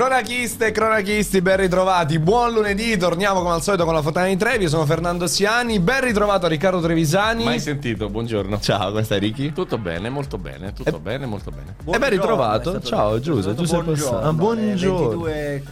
[0.00, 2.18] Cronachiste e cronachisti, ben ritrovati.
[2.18, 4.64] Buon lunedì, torniamo come al solito con la Fontana di Trevi.
[4.64, 5.78] Io sono Fernando Siani.
[5.80, 7.44] Ben ritrovato Riccardo Trevisani.
[7.44, 8.60] Mai sentito, buongiorno.
[8.60, 9.54] Ciao, come stai Ricky?
[9.54, 11.76] Tutto bene, molto bene, tutto bene, molto bene.
[11.90, 12.78] E ben ritrovato.
[12.82, 14.18] Ciao Giuseppe, tu sei passato.
[14.18, 15.22] Ah, buongiorno.
[15.24, 15.62] Mi è-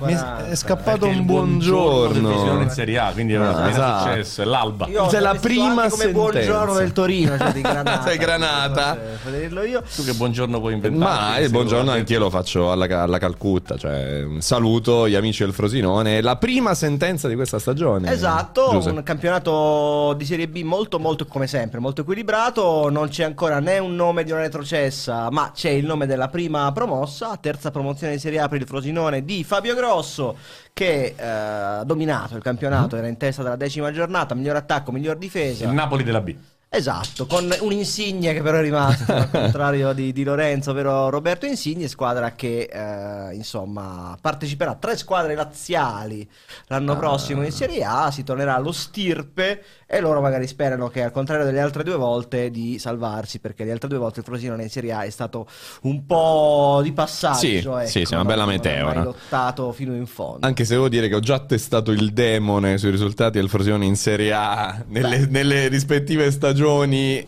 [0.48, 2.70] è scappato un buongiorno Frosinone in buongiorno.
[2.70, 4.08] Serie A, quindi è una Ah, è esatto.
[4.08, 4.86] successo, è l'alba.
[4.86, 6.12] Io Sei ho la prima come sentenza.
[6.18, 8.02] buongiorno del Torino, cioè di Granata.
[8.08, 8.98] Sei Granata.
[9.38, 9.82] Dirlo io.
[9.94, 11.04] Tu che buongiorno puoi inventare?
[11.30, 16.20] Ma il buongiorno anch'io lo faccio alla, alla Calcutta, cioè saluto gli amici del Frosinone.
[16.20, 18.10] La prima sentenza di questa stagione.
[18.10, 18.96] Esatto, Giuseppe.
[18.96, 23.78] un campionato di Serie B molto molto come sempre, molto equilibrato, non c'è ancora né
[23.78, 28.18] un nome di una retrocessa, ma c'è il nome della prima promossa, terza promozione di
[28.18, 30.36] Serie A per il Frosinone di Fabio Grosso
[30.72, 35.16] che eh, ha dominato il campionato, era in testa della decima giornata, miglior attacco, miglior
[35.16, 35.64] difesa.
[35.64, 36.34] Il Napoli della B.
[36.76, 41.46] Esatto, con un Insigne che però è rimasto, al contrario di, di Lorenzo, ovvero Roberto
[41.46, 46.28] Insigne, squadra che eh, insomma parteciperà a tre squadre laziali
[46.66, 51.12] l'anno prossimo in Serie A, si tornerà allo stirpe e loro magari sperano che al
[51.12, 54.70] contrario delle altre due volte di salvarsi, perché le altre due volte il Frosinone in
[54.70, 55.46] Serie A è stato
[55.82, 58.94] un po' di passaggio, Sì, ecco, sì, sì, una bella ha meteora.
[58.94, 60.44] mai lottato fino in fondo.
[60.44, 63.94] Anche se devo dire che ho già testato il demone sui risultati del Frosinone in
[63.94, 66.62] Serie A nelle, nelle rispettive stagioni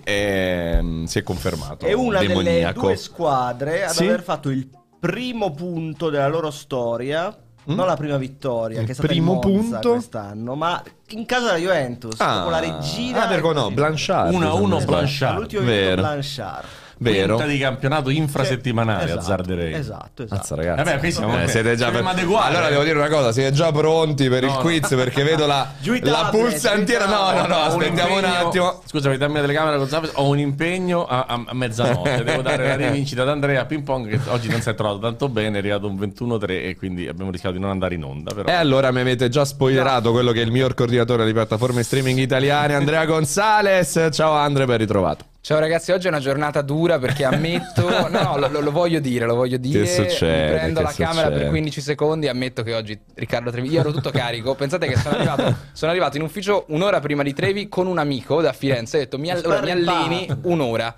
[0.03, 2.81] e mm, si è confermato È una delle demoniaco.
[2.81, 4.05] due squadre ad Sì?
[4.05, 7.37] aver fatto il primo punto della loro storia.
[7.69, 8.81] Non la prima vittoria, Mm?
[8.83, 9.91] Il che è stata primo punto?
[9.91, 13.25] quest'anno, ma in casa della Juventus, Ah, con la regina.
[13.25, 13.71] ah, perché no.
[13.73, 14.33] Blanchard.
[14.33, 14.97] 1 a 1 se non sbaglio.
[15.01, 15.39] Blanchard.
[15.39, 16.01] L'ultimo vinto Vero.
[16.03, 16.65] Blanchard.
[16.99, 17.35] Vero.
[17.37, 19.75] Quinta di campionato infrasettimanale, Esatto, azzarderei.
[19.75, 20.35] Esatto, esatto.
[20.41, 20.83] Mazza, ragazzi.
[20.85, 22.49] Vabbè, qui siamo- Eh, siete già siamo adeguati.
[22.55, 24.61] Allora devo dire una cosa, siete già pronti per il No, no.
[24.61, 25.71] quiz perché vedo la,
[26.03, 27.07] la pulsantiera.
[27.07, 28.83] No, no, no, un aspettiamo un impegno- attimo.
[28.87, 30.11] Scusami, dammi la telecamera Gonzalez.
[30.15, 32.25] Ho un impegno a, a- a mezzanotte.
[32.25, 35.29] Devo dare la rivincita ad Andrea Ping Pong che oggi non si è trovato tanto
[35.29, 35.57] bene.
[35.57, 38.33] È arrivato un 21-3 e quindi abbiamo rischiato di non andare in onda.
[38.35, 38.49] Però.
[38.49, 42.19] E allora mi avete già spoilerato quello che è il miglior coordinatore di piattaforme streaming
[42.21, 44.09] italiane, Andrea Gonzales.
[44.13, 45.25] Ciao Andre, ben ritrovato.
[45.47, 49.37] Ciao ragazzi, oggi è una giornata dura perché ammetto, no, lo, lo- voglio dire, lo
[49.37, 49.87] voglio dire.
[49.87, 50.43] succede?
[50.51, 51.39] Mi prendo Che la camera succede?
[51.43, 54.57] per 15 secondi ammetto che oggi Riccardo Trevi, io ero tutto carico.
[54.57, 58.43] Pensate che sono arrivato, sono arrivato in ufficio un'ora prima di Trevi con un amico
[58.43, 58.97] da Firenze.
[58.97, 60.93] Ho detto mi, all- mi alleni un'ora.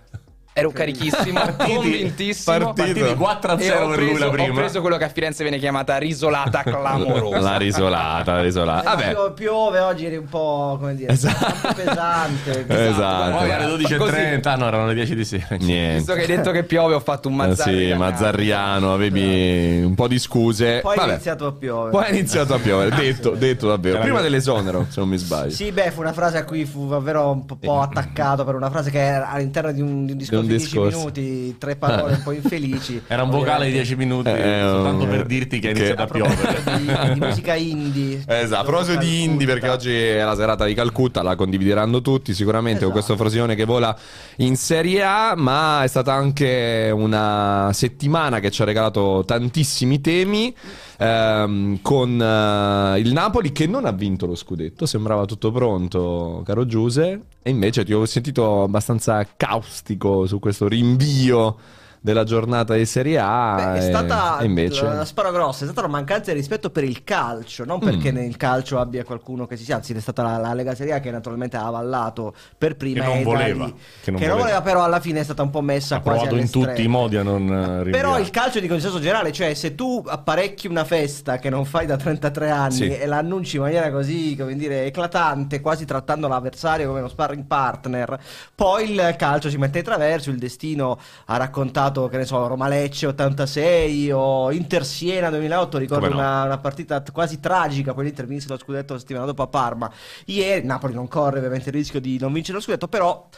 [0.59, 2.73] Ero carichissimo, convintissimo.
[2.73, 3.15] partito.
[3.17, 4.55] Partiti 4-0 E ho per lui la preso, ho prima.
[4.55, 7.39] preso quello che a Firenze viene chiamata risolata clamorosa.
[7.41, 8.81] La risolata, la risolata.
[8.93, 9.09] Eh, Vabbè.
[9.11, 11.19] pio- piove oggi eri un po' come dire, un
[11.63, 12.67] po' pesante.
[12.69, 13.37] Esatto.
[13.37, 15.47] Poi alle 12.30, ah, no, erano le 10 di sera.
[15.59, 15.97] Niente.
[15.99, 17.87] Visto che hai detto che piove, ho fatto un Eh mazzarri.
[17.89, 20.81] sì, Mazzarriano, avevi un po' di scuse.
[20.81, 21.09] Poi Vabbè.
[21.09, 21.91] è iniziato a piovere.
[21.91, 24.01] Poi è iniziato a piovere, detto, detto davvero.
[24.01, 25.51] Prima dell'esonero, se non mi sbaglio.
[25.51, 28.71] Sì, beh, fu una frase a cui fu davvero un po', po' attaccato per una
[28.71, 30.99] frase che era all'interno di un, di un discorso un di 10 discorso.
[30.99, 33.03] minuti, tre parole un po' infelici.
[33.09, 33.95] Era un vocale di Ovviamente.
[33.95, 36.63] 10 minuti, Eh, soltanto eh, per dirti che è che- iniziato a piovere.
[36.79, 38.25] di, di musica indie.
[38.27, 42.33] Esatto, a proposito di indie, perché oggi è la serata di Calcutta, la condivideranno tutti
[42.35, 43.05] sicuramente con Esatto.
[43.15, 43.97] questo Frosinone che vola
[44.37, 50.55] in Serie A, ma è stata anche una settimana che ci ha regalato tantissimi temi,
[50.99, 56.67] ehm, con eh, il Napoli che non ha vinto lo scudetto, sembrava tutto pronto, caro
[56.67, 61.57] Giuse, e invece ti ho sentito abbastanza caustico su questo rinvio
[62.01, 63.55] della giornata di Serie A.
[63.73, 64.85] Beh, è stata e invece...
[64.85, 68.17] la spara grossa, è stata una mancanza di rispetto per il calcio, non perché Mm.
[68.17, 71.01] nel calcio abbia qualcuno che si sia, anzi è stata la, la Lega Serie A
[71.01, 74.61] che naturalmente ha avallato per prima Che non voleva, lì- che non che non voleva.
[74.63, 77.17] però alla fine è stata un po' messa Ha quasi provato in tutti i modi
[77.17, 77.91] a non eh, rinviare.
[77.91, 81.87] Però il calcio di consenso generale, cioè se tu apparecchi una festa che non fai
[81.87, 82.97] da 33 anni Sì.
[82.97, 87.45] e la annunci in maniera così, come dire, eclatante, quasi trattando l'avversario come uno sparring
[87.45, 88.19] partner,
[88.55, 92.69] poi il calcio si mette di traverso, il destino ha raccontato, che ne so, Roma
[92.69, 96.15] Lecce 86 o Inter Siena 2008, ricordo no.
[96.15, 99.91] una, una partita quasi tragica, quell'Inter vinse lo scudetto la settimana dopo a Parma.
[100.27, 103.29] Ieri Napoli non corre ovviamente il rischio di non vincere lo scudetto, però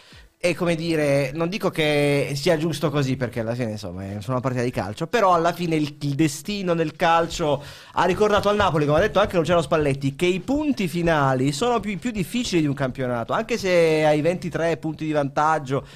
[0.42, 4.40] è come dire, non dico che sia giusto così perché alla fine insomma è una
[4.40, 7.62] partita di calcio, però alla fine il, il destino del calcio
[7.92, 11.78] ha ricordato al Napoli, come ha detto anche Luciano Spalletti, che i punti finali sono
[11.78, 15.86] più, più difficili di un campionato, anche se hai 23 punti di vantaggio.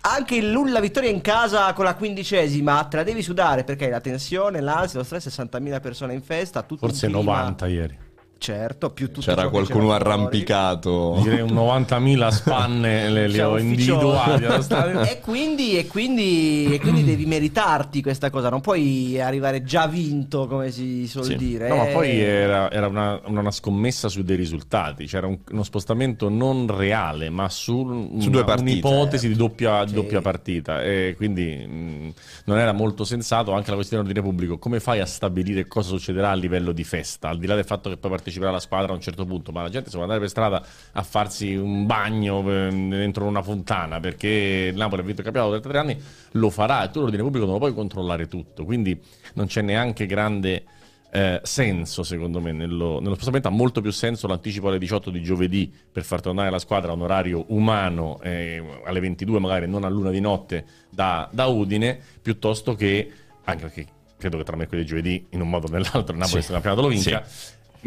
[0.00, 3.90] Anche il- la vittoria in casa con la quindicesima te la devi sudare perché hai
[3.90, 7.98] la tensione, l'ansia, lo stress, 60.000 persone in festa, Forse un clima- 90 ieri.
[8.38, 10.00] Certo, più tutto C'era qualcuno fuori.
[10.00, 11.18] arrampicato.
[11.22, 15.02] Direi un 90.000 spanne le, le ho stadio.
[15.02, 20.46] E quindi, e, quindi, e quindi devi meritarti questa cosa, non puoi arrivare già vinto,
[20.46, 21.36] come si suol Sì.
[21.36, 21.68] dire.
[21.68, 25.62] No, ma Eh, poi era, era una, una scommessa su dei risultati, c'era un- uno
[25.64, 28.70] spostamento non reale, ma su, una- Su due partite.
[28.70, 29.94] un'ipotesi di doppia, Sì.
[29.94, 30.82] doppia partita.
[30.82, 32.12] E quindi mh,
[32.44, 34.58] non era molto sensato anche la questione dell'ordine pubblico.
[34.58, 37.28] Come fai a stabilire cosa succederà a livello di festa?
[37.28, 39.62] Al di là del fatto che poi parteciperà la squadra a un certo punto, ma
[39.62, 43.98] la gente si può andare per strada a farsi un bagno eh, dentro una fontana
[44.00, 46.00] perché il Napoli ha vinto il campionato da tre anni,
[46.32, 48.64] lo farà e tu l'ordine pubblico non lo puoi controllare tutto.
[48.64, 49.00] Quindi
[49.34, 50.64] non c'è neanche grande
[51.10, 53.48] eh, senso, secondo me, nello, nello spostamento.
[53.48, 56.94] Ha molto più senso l'anticipo alle 18 di giovedì per far tornare la squadra a
[56.94, 61.98] un orario umano, eh, alle 22 magari, non a luna di notte da, da Udine,
[62.20, 63.10] piuttosto che,
[63.44, 63.86] anche perché
[64.18, 66.46] credo che tra mercoledì e giovedì, in un modo o nell'altro, il Napoli Sì.
[66.48, 67.24] se campionato lo vinca,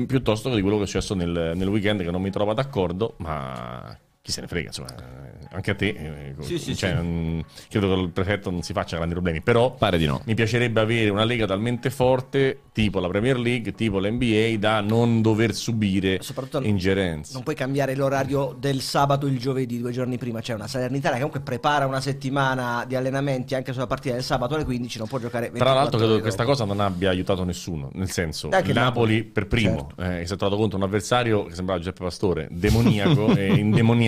[0.07, 3.15] piuttosto che di quello che è successo nel, nel weekend, che non mi trovo d'accordo,
[3.17, 5.87] ma chi se ne frega, insomma, eh, anche a te.
[5.87, 7.43] eh, Sì, sì, cioè, sì.
[7.69, 10.21] credo che il prefetto non si faccia grandi problemi, però Pare di no.
[10.25, 15.23] mi piacerebbe avere una lega talmente forte, tipo la Premier League, tipo l'NBA, da non
[15.23, 16.19] dover subire
[16.61, 17.33] ingerenze.
[17.33, 20.39] Non puoi cambiare l'orario del sabato il giovedì, due giorni prima.
[20.39, 24.53] C'è una Salernitana che comunque prepara una settimana di allenamenti anche sulla partita del sabato
[24.53, 27.43] alle 15, non può giocare 24 Tra l'altro credo che questa cosa non abbia aiutato
[27.43, 30.13] nessuno, nel senso, Napoli, Napoli, per primo certo.
[30.13, 33.47] eh, si è trovato contro un avversario che sembrava Giuseppe Pastore, demoniaco e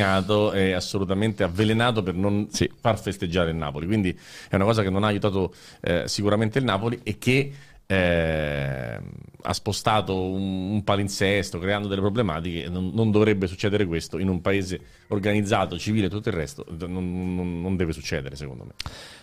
[0.03, 2.69] indemoniato e assolutamente avvelenato per non Sì.
[2.79, 3.85] far festeggiare il Napoli.
[3.85, 4.17] Quindi
[4.50, 7.51] è una cosa che non ha aiutato eh, sicuramente il Napoli e che
[7.85, 9.00] eh,
[9.45, 12.69] ha spostato un, un palinsesto creando delle problematiche.
[12.69, 14.79] Non, non dovrebbe succedere questo in un paese
[15.13, 16.65] organizzato, civile e tutto il resto.
[16.77, 18.71] Non, non- non deve succedere, secondo me.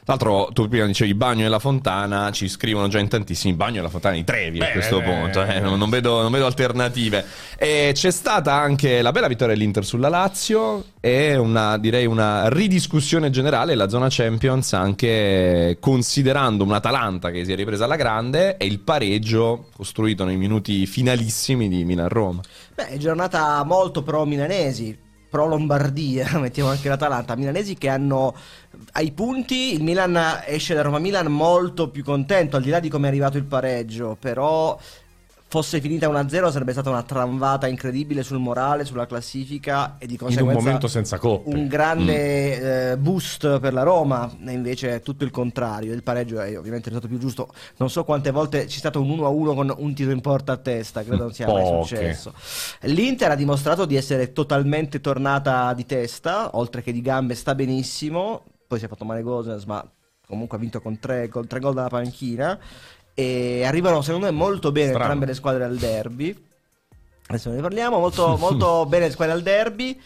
[0.03, 3.81] Tra l'altro, tu prima dicevi bagno e la fontana, ci scrivono già in tantissimi bagno
[3.81, 6.23] e la fontana di Trevi a Beh, questo eh, punto, eh, eh, non, non vedo,
[6.23, 7.25] non vedo alternative.
[7.57, 13.31] E c'è stata anche la bella vittoria dell'Inter sulla Lazio e una, direi una ridiscussione
[13.31, 18.81] generale la zona Champions anche considerando un'Atalanta che si è ripresa alla grande e il
[18.81, 22.41] pareggio costruito nei minuti finalissimi di Milan-Roma.
[22.75, 24.97] Beh, giornata molto pro milanesi,
[25.31, 28.35] pro Lombardia, mettiamo anche l'Atalanta, milanesi che hanno
[28.93, 32.89] ai punti, il Milan esce da Roma Milan molto più contento, al di là di
[32.89, 34.79] come è arrivato il pareggio, però
[35.51, 40.19] fosse finita 1-0 sarebbe stata una tramvata incredibile sul morale, sulla classifica e di In
[40.21, 41.53] conseguenza un momento senza coppe.
[41.53, 45.93] un grande eh, boost per la Roma, e invece è tutto il contrario.
[45.93, 47.49] Il pareggio è ovviamente risultato più giusto.
[47.79, 51.03] Non so quante volte c'è stato un 1-1 con un tiro in porta a testa,
[51.03, 51.97] credo non sia mai Poche.
[51.97, 52.33] successo.
[52.83, 58.45] L'Inter ha dimostrato di essere totalmente tornata di testa, oltre che di gambe, sta benissimo.
[58.69, 59.85] Poi si è fatto male Gosens, ma
[60.29, 62.57] comunque ha vinto con tre, con tre gol dalla panchina.
[63.21, 65.05] E arrivano, secondo me, molto bene Strano.
[65.05, 66.45] entrambe le squadre al derby.
[67.27, 67.99] Adesso ne parliamo.
[67.99, 70.01] Molto, molto bene le squadre al derby.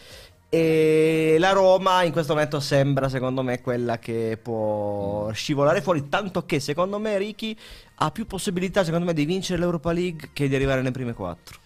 [0.49, 6.09] E la Roma in questo momento sembra, secondo me, quella che può scivolare fuori.
[6.09, 7.57] Tanto che, secondo me, Ricky
[7.95, 11.59] ha più possibilità, secondo me, di vincere l'Europa League che di arrivare nelle prime quattro.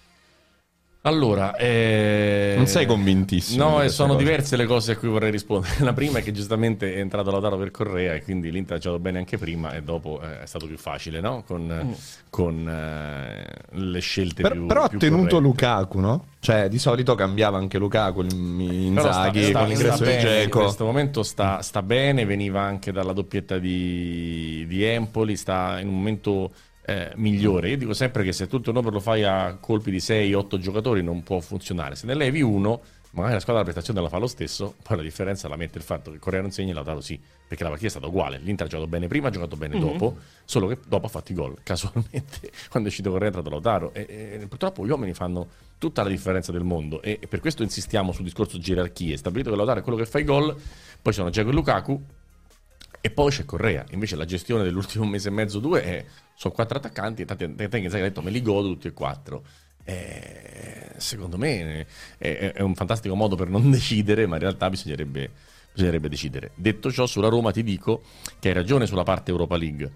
[1.03, 2.55] Allora, eh...
[2.57, 4.23] Non sei convintissimo di No, e queste sono cose.
[4.25, 5.75] diverse le cose a cui vorrei rispondere.
[5.85, 9.01] La prima è che giustamente è entrato Lautaro per Correa e quindi l'Inter ha giocato
[9.01, 11.43] bene anche prima e dopo eh, è stato più facile, no?
[11.47, 11.95] Con,
[12.29, 13.45] con, eh,
[13.77, 15.41] le scelte Per- più però ha più tenuto corrette.
[15.41, 16.25] Lukaku, no?
[16.41, 20.83] Cioè, di solito cambiava anche Lukaku, sta- Inzaghi, sta- con l'ingresso di bene, In questo
[20.85, 26.51] momento sta, sta bene, veniva anche dalla doppietta di, di Empoli, sta in un momento
[26.89, 27.69] eh, migliore.
[27.69, 31.03] Io dico sempre che se tutto il numero lo fai a colpi di 6-8 giocatori
[31.03, 31.95] non può funzionare.
[31.95, 32.81] Se ne levi uno,
[33.11, 35.83] magari la squadra la prestazione la fa lo stesso, poi la differenza la mette il
[35.83, 38.39] fatto che Correa non segna e Lautaro sì, perché la partita è stata uguale.
[38.39, 41.35] L'Inter ha giocato bene prima, ha giocato bene dopo, solo che dopo ha fatto i
[41.35, 41.57] gol.
[41.61, 43.93] Casualmente, quando è uscito Correa è entrato Lautaro.
[43.93, 45.47] E, e purtroppo gli uomini fanno
[45.77, 49.15] tutta la differenza del mondo e, e per questo insistiamo sul discorso gerarchie.
[49.15, 50.53] Stabilito che Lautaro è quello che fa i gol,
[51.01, 52.03] poi ci sono Giacomo e Lukaku,
[53.01, 53.85] e poi c'è Correa.
[53.91, 57.21] Invece la gestione dell'ultimo mese e mezzo, due, è, sono quattro attaccanti.
[57.21, 59.43] E tanti tanti che detto me li godo tutti e quattro.
[59.83, 61.87] Eh, secondo me
[62.17, 65.31] è, è un fantastico modo per non decidere, ma in realtà bisognerebbe,
[65.71, 66.51] bisognerebbe decidere.
[66.55, 68.03] Detto ciò, sulla Roma ti dico
[68.39, 69.91] che hai ragione sulla parte Europa League,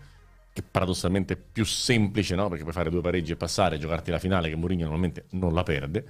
[0.54, 2.48] che paradossalmente è più semplice, no?
[2.48, 5.64] Perché puoi fare due pareggi e passare, giocarti la finale, che Mourinho normalmente non la
[5.64, 6.06] perde.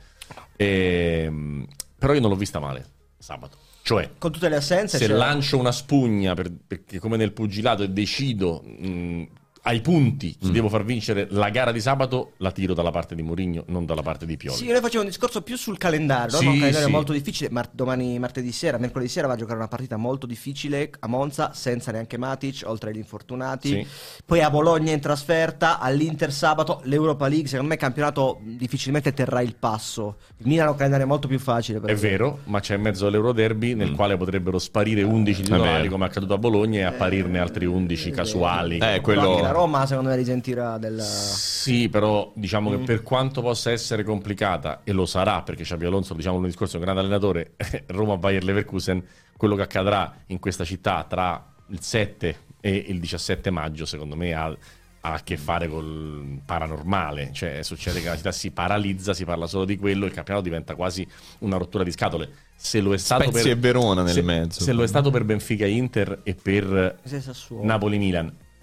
[0.58, 1.66] Ehm,
[1.98, 2.86] però io non l'ho vista male
[3.18, 3.58] sabato.
[3.86, 7.84] Cioè, Con tutte le assenze, se c'era- lancio una spugna per- perché come nel pugilato
[7.84, 9.24] e decido mh,
[9.66, 10.50] ai punti, Mm.
[10.52, 14.02] devo far vincere la gara di sabato, la tiro dalla parte di Mourinho, non dalla
[14.02, 14.58] parte di Pioli.
[14.58, 16.52] Sì, noi facciamo un discorso più sul calendario, Sì, no?
[16.52, 16.94] un calendario sì.
[16.94, 17.50] molto difficile.
[17.50, 21.54] Mar- domani, martedì sera, mercoledì sera va a giocare una partita molto difficile a Monza,
[21.54, 23.68] senza neanche Matic, oltre agli infortunati.
[23.70, 23.88] Sì.
[24.26, 27.48] Poi a Bologna in trasferta, all'Inter sabato, l'Europa League.
[27.48, 30.18] Secondo me il campionato difficilmente terrà il passo.
[30.40, 31.80] Il Milan ha un calendario molto più facile.
[31.80, 33.78] per È vero, ma c'è in mezzo l'Euro Derby Mm.
[33.78, 38.12] nel quale potrebbero sparire 11 titolari come è accaduto a Bologna e apparirne altri 11
[38.12, 38.80] casuali.
[38.80, 41.00] Eh, quello- Roma, secondo me, risentirà del.
[41.02, 42.78] Sì, però diciamo Mm.
[42.78, 46.76] che per quanto possa essere complicata, e lo sarà perché Xabi Alonso, diciamo l'anno scorso,
[46.76, 47.54] è un grande allenatore,
[47.88, 49.04] Roma-Bayer Leverkusen,
[49.38, 54.34] quello che accadrà in questa città tra il 7 e il 17 maggio, secondo me
[54.34, 59.26] ha, ha a che fare col paranormale, cioè succede che la città si paralizza, si
[59.26, 61.06] parla solo di quello, il campionato diventa quasi
[61.40, 62.30] una rottura di scatole.
[62.56, 64.62] Se lo è stato Spezia per Verona nel se- mezzo.
[64.64, 67.64] Se lo è stato per Benfica Inter e per Se Sassuolo.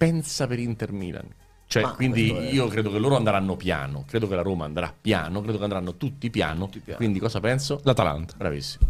[0.00, 1.28] Pensa per Inter-Milan.
[1.66, 4.94] Cioè, Ma quindi è- io credo che loro andranno piano, credo che la Roma andrà
[4.98, 6.68] piano, credo che andranno tutti piano.
[6.68, 6.96] piano.
[6.96, 7.80] Quindi cosa penso?
[7.84, 8.32] L'Atalanta.
[8.34, 8.88] Bravissimo.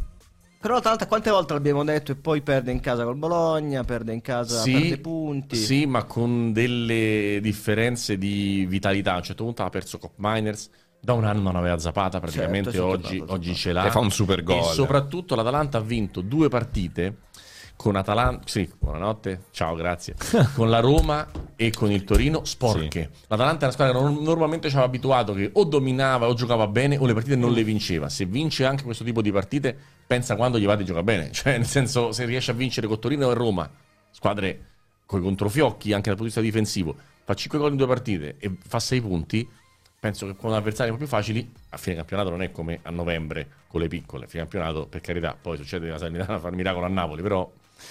[0.60, 4.20] Però l'Atalanta quante volte l'abbiamo detto e poi perde in casa col Bologna, perde in
[4.20, 5.56] casa, perde punti.
[5.56, 9.14] sì, ma con delle differenze di vitalità.
[9.14, 10.70] A un certo punto ha perso Cop Miners.
[11.02, 13.86] Da un anno non aveva Zapata, praticamente Certo, oggi, oggi ce l'ha.
[13.86, 14.58] E fa un super gol.
[14.58, 17.16] E soprattutto l'Atalanta ha vinto due partite
[17.80, 18.42] con Atalanta.
[18.46, 20.14] Sì, buonanotte, ciao, grazie.
[20.54, 23.08] con la Roma e con il Torino sporche.
[23.26, 26.66] L'Atalanta è una squadra che non- normalmente ci aveva abituato che o dominava o giocava
[26.66, 28.10] bene o le partite non le vinceva.
[28.10, 29.74] Se vince anche questo tipo di partite,
[30.06, 31.32] pensa quando gli va di giocare bene.
[31.32, 33.66] Cioè, nel senso, se riesce a vincere con Torino e Roma,
[34.10, 34.66] squadre
[35.06, 36.94] con i controfiocchi anche dal punto di vista difensivo,
[37.24, 39.48] fa 5 gol in due partite e fa 6 punti.
[39.98, 42.90] Penso che con avversari un po' più facili, a fine campionato non è come a
[42.90, 44.26] novembre con le piccole.
[44.26, 47.50] A fine campionato, per carità, poi succede la Salernitana a fare miracolo a Napoli, però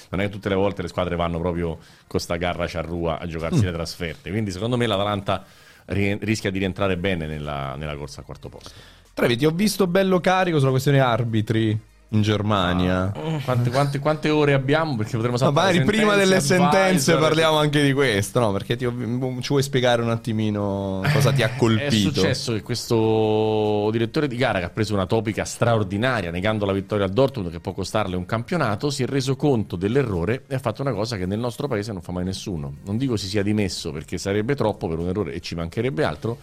[0.09, 3.27] non è che tutte le volte le squadre vanno proprio con sta garra ciarrua a
[3.27, 4.29] giocarsi le trasferte.
[4.29, 5.43] Quindi secondo me l'Atalanta
[5.85, 8.71] ri- rischia di rientrare bene nella, nella corsa al quarto posto.
[9.13, 11.77] Trevi, ti ho visto bello carico sulla questione arbitri
[12.11, 13.11] in Germania.
[13.43, 14.95] Quante, quante- quante ore abbiamo?
[14.95, 17.19] Perché potremmo Ma saltare magari prima delle sentenze advisor.
[17.19, 18.51] parliamo anche di questo, no?
[18.51, 18.93] Perché ti ho-
[19.41, 22.09] ci vuoi spiegare un attimino cosa ti ha È colpito?
[22.19, 27.05] successo che questo direttore di gara che ha preso una topica straordinaria negando la vittoria
[27.05, 30.81] al Dortmund che può costarle un campionato si è reso conto dell'errore e ha fatto
[30.81, 32.77] una cosa che nel nostro paese non fa mai nessuno.
[32.85, 36.37] Non dico si sia dimesso perché sarebbe troppo per un errore e ci mancherebbe altro,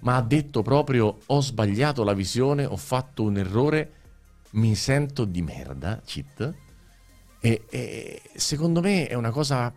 [0.00, 3.90] ma ha detto proprio ho sbagliato la visione, ho fatto un errore,
[4.56, 6.54] mi sento di merda, cheat.
[7.40, 9.72] E, e secondo me è una cosa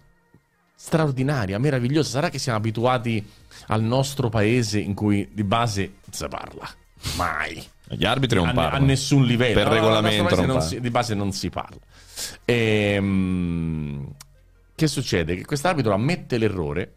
[0.75, 2.09] straordinaria, meravigliosa.
[2.09, 3.25] Sarà che siamo abituati
[3.67, 6.69] al nostro paese in cui di base si parla.
[7.15, 7.65] Mai.
[7.91, 8.85] Gli arbitri non A, a parlano.
[8.85, 9.53] nessun livello.
[9.55, 10.69] Per No, no, no, regolamento non non parla.
[10.69, 11.79] si- di base non si parla.
[12.45, 14.13] Ehm,
[14.75, 15.35] che succede?
[15.35, 16.93] Che quest'arbitro ammette l'errore.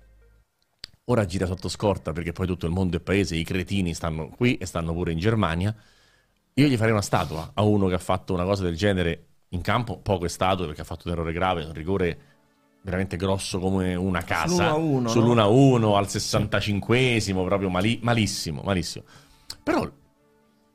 [1.07, 4.57] Ora gira sotto scorta perché poi tutto il mondo è paese, i cretini stanno qui
[4.57, 5.75] e stanno pure in Germania.
[6.55, 9.61] Io gli farei una statua a uno che ha fatto una cosa del genere in
[9.63, 12.19] campo, poche statue perché ha fatto un errore grave, un rigore
[12.83, 14.73] veramente grosso come una casa.
[14.73, 19.05] Sull'1-1, Sull'1-1 al 65esimo, proprio mali- malissimo, malissimo.
[19.63, 19.89] Però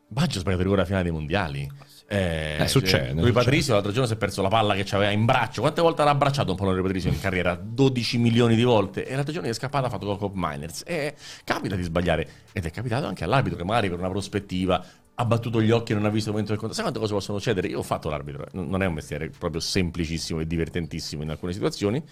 [0.10, 1.70] Baggio ha sbagliato il rigore alla finale dei mondiali.
[2.10, 3.32] Eh, Eh, succede, Lui succede.
[3.34, 5.60] Patrizio l'altro giorno si è perso la palla che aveva in braccio.
[5.62, 7.56] Quante volte l'ha abbracciato un pallone Patrizio in carriera?
[7.56, 9.06] 12 milioni di volte.
[9.06, 10.84] E l'altro giorno è scappata, ha fatto gol con Miners.
[10.86, 12.28] E capita di sbagliare.
[12.54, 14.82] Ed è capitato anche all'arbitro che magari per una prospettiva
[15.20, 16.76] ha battuto gli occhi e non ha visto il momento del conto.
[16.76, 17.68] Sai quante cose possono succedere?
[17.70, 18.46] Io ho fatto l'arbitro.
[18.46, 18.50] eh.
[18.52, 22.04] Non è un mestiere proprio semplicissimo e divertentissimo in alcune situazioni.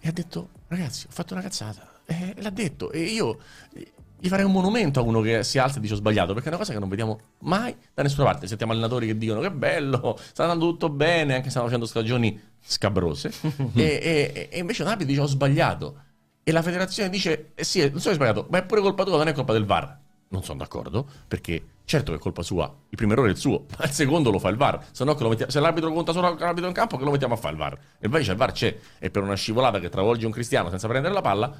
[0.00, 2.00] e ha detto, ragazzi, ho fatto una cazzata.
[2.06, 2.90] E l'ha detto.
[2.90, 3.38] E io
[3.74, 6.46] eh, gli farei un monumento a uno che si alza e dice ho sbagliato, perché
[6.48, 8.48] è una cosa che non vediamo mai da nessuna parte.
[8.48, 12.38] Sentiamo allenatori che dicono che bello, sta andando tutto bene, anche se stanno facendo stagioni
[12.60, 13.30] scabrose.
[13.76, 16.02] e, e- e invece un arbitro dice ho sbagliato.
[16.42, 19.04] E la federazione dice, eh sì, non so che hai sbagliato, ma è pure colpa
[19.04, 19.98] tua, non è colpa del VAR.
[20.32, 23.66] Non sono d'accordo, perché certo che è colpa sua, il primo errore è il suo,
[23.76, 24.86] ma il secondo lo fa il VAR.
[24.92, 27.54] Se, no mettiamo- se l'arbitro conta solo l'arbitro in campo, che lo mettiamo a fare
[27.54, 27.72] il VAR?
[27.98, 31.12] E invece il VAR c'è, e per una scivolata che travolge un cristiano senza prendere
[31.12, 31.52] la palla,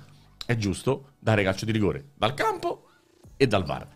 [0.46, 2.86] è giusto dare calcio di rigore dal campo
[3.36, 3.88] e dal VAR.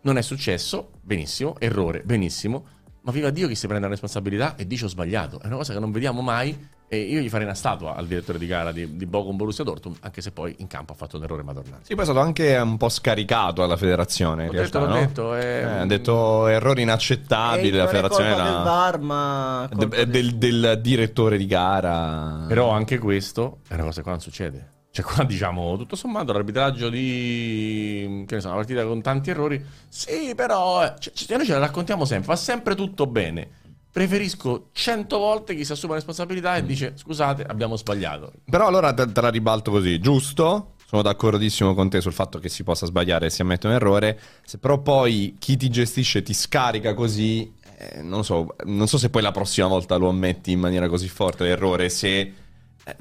[0.00, 2.66] Non è successo, benissimo, errore, benissimo,
[3.06, 5.38] ma viva Dio chi si prende la responsabilità e dice ho sbagliato.
[5.40, 8.36] È una cosa che non vediamo mai e io gli farei una statua al direttore
[8.36, 11.22] di gara di, di Bochum Borussia Dortmund, anche se poi in campo ha fatto un
[11.22, 11.82] errore madornale.
[11.84, 14.46] Sì, poi è stato anche un po' scaricato alla federazione.
[14.46, 14.98] In realtà, detto, no?
[14.98, 17.70] detto, è- Eh, ha detto errori inaccettabili.
[17.76, 22.44] La federazione colpa del era- VAR, ma de- del, del direttore di gara.
[22.48, 24.70] Però anche questo è una cosa che qua non succede.
[24.96, 28.24] Cioè qua diciamo, tutto sommato, l'arbitraggio di...
[28.26, 29.62] che ne so, una partita con tanti errori.
[29.88, 30.82] Sì, però...
[30.82, 33.46] eh, cioè, cioè, noi ce la raccontiamo sempre, va sempre tutto bene.
[33.92, 38.32] preferisco cento volte chi si assume la responsabilità e dice scusate abbiamo sbagliato.
[38.48, 40.76] Però allora te, te la ribalto così, giusto?
[40.86, 44.18] Sono d'accordissimo con te sul fatto che si possa sbagliare e si ammette un errore.
[44.46, 49.10] Se però poi chi ti gestisce ti scarica così, eh, non, so, non so se
[49.10, 52.32] poi la prossima volta lo ammetti in maniera così forte l'errore, se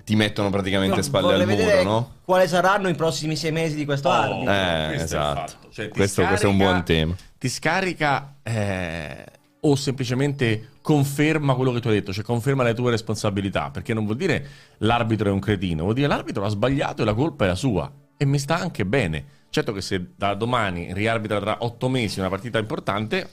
[0.04, 2.12] ti mettono praticamente spalle al muro, no?
[2.26, 4.52] Quali saranno i prossimi sei mesi di questo arbitro?
[4.52, 5.40] Eh, questo è il esatto.
[5.40, 5.68] fatto.
[5.72, 7.16] Cioè, Questo- questo è un buon tema.
[7.38, 9.26] Ti scarica eh,
[9.60, 14.06] o semplicemente conferma quello che tu hai detto, cioè conferma le tue responsabilità, perché non
[14.06, 14.46] vuol dire
[14.80, 17.92] l'arbitro è un cretino, vuol dire l'arbitro ha sbagliato e la colpa è la sua
[18.18, 19.26] e mi sta anche bene.
[19.50, 23.30] Certo che se da domani riarbitra tra otto mesi una partita importante,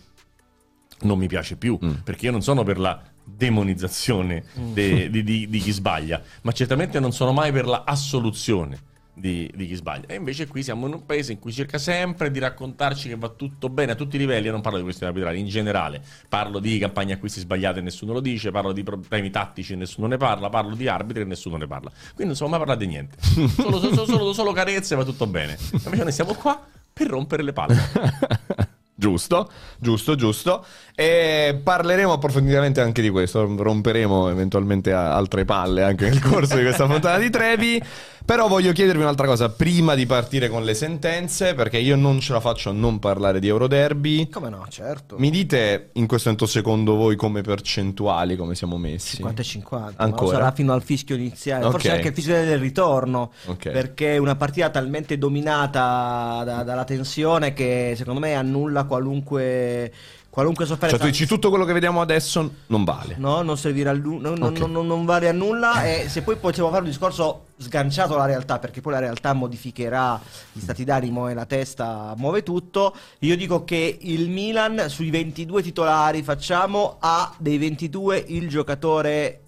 [1.01, 1.93] non mi piace più, Mm.
[2.05, 7.01] perché io non sono per la demonizzazione de- di, di- di chi sbaglia, ma certamente
[7.01, 10.07] non sono mai per la assoluzione di, di chi sbaglia.
[10.07, 13.29] E invece qui siamo in un paese in cui cerca sempre di raccontarci che va
[13.29, 16.59] tutto bene a tutti i livelli, io non parlo di questioni arbitrali, in generale parlo
[16.59, 20.17] di campagne acquisti sbagliate e nessuno lo dice, parlo di problemi tattici e nessuno ne
[20.17, 21.91] parla, parlo di arbitri e nessuno ne parla.
[22.15, 25.27] Quindi non siamo mai parlati di niente, solo, solo, solo- solo carezze e va tutto
[25.27, 25.59] bene.
[25.85, 26.61] Invece noi siamo qua
[26.93, 27.77] per rompere le palle.
[28.95, 30.65] Giusto, giusto, giusto.
[30.95, 33.45] E parleremo approfonditamente anche di questo.
[33.57, 37.83] Romperemo eventualmente altre palle anche nel corso di questa puntata di Trevi.
[38.25, 42.33] Però voglio chiedervi un'altra cosa prima di partire con le sentenze, perché io non ce
[42.33, 44.29] la faccio a non parlare di Euroderby.
[44.29, 45.17] Come no, certo.
[45.19, 49.17] Mi dite in questo momento secondo voi come percentuali come siamo messi?
[49.17, 50.23] 50 e 50, ma Ancora?
[50.25, 51.71] lo sarà fino al fischio iniziale, Ok.
[51.73, 53.71] forse anche il fischio del ritorno, Ok.
[53.71, 59.93] perché è una partita talmente dominata da- dalla tensione che secondo me annulla qualunque,
[60.33, 61.05] qualunque Cioè sofferenza.
[61.05, 63.17] tu dici tutto quello che vediamo adesso non vale.
[63.19, 64.67] No, non servirà a lu- non, non- Ok.
[64.67, 68.59] non- non vale a nulla e se poi possiamo fare un discorso sganciato dalla realtà,
[68.59, 70.19] perché poi la realtà modificherà
[70.53, 75.63] gli stati d'animo e la testa muove tutto, io dico che il Milan sui 22
[75.63, 79.42] titolari facciamo ha dei 22 il giocatore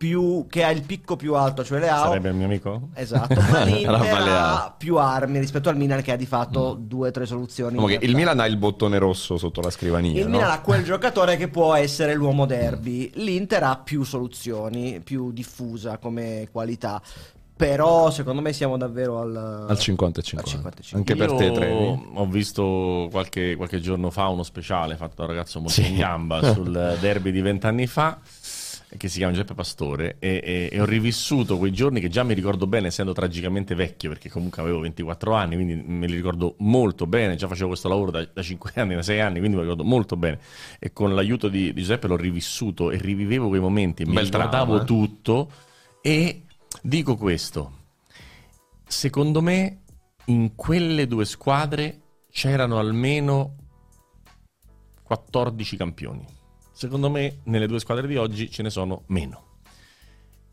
[0.00, 2.04] più che ha il picco più alto, cioè Leao.
[2.04, 2.88] Sarebbe il mio amico?
[2.94, 7.10] Esatto, ma l'Inter ha più armi rispetto al Milan che ha di fatto due o
[7.10, 7.72] tre soluzioni.
[7.72, 8.14] Diciamo che il.
[8.14, 10.18] Milan ha il bottone rosso sotto la scrivania.
[10.18, 10.36] Il no?
[10.36, 13.10] Milan ha quel giocatore che può essere l'uomo derby.
[13.16, 17.02] L'Inter ha più soluzioni, più diffusa come qualità.
[17.54, 20.50] Però secondo me siamo davvero al, Al 50 e 50.
[20.66, 20.98] al 55.
[20.98, 22.10] Anche per te, Trevi.
[22.14, 25.90] Ho visto qualche, qualche giorno fa uno speciale fatto da un ragazzo molto Sì.
[25.90, 28.18] in gamba sul derby di vent'anni fa
[28.96, 32.34] che si chiama Giuseppe Pastore e, e- e ho rivissuto quei giorni che già mi
[32.34, 37.06] ricordo bene essendo tragicamente vecchio perché comunque avevo 24 anni quindi me li ricordo molto
[37.06, 39.68] bene già facevo questo lavoro da, da 5 anni, da 6 anni quindi me li
[39.68, 40.40] ricordo molto bene
[40.78, 44.80] e con l'aiuto di, di Giuseppe l'ho rivissuto e rivivevo quei momenti mi Bel ricordavo
[44.80, 44.84] eh.
[44.84, 45.50] tutto
[46.00, 46.42] e
[46.82, 47.78] dico questo
[48.86, 49.82] secondo me
[50.26, 53.56] in quelle due squadre c'erano almeno
[55.02, 56.24] 14 campioni.
[56.80, 59.58] Secondo me nelle due squadre di oggi ce ne sono meno.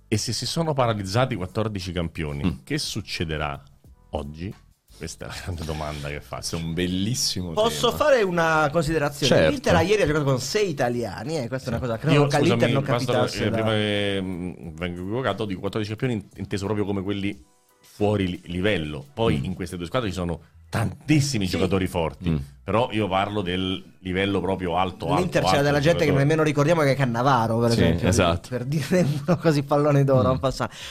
[0.09, 2.49] E se si sono paralizzati 14 campioni, Mm.
[2.65, 3.63] che succederà
[4.09, 4.53] oggi?
[4.97, 6.57] Questa è la grande domanda che faccio.
[6.57, 7.97] È un bellissimo Posso tema.
[8.03, 9.33] fare una considerazione?
[9.35, 9.51] Certo.
[9.51, 12.29] L'Inter ieri ha giocato con sei italiani, e questa è una cosa che Io, non-
[12.29, 13.45] scusami, non basta- capitasse.
[13.45, 17.41] eh, da- prima che mm, vengo equivocato, dico 14 campioni inteso proprio come quelli
[17.79, 19.05] fuori li- livello.
[19.13, 21.51] Poi in queste due squadre ci sono tantissimi Sì.
[21.51, 22.36] giocatori forti, Mm.
[22.63, 25.08] però io parlo del livello proprio alto.
[25.08, 26.23] alto L'Inter c'era alto della gente che giocatore.
[26.23, 28.08] nemmeno ricordiamo che è Cannavaro, per Sì, esempio.
[28.08, 28.49] esatto.
[28.49, 30.21] Per dire uno così pallone d'oro.
[30.21, 30.25] Mm.
[30.25, 30.39] non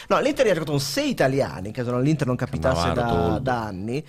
[0.09, 3.63] No, l'Inter ha giocato con sei italiani, che sono l'Inter non capitasse Cannavaro, da, da
[3.67, 4.05] anni.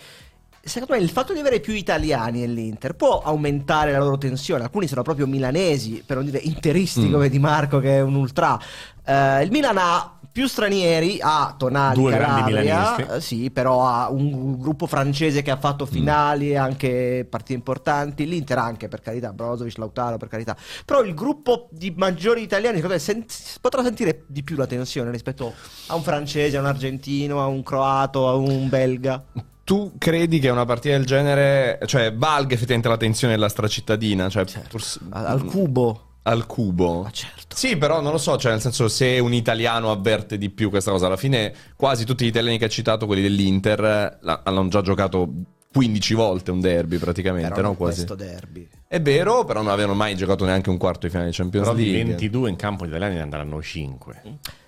[0.67, 4.63] Secondo me il fatto di avere più italiani nell'Inter può aumentare la loro tensione.
[4.63, 7.12] Alcuni sono proprio milanesi, per non dire interisti Mm.
[7.12, 8.60] come Di Marco che è un ultra.
[9.06, 13.15] Eh, il Milan ha più stranieri, ha Tonali, Due grandi Calabria, milanisti.
[13.15, 15.88] eh, sì, però ha un gruppo francese che ha fatto Mm.
[15.88, 18.27] finali, anche partite importanti.
[18.27, 20.56] L'Inter anche, per carità, Brozovic, Lautaro, per carità.
[20.86, 23.25] Però il gruppo di maggiori italiani secondo me, sen-
[23.62, 25.53] potrà sentire di più la tensione rispetto
[25.88, 29.23] a un francese, a un argentino, a un croato, a un belga.
[29.67, 34.30] Tu credi che una partita del genere, cioè, valga effettivamente la tensione della stracittadina?
[34.30, 34.69] Cioè, Certo.
[34.69, 36.03] forse- Al, al cubo.
[36.21, 37.01] al cubo?
[37.01, 37.53] Ma certo.
[37.53, 40.91] Sì, però non lo so, cioè nel senso se un italiano avverte di più questa
[40.91, 45.30] cosa, alla fine quasi tutti gli italiani che hai citato, quelli dell'Inter, hanno già giocato
[45.73, 47.75] 15 volte un derby praticamente, Però no?
[47.75, 48.06] Quasi.
[48.06, 48.65] questo derby.
[48.88, 51.77] È vero, però non avevano mai giocato neanche un quarto di finale di Champions Però
[51.77, 52.06] di League.
[52.12, 54.21] 22 in campo gli italiani ne andranno 5.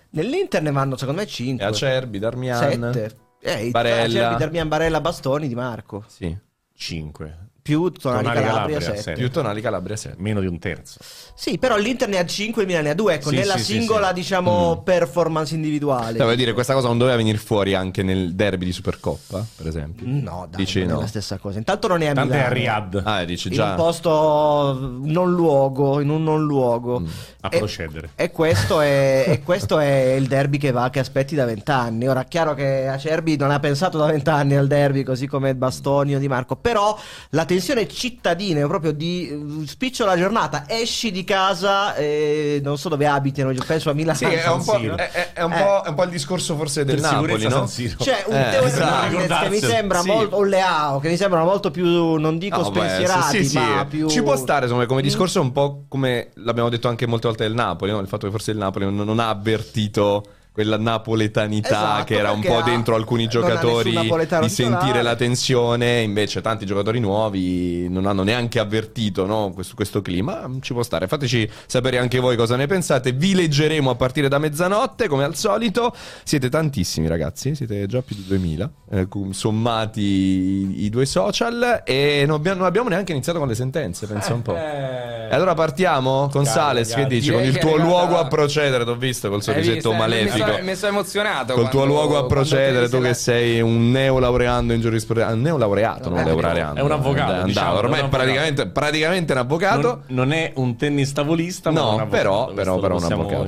[0.09, 1.65] Nell'Inter ne vanno secondo me E 5.
[1.65, 2.57] Acerbi, Darmian.
[2.91, 3.27] 7.
[3.39, 4.36] Eh, Barella.
[4.36, 6.04] Darmian Barella, Bastoni, Di Marco.
[6.08, 6.36] Sì.
[6.73, 7.48] 5.
[7.61, 8.97] Più Tonali, Tonali Calabria, Calabria, 7.
[9.01, 9.13] sette.
[9.19, 10.15] Più Tonali Calabria 7.
[10.19, 10.99] Meno di un terzo.
[11.35, 13.13] Sì, però l'Inter ne ha 5 e il Milan ne ha 2.
[13.13, 14.13] Ecco, Sì, nella sì, singola, sì.
[14.15, 16.15] diciamo, performance individuale.
[16.17, 19.67] Cioè, voglio dire, questa cosa non doveva venire fuori anche nel derby di Supercoppa, per
[19.67, 20.05] esempio.
[20.07, 20.99] No, dai, Dici non è no?
[21.01, 21.57] la stessa cosa.
[21.57, 22.49] Intanto non è a Tanto è Milano.
[22.49, 23.69] a Riyadh Ah, dici in già.
[23.71, 26.99] un posto non luogo, in un non luogo.
[27.01, 27.05] Mm.
[27.41, 28.09] a E- procedere.
[28.15, 32.07] E questo, è, e questo è il derby che va, che aspetti da vent'anni.
[32.07, 36.19] Ora, chiaro che Acerbi non ha pensato da vent'anni al derby, così come Bastoni o
[36.19, 36.97] Di Marco, però
[37.31, 39.27] la tensione cittadina proprio di
[39.63, 44.15] eh, spiccio la giornata, esci di casa, e non so dove abitano, penso a Milano.
[44.17, 44.63] Sì, è un,
[44.95, 45.63] è, è- è un Eh.
[45.63, 47.65] po', è un po' il discorso forse del Per Napoli, no?
[47.97, 49.17] C'è un Eh, Teo esatto.
[49.43, 50.07] Che mi sembra Sì.
[50.07, 53.57] molto, o Leao, che mi sembrano molto più, non dico No, beh, spensierati, sì, sì,
[53.57, 53.85] ma sì.
[53.97, 54.07] più...
[54.09, 57.53] Ci può stare, insomma, come discorso un po' come l'abbiamo detto anche molte volte del
[57.55, 57.99] Napoli, no?
[57.99, 62.31] il fatto che forse il Napoli non, non ha avvertito quella napoletanità Esatto, che era
[62.31, 63.95] un po' dentro alcuni giocatori
[64.41, 69.51] di sentire la tensione, invece tanti giocatori nuovi non hanno neanche avvertito no?
[69.53, 71.07] questo, questo clima, ci può stare.
[71.07, 75.35] Fateci sapere anche voi cosa ne pensate, vi leggeremo a partire da mezzanotte come al
[75.35, 81.83] solito, siete tantissimi ragazzi, siete già più di 2000, eh, sommati i, i due social
[81.85, 84.55] e non abbiamo, non abbiamo neanche iniziato con le sentenze, pensa un po'.
[84.55, 87.31] E allora partiamo con Sales, che dici?
[87.31, 90.38] Con il tuo arrivata- luogo a procedere, t'ho visto col sorrisetto malefico.
[90.39, 91.54] Sono, mi sono emozionato.
[91.54, 96.19] Col tuo luogo a procedere, tu che sei un neolaureando in giurisprudenza, un neolaureato, non
[96.19, 96.80] Eh, laureando.
[96.80, 98.10] è un avvocato, diciamo, ormai è un è avvocato.
[98.17, 99.88] praticamente, praticamente un avvocato.
[100.08, 102.10] Non, non è un tennis tavolista, ma No, avvocato.
[102.10, 103.47] però- però- però un avvocato.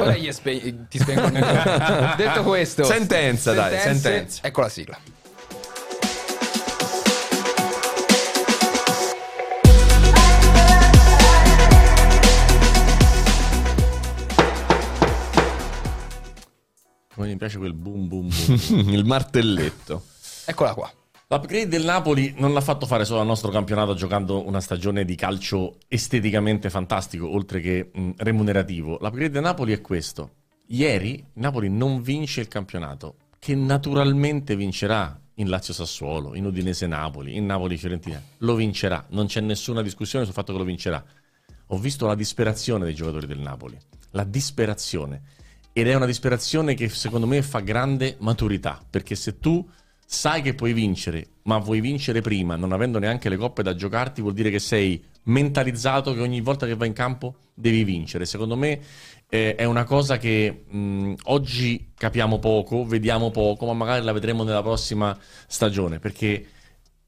[0.00, 1.28] Ora gli spe- ti spengo.
[2.16, 4.40] Detto questo, Sentenza, dai, sentenze, sentenza.
[4.46, 4.98] Ecco la sigla.
[17.20, 18.88] Come mi piace quel boom boom boom.
[18.94, 20.04] il martelletto.
[20.46, 20.90] Eccola qua.
[21.28, 25.16] L'upgrade del Napoli non l'ha fatto fare solo al nostro campionato giocando una stagione di
[25.16, 28.96] calcio esteticamente fantastico, oltre che mh, remunerativo.
[29.02, 30.30] L'upgrade del Napoli è questo.
[30.68, 36.86] Ieri il Napoli non vince il campionato, che naturalmente vincerà in Lazio Sassuolo, in Udinese
[36.86, 38.22] Napoli, in Napoli Fiorentina.
[38.38, 41.04] Lo vincerà, non c'è nessuna discussione sul fatto che lo vincerà.
[41.66, 43.78] Ho visto la disperazione dei giocatori del Napoli,
[44.12, 45.36] la disperazione.
[45.72, 49.66] Ed è una disperazione che secondo me fa grande maturità, perché se tu
[50.04, 54.20] sai che puoi vincere, ma vuoi vincere prima, non avendo neanche le coppe da giocarti,
[54.20, 58.26] vuol dire che sei mentalizzato che ogni volta che vai in campo devi vincere.
[58.26, 58.80] Secondo me
[59.28, 64.42] eh, è una cosa che mh, oggi capiamo poco, vediamo poco, ma magari la vedremo
[64.42, 66.46] nella prossima stagione, perché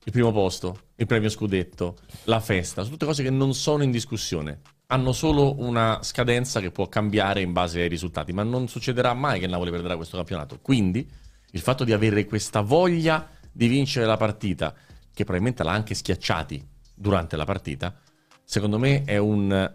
[0.04, 3.90] il primo posto, il premio scudetto, la festa, sono tutte cose che non sono in
[3.90, 4.60] discussione.
[4.92, 9.38] Hanno solo una scadenza che può cambiare in base ai risultati, ma non succederà mai
[9.38, 10.58] che il Napoli perderà questo campionato.
[10.60, 11.08] Quindi
[11.52, 16.62] il fatto di avere questa voglia di vincere la partita, che probabilmente l'ha anche schiacciati
[16.94, 17.98] durante la partita,
[18.44, 19.72] secondo me è un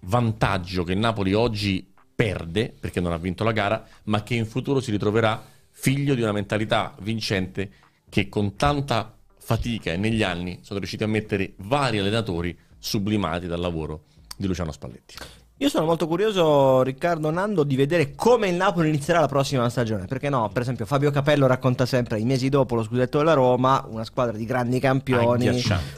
[0.00, 4.44] vantaggio che il Napoli oggi perde perché non ha vinto la gara, ma che in
[4.44, 7.70] futuro si ritroverà figlio di una mentalità vincente
[8.10, 13.60] che con tanta fatica e negli anni sono riusciti a mettere vari allenatori sublimati dal
[13.60, 14.02] lavoro
[14.38, 15.16] di Luciano Spalletti.
[15.60, 20.04] Io sono molto curioso, Riccardo Nando, di vedere come il Napoli inizierà la prossima stagione.
[20.04, 20.48] Perché no?
[20.52, 24.36] Per esempio, Fabio Capello racconta sempre i mesi dopo lo scudetto della Roma, una squadra
[24.36, 25.24] di grandi campioni.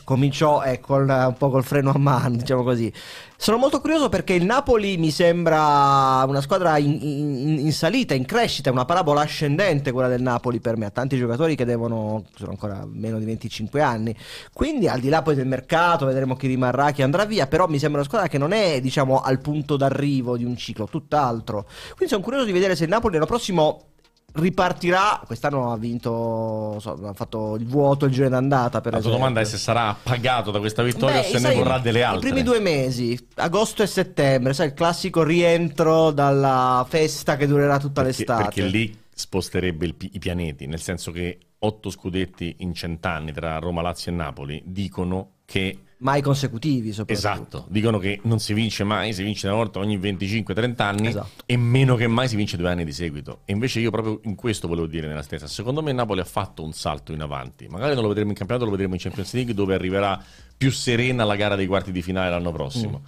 [0.03, 2.91] Cominciò eh, col- un po' col freno a mano, diciamo così.
[3.37, 8.25] Sono molto curioso perché il Napoli mi sembra una squadra in, in- in salita, in
[8.27, 10.87] crescita, una parabola ascendente quella del Napoli per me.
[10.87, 14.17] Ha tanti giocatori che devono, sono ancora meno di 25 anni.
[14.55, 17.79] Quindi al di là poi del mercato, vedremo chi rimarrà, chi andrà via, però mi
[17.79, 21.67] sembra una squadra che non è, diciamo, al punto d'arrivo di un ciclo, tutt'altro.
[21.97, 23.85] Quindi sono curioso di vedere se il Napoli l'anno prossimo
[24.33, 25.21] ripartirà.
[25.27, 29.19] Quest'anno ha vinto, so, ha fatto il vuoto il giro d'andata per La tua esempio.
[29.19, 32.03] domanda è se sarà pagato da questa vittoria Beh, o se sai, ne vorrà delle
[32.03, 32.29] altre.
[32.29, 37.79] I primi due mesi, agosto e settembre, sai, il classico rientro dalla festa che durerà
[37.79, 38.43] tutta perché, l'estate.
[38.45, 43.83] perché lì sposterebbe il i pianeti, nel senso che otto scudetti in cent'anni tra Roma,
[43.83, 47.13] Lazio e Napoli dicono che Mai consecutivi, soprattutto.
[47.29, 51.43] Esatto, dicono che non si vince mai, si vince una volta ogni 25-30 anni Esatto.
[51.45, 53.41] e meno che mai si vince due anni di seguito.
[53.45, 55.47] E invece io proprio in questo volevo dire nella stessa.
[55.47, 57.69] Secondo me Napoli ha fatto un salto in avanti.
[57.69, 60.23] Magari non lo vedremo in campionato, lo vedremo in Champions League dove arriverà
[60.57, 63.03] più serena la gara dei quarti di finale l'anno prossimo.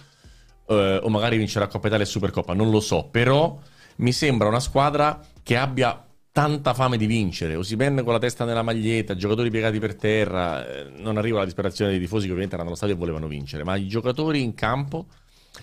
[0.67, 3.57] Eh, o magari vincerà Coppa Italia e Supercoppa, non lo so, però
[3.97, 5.99] mi sembra una squadra che abbia
[6.33, 7.55] tanta fame di vincere.
[7.55, 11.91] Osimen con la testa nella maglietta, giocatori piegati per terra, eh, non arriva la disperazione
[11.91, 15.05] dei tifosi che ovviamente erano allo stadio e volevano vincere, ma i giocatori in campo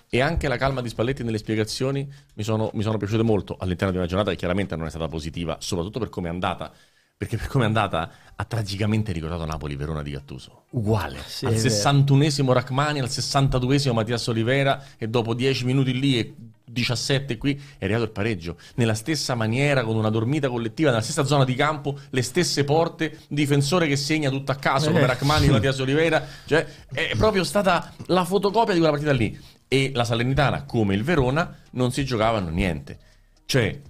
[0.08, 3.90] e anche la calma di Spalletti nelle spiegazioni mi sono, mi sono piaciute molto all'interno
[3.90, 6.72] di una giornata che chiaramente non è stata positiva, soprattutto per come è andata.
[7.16, 10.66] perché per come è andata ha tragicamente ricordato Napoli-Verona di Gattuso.
[10.70, 11.18] Uguale.
[11.26, 11.68] Sì, al è vero.
[11.68, 16.34] 61esimo Rachmani, al 62esimo Mattias Olivera e dopo 10 minuti lì e
[16.70, 18.56] 17 qui è arrivato il pareggio.
[18.76, 23.18] Nella stessa maniera, con una dormita collettiva, nella stessa zona di campo, le stesse porte,
[23.28, 25.06] difensore che segna tutto a caso come Eh.
[25.06, 26.24] Rachmani e Mattias Olivera.
[26.46, 29.38] Cioè, è proprio stata la fotocopia di quella partita lì.
[29.72, 32.98] E la Salernitana, come il Verona, non si giocavano niente.
[33.46, 33.80] Cioè,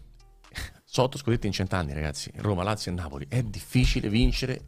[0.84, 2.30] sotto scudetti in cent'anni, ragazzi.
[2.36, 3.26] Roma, Lazio e Napoli.
[3.28, 4.60] È difficile vincere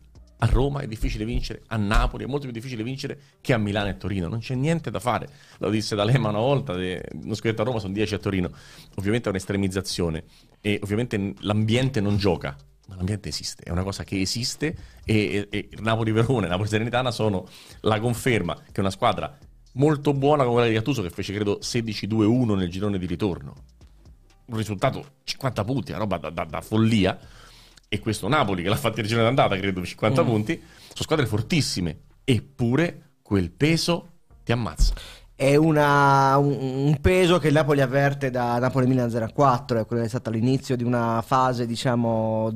[0.42, 3.88] a Roma, è difficile vincere a Napoli, è molto più difficile vincere che a Milano
[3.88, 4.26] e Torino.
[4.26, 5.28] Non c'è niente da fare.
[5.58, 8.50] Lo disse D'Alema una volta, uno scudetto a Roma sono 10 a Torino.
[8.96, 10.24] Ovviamente è un'estremizzazione
[10.60, 12.56] e ovviamente l'ambiente non gioca.
[12.88, 17.46] Ma l'ambiente esiste, è una cosa che esiste e, e, e Napoli-Verona e Napoli-Serenitana sono
[17.82, 19.38] la conferma che una squadra
[19.74, 23.54] molto buona come quella di Gattuso che fece credo 16-2-1 nel girone di ritorno
[24.46, 27.18] un risultato 50 punti, una roba da, da- da follia.
[27.94, 31.98] E questo Napoli che l'ha fatto il girone d'andata, credo 50 punti, sono squadre fortissime.
[32.24, 34.94] Eppure quel peso ti ammazza.
[35.34, 36.52] È una- un,
[36.86, 40.74] un peso che il Napoli avverte da Napoli-Milan 0-4, è quello che è stato l'inizio
[40.74, 42.50] di una fase, diciamo,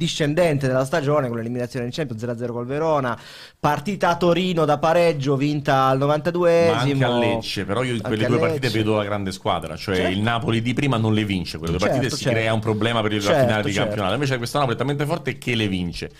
[0.00, 3.18] discendente della stagione con l'eliminazione in Champions 0-0 col Verona,
[3.58, 6.70] partita a Torino da pareggio vinta al 92esimo.
[6.72, 9.96] Ma anche a Lecce, però io in quelle due partite vedo la grande squadra, cioè
[9.96, 10.10] Certo.
[10.10, 12.38] il Napoli di prima non le vince, quelle due Certo, partite si certo.
[12.38, 13.84] crea un problema per il Certo, finale di certo.
[13.84, 16.10] campionato, invece questo Napoli è talmente forte che le vince.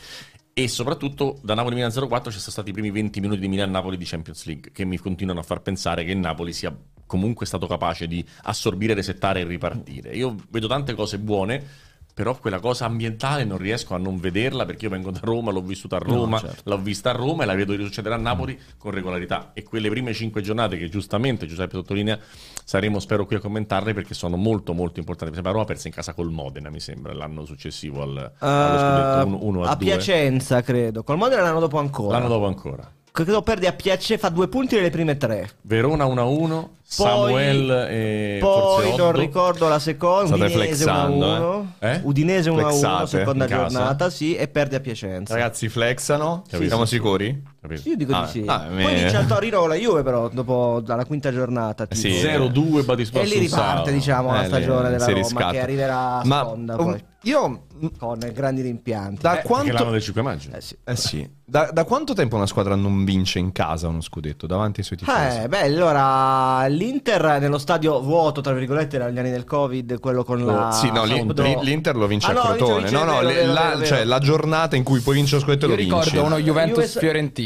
[0.52, 4.04] E soprattutto da Napoli-Milan 0-4 ci sono stati i primi 20 minuti di Milan-Napoli di
[4.04, 8.06] Champions League che mi continuano a far pensare che il Napoli sia comunque stato capace
[8.06, 10.10] di assorbire, resettare e ripartire.
[10.10, 11.88] Io vedo tante cose buone,
[12.20, 15.62] però quella cosa ambientale non riesco a non vederla perché io vengo da Roma, l'ho
[15.62, 16.60] vissuta a Roma, certo.
[16.64, 19.52] l'ho vista a Roma e la vedo risuccedere a Napoli con regolarità.
[19.54, 22.18] E quelle prime cinque giornate che giustamente Giuseppe sottolinea
[22.62, 25.32] saremo spero qui a commentarle perché sono molto molto importanti.
[25.32, 29.46] Per esempio, Roma perse in casa col Modena, mi sembra, l'anno successivo al, allo scudetto
[29.46, 29.86] 1 Uh, a a 2.
[29.86, 31.02] Piacenza, credo.
[31.02, 32.18] Col Modena l'anno dopo ancora.
[32.18, 32.92] L'anno dopo ancora.
[33.12, 35.50] Credo perde a Piacenza, fa due punti nelle prime tre.
[35.62, 40.36] Verona 1-1, Samuel e Poi forse non ricordo la seconda.
[40.36, 41.66] State Udinese flexando, 1-1.
[41.80, 42.00] eh?
[42.04, 43.68] Udinese 1-1, Flexate seconda in casa.
[43.68, 45.34] giornata, sì, e perde a Piacenza.
[45.34, 46.44] Ragazzi, flexano.
[46.48, 46.68] Capito.
[46.68, 47.42] Siamo sicuri?
[47.60, 47.88] Capito?
[47.90, 48.42] Io dico Ah, di sì.
[48.46, 51.86] ah, me- Poi vince al Torino la Juve, però, dopo dalla quinta giornata.
[51.86, 52.00] tipo.
[52.00, 52.08] Sì.
[52.10, 55.50] 0-2 Batispa E lì riparte, diciamo, la Eh, stagione lì della Roma, riscatta.
[55.50, 57.62] che arriverà a Ma sponda um, poi, io
[57.98, 59.20] con grandi rimpianti.
[59.22, 60.48] da Eh, perché l'anno quanto del 5 maggio.
[60.54, 60.76] Eh sì.
[60.84, 61.38] Eh sì.
[61.50, 64.98] Da, da quanto tempo una squadra non vince in casa uno scudetto davanti ai suoi
[64.98, 65.38] tifosi?
[65.42, 70.44] Eh, beh, allora l'Inter nello stadio vuoto, tra virgolette, negli anni del Covid, quello con
[70.44, 70.70] la.
[70.70, 72.76] Sì, no, l'In- Sampdo- l'In- l'Inter lo vince Ah, a Crotone.
[72.82, 73.86] vince- no, vince- no, vero, la, vero, vero.
[73.86, 76.10] cioè la giornata in cui puoi vincere lo scudetto e Io lo vinci.
[76.10, 77.00] ricordo uno Juventus Juve-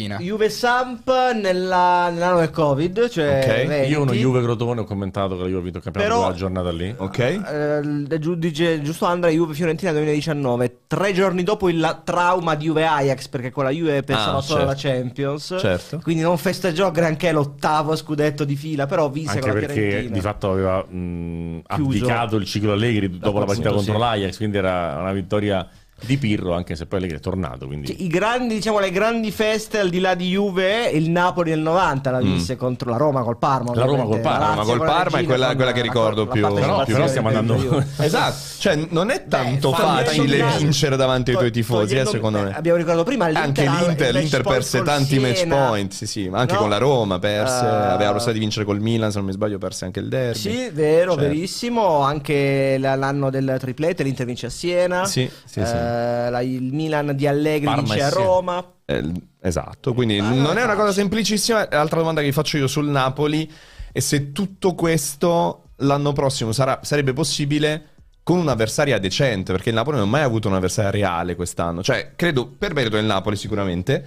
[0.07, 0.19] Fiorentina.
[0.19, 3.67] Juve Samp nella- nell'anno del Covid, cioè Ok.
[3.67, 3.91] 20.
[3.91, 6.39] Io uno Juve Crotone ho commentato che la Juve ha vinto il campionato Però- quella
[6.39, 6.95] giornata lì.
[6.97, 7.19] Ok?
[7.19, 12.67] Eh, il giudice giusto Andrea Juve Fiorentina 2019 tre giorni dopo il la- trauma di
[12.67, 15.03] Juve Ajax perché con la Juve pensava Ah, solo alla certo.
[15.03, 16.01] Champions Certo.
[16.03, 20.15] quindi non festeggiò granché l'ottavo scudetto di fila però vinse Anche con la perché Fiorentina
[20.15, 23.99] di fatto aveva mh, abdicato il ciclo Allegri dopo la partita appunto, contro sì.
[24.19, 25.67] l'Ajax, quindi era una vittoria
[26.01, 27.67] di Pirro, anche se poi Allegri è tornato.
[27.67, 27.87] Quindi...
[27.87, 31.61] Cioè, I grandi, diciamo, le grandi feste al di là di Juve, il Napoli nel
[31.61, 33.75] 90 la vinse contro la Roma col Parma.
[33.75, 36.85] La Roma col Parma, Lazio ma col Parma è quella- quella che ricordo più- Però-
[36.85, 37.83] però stiamo del andando-.
[37.99, 42.39] Esatto, cioè non è tanto Beh, facile togliendo- vincere davanti ai tuoi tifosi, eh, secondo
[42.39, 42.55] eh, me.
[42.55, 45.67] Abbiamo ricordato prima l'Inter Anche l'Inter, match l'Inter perse tanti match Siena.
[45.67, 46.61] point, sì, sì, ma anche No?
[46.61, 49.57] con la Roma perse, Eh, aveva la di vincere col Milan, se non mi sbaglio,
[49.59, 50.39] perse anche il derby.
[50.39, 51.29] Sì, vero, Certo.
[51.29, 52.01] verissimo.
[52.01, 55.05] Anche la- l'anno del triplete, l'Inter vince a Siena.
[55.07, 58.09] Sì, sì, Eh, la- il Milan di Allegri Parma vince a.
[58.09, 58.73] Roma.
[58.85, 61.67] Eh, esatto, quindi Ah, non è una cosa semplicissima.
[61.71, 63.51] L'altra domanda che vi faccio io sul Napoli
[63.93, 67.89] è se tutto questo l'anno prossimo sarà- sarebbe possibile
[68.23, 71.83] con un'avversaria decente, perché il Napoli non ha mai avuto un'avversaria reale quest'anno.
[71.83, 74.03] Cioè, credo per merito del Napoli sicuramente,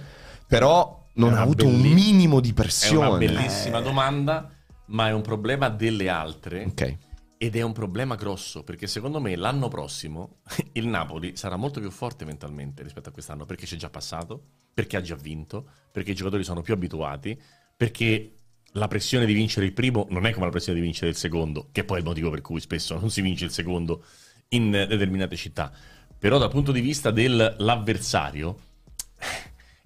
[0.46, 3.18] però non ha avuto un belli- minimo di È una pressione.
[3.18, 4.48] bellissima domanda,
[4.86, 6.64] ma è un problema delle altre.
[6.68, 6.96] Ok.
[7.40, 10.40] Ed è un problema grosso, perché secondo me l'anno prossimo
[10.74, 14.42] il Napoli sarà molto più forte mentalmente rispetto a quest'anno, perché c'è già passato,
[14.74, 17.40] perché ha già vinto, perché i giocatori sono più abituati,
[17.76, 18.32] perché
[18.72, 21.68] la pressione di vincere il primo non è come la pressione di vincere il secondo,
[21.70, 24.04] che poi è il motivo per cui spesso non si vince il secondo
[24.48, 25.72] in determinate città.
[26.18, 28.58] Però dal punto di vista dell'avversario,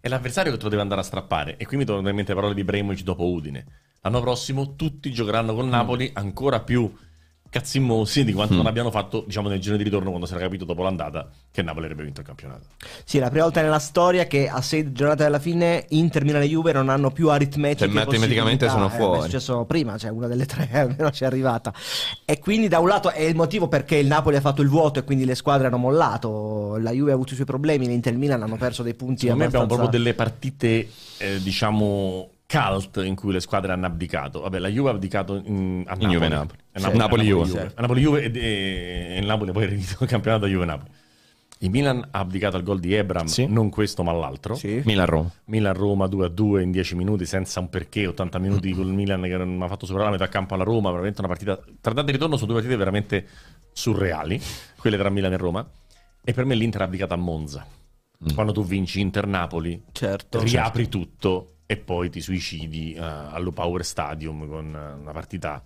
[0.01, 1.59] è l'avversario che te lo deve andare a strappare.
[1.59, 3.67] E qui mi tornano in mente le parole di Bremovic dopo Udine.
[4.01, 6.93] L'anno prossimo tutti giocheranno col Napoli ancora più
[7.53, 8.35] cazzimmosi di Mm.
[8.35, 11.29] quanto non abbiano fatto, diciamo, nel giro di ritorno quando si era capito dopo l'andata
[11.53, 12.63] che il Napoli avrebbe vinto il campionato.
[13.05, 16.41] Sì, è la prima volta nella storia che a sei giornate alla fine Inter, Milan
[16.41, 19.19] e Juve non hanno più aritmetiche Cioè, matematicamente sono Eh, fuori.
[19.19, 21.75] È successo prima, cioè una delle tre almeno ci è arrivata.
[22.25, 25.01] E quindi da un lato è il motivo perché il Napoli ha fatto il vuoto
[25.01, 26.79] e quindi le squadre hanno mollato.
[26.79, 29.27] La Juve ha avuto i suoi problemi, l'Inter e il Milan hanno perso dei punti
[29.27, 29.91] Secondo me abbiamo abbastanza...
[29.91, 30.89] proprio delle partite,
[31.19, 34.41] eh, diciamo, cult in cui le squadre hanno abdicato.
[34.41, 36.31] Vabbè, la Juve ha abdicato in, a In Juve Napoli.
[36.31, 36.59] Napoli.
[36.73, 37.43] Napoli, Napoli-Juve.
[37.43, 37.73] a Napoli-Juve.
[37.75, 40.91] A Napoli-Juve e, e- e il Napoli poi ha ereditato il campionato da Juve-Napoli.
[41.59, 43.47] Il Milan ha abdicato al gol di Ebram, Sì.
[43.47, 44.55] non questo ma l'altro.
[44.57, 44.83] Sì.
[44.85, 45.31] Milan-Roma.
[45.45, 49.63] Milan-Roma 2-2 in 10 minuti senza un perché, 80 minuti con il Milan che non
[49.63, 52.47] ha fatto superare la metà campo alla Roma, veramente una partita tra tanti ritorno sono
[52.51, 53.27] due partite veramente
[53.73, 54.41] surreali,
[54.77, 55.71] quelle tra Milan e Roma.
[56.25, 57.65] E per me l'Inter ha abdicato a Monza.
[58.35, 60.41] Quando tu vinci Inter-Napoli, Certo.
[60.43, 65.65] riapri tutto e poi ti suicidi eh, allo Power Stadium con eh, una partita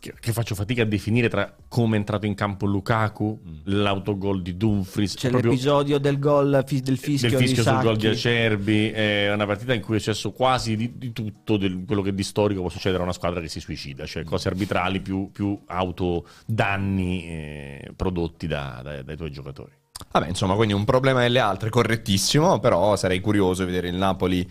[0.00, 4.56] che, che faccio fatica a definire tra come è entrato in campo Lukaku, l'autogol di
[4.56, 8.06] Dumfries, C'è proprio l'episodio del gol fi- del fischio, del fischio di sul gol di.
[8.06, 12.14] Acerbi, è una partita in cui è successo quasi di, di tutto del- quello che
[12.14, 15.58] di storico può succedere a una squadra che si suicida, cioè cose arbitrali più, più
[15.66, 19.72] autodanni eh, prodotti da- da- dai tuoi giocatori.
[20.12, 24.48] Vabbè, insomma, quindi un problema delle altre, correttissimo, però sarei curioso di vedere il Napoli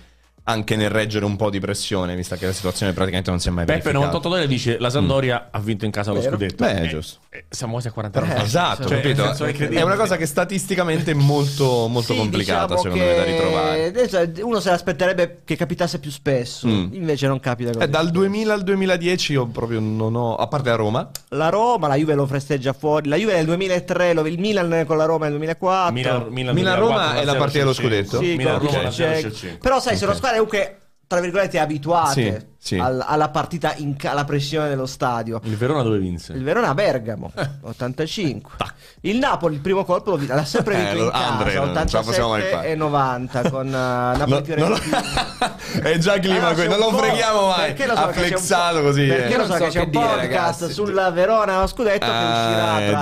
[0.49, 3.51] anche nel reggere un po' di pressione, vista che la situazione praticamente non si è
[3.51, 4.11] mai Peppe verificata.
[4.13, 6.31] 98 dice la Sampdoria ha vinto in casa lo Vero.
[6.31, 6.63] scudetto.
[6.63, 7.19] Beh, Eh, giusto.
[7.29, 8.41] eh, siamo quasi a 40 anni Eh.
[8.43, 9.67] Esatto, Cioè, è.
[9.69, 14.41] È una cosa che statisticamente è molto, molto Sì, complicata, diciamo secondo me, da ritrovare.
[14.41, 16.93] Uno se l'aspetterebbe che capitasse più spesso, Mm.
[16.93, 17.83] invece non capita così.
[17.83, 21.87] Eh, dal 2000 al 2010 io proprio non ho, a parte la Roma, La Roma,
[21.89, 23.09] la Juve lo festeggia fuori.
[23.09, 25.91] La Juve nel 2003, lo- il Milan con la Roma nel 2004.
[25.93, 28.17] Milan, Milan, Milan-Roma 2004, è la 0 partita dello scudetto?
[28.19, 28.91] Sì, Milan Roma.
[28.91, 30.17] 0 Però sai, sono Ok.
[30.17, 32.77] squadre comunque tra virgolette abituate Sì, sì.
[32.77, 35.39] al- alla partita in alla pressione dello stadio.
[35.43, 36.33] Il Verona dove vinse?
[36.33, 38.51] Il Verona a Bergamo, 85.
[39.01, 41.87] Il Napoli il primo colpo vi- l'ha sempre Eh, vinto lo- in casa, Andre, non
[41.87, 42.67] ce la possiamo mai 87 fare.
[42.69, 45.03] e 90 con uh, Napoli lo- Fiorentina.
[45.83, 47.65] è già clima Allora, non lo freghiamo mai.
[47.67, 49.05] perché lo so ha che flexato po'- così.
[49.07, 49.37] Perché eh.
[49.37, 50.73] lo non so so che c'è che un dire, podcast ragazzi.
[50.73, 52.99] sulla Verona scudetto che Ah, uscirà eh, tra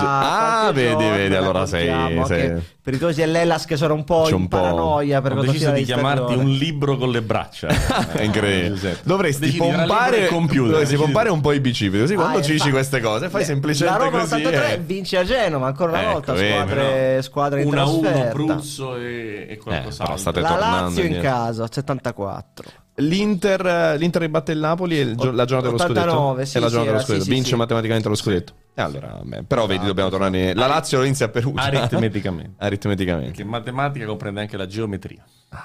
[0.68, 4.24] ah, vedi, giorno, vedi, allora sei- sei- per i tifosi dell'Ellas che sono un po'
[4.28, 6.44] C'è un in po'- paranoia per Ho deciso di chiamarti stagione.
[6.44, 7.68] un libro con le braccia.
[8.14, 9.00] È incredibile.
[9.04, 10.62] Dovresti Libro pompare, e computer.
[10.72, 12.00] dovresti Decidi- pompare un po' i bicipiti.
[12.00, 14.34] Così quando Ah, ci dici queste cose, fai La semplicemente Roma così.
[14.34, 14.78] 83 eh.
[14.80, 18.96] vince a Genova ancora una Ecco, volta squadre, squadre in 1 a 1 trasferta Pruzzo
[18.98, 20.18] e, e Eh, qualcos'altro.
[20.18, 25.32] state la Lazio in casa 74 L'Inter, eh, l'Inter ribatte il Napoli e il gio-
[25.32, 26.46] la giornata dello 89, scudetto.
[26.50, 27.24] sì, è la sì, giornata dello scudetto.
[27.26, 27.56] sì, Vince sì.
[27.56, 28.54] matematicamente lo scudetto.
[28.74, 30.54] E allora, vabbè, però vedi, dobbiamo tornare.
[30.54, 31.62] La Lazio lo inizia a Perugia.
[31.64, 32.52] Aritmeticamente.
[32.64, 33.32] Aritmeticamente.
[33.32, 35.24] Perché matematica comprende anche la geometria.
[35.50, 35.56] È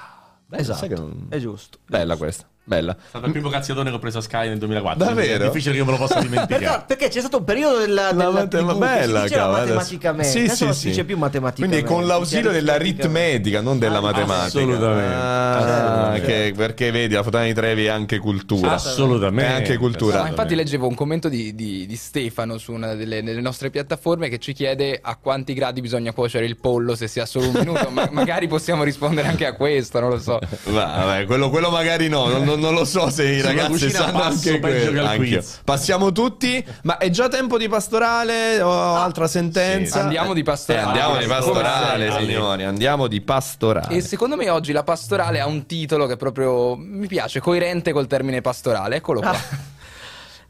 [0.46, 2.46] Beh, esatto non- è giusto Bella questa.
[2.62, 2.96] Bella.
[3.08, 5.04] stato il primo cazziatone che ho preso a Sky nel 2004.
[5.04, 5.44] quindi Davvero?
[5.44, 6.84] È difficile che io me lo possa perché, dimenticare.
[6.86, 9.58] perché c'è stato un periodo della, La della matem- TV che bella, si diceva cavolo,
[9.60, 10.80] matematicamente Sì, sì, non sì.
[10.80, 14.44] si dice più matematicamente Quindi con l'ausilio si dell'aritmetica, non della Ah, matematica.
[14.46, 15.14] assolutamente.
[15.14, 16.26] Ah, Assolutamente.
[16.26, 18.72] che- perché vedi, la Fontana di Trevi è anche cultura.
[18.72, 19.50] Assolutamente.
[19.50, 20.20] È anche cultura.
[20.22, 24.28] No, infatti leggevo un commento di, di- di Stefano su una delle, delle nostre piattaforme
[24.28, 27.54] che ci chiede a quanti gradi bisogna cuocere il pollo se si ha solo un
[27.54, 27.88] minuto.
[27.90, 30.38] Ma- magari possiamo rispondere anche a questo, non lo so.
[30.66, 34.22] Va- Vabbè, quello, quello magari no, non, non- non lo so se i ragazzi sanno
[34.22, 35.42] anche quello.
[35.64, 39.98] Passiamo tutti, ma è già tempo di pastorale o altra sentenza?
[39.98, 40.04] sì.
[40.04, 40.84] Andiamo di pastorale.
[40.84, 42.24] Eh, andiamo di pastorale, sempre.
[42.26, 43.94] signori, andiamo di pastorale.
[43.94, 48.06] E secondo me oggi la pastorale ha un titolo che proprio mi piace, coerente col
[48.06, 48.96] termine pastorale.
[48.96, 49.68] Eccolo qua.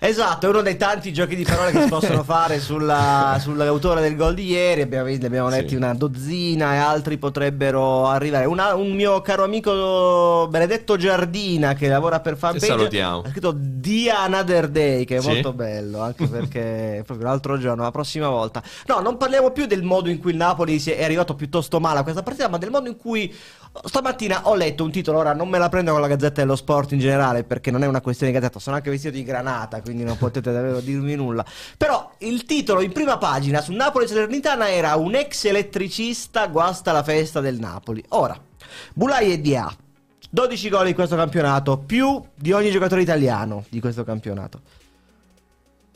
[0.03, 4.17] Esatto, è uno dei tanti giochi di parole che si possono fare sulla- sull'autore del
[4.17, 4.81] gol di ieri.
[4.81, 5.75] Abbiamo, ne abbiamo letti Sì.
[5.75, 8.47] una dozzina e altri potrebbero arrivare.
[8.47, 13.21] Una- un mio caro amico Benedetto Giardina che lavora per Fanpage salutiamo.
[13.27, 15.27] ha scritto The Another Day, che è Sì.
[15.29, 18.63] molto bello, anche perché è proprio l'altro giorno, la prossima volta.
[18.87, 22.03] No, non parliamo più del modo in cui il Napoli è arrivato piuttosto male a
[22.05, 23.31] questa partita, ma del modo in cui
[23.85, 25.19] stamattina ho letto un titolo.
[25.19, 27.87] Ora non me la prendo con la Gazzetta dello Sport in generale, perché non è
[27.87, 31.45] una questione di Gazzetta, sono anche vestito di granata, quindi non potete davvero dirmi nulla.
[31.77, 37.03] Però il titolo in prima pagina su Napoli Salernitana era un ex elettricista guasta la
[37.03, 38.05] festa del Napoli.
[38.09, 38.39] Ora,
[38.95, 39.71] Bulai e Dia.
[40.33, 44.61] 12 gol in questo campionato, più di ogni giocatore italiano di questo campionato.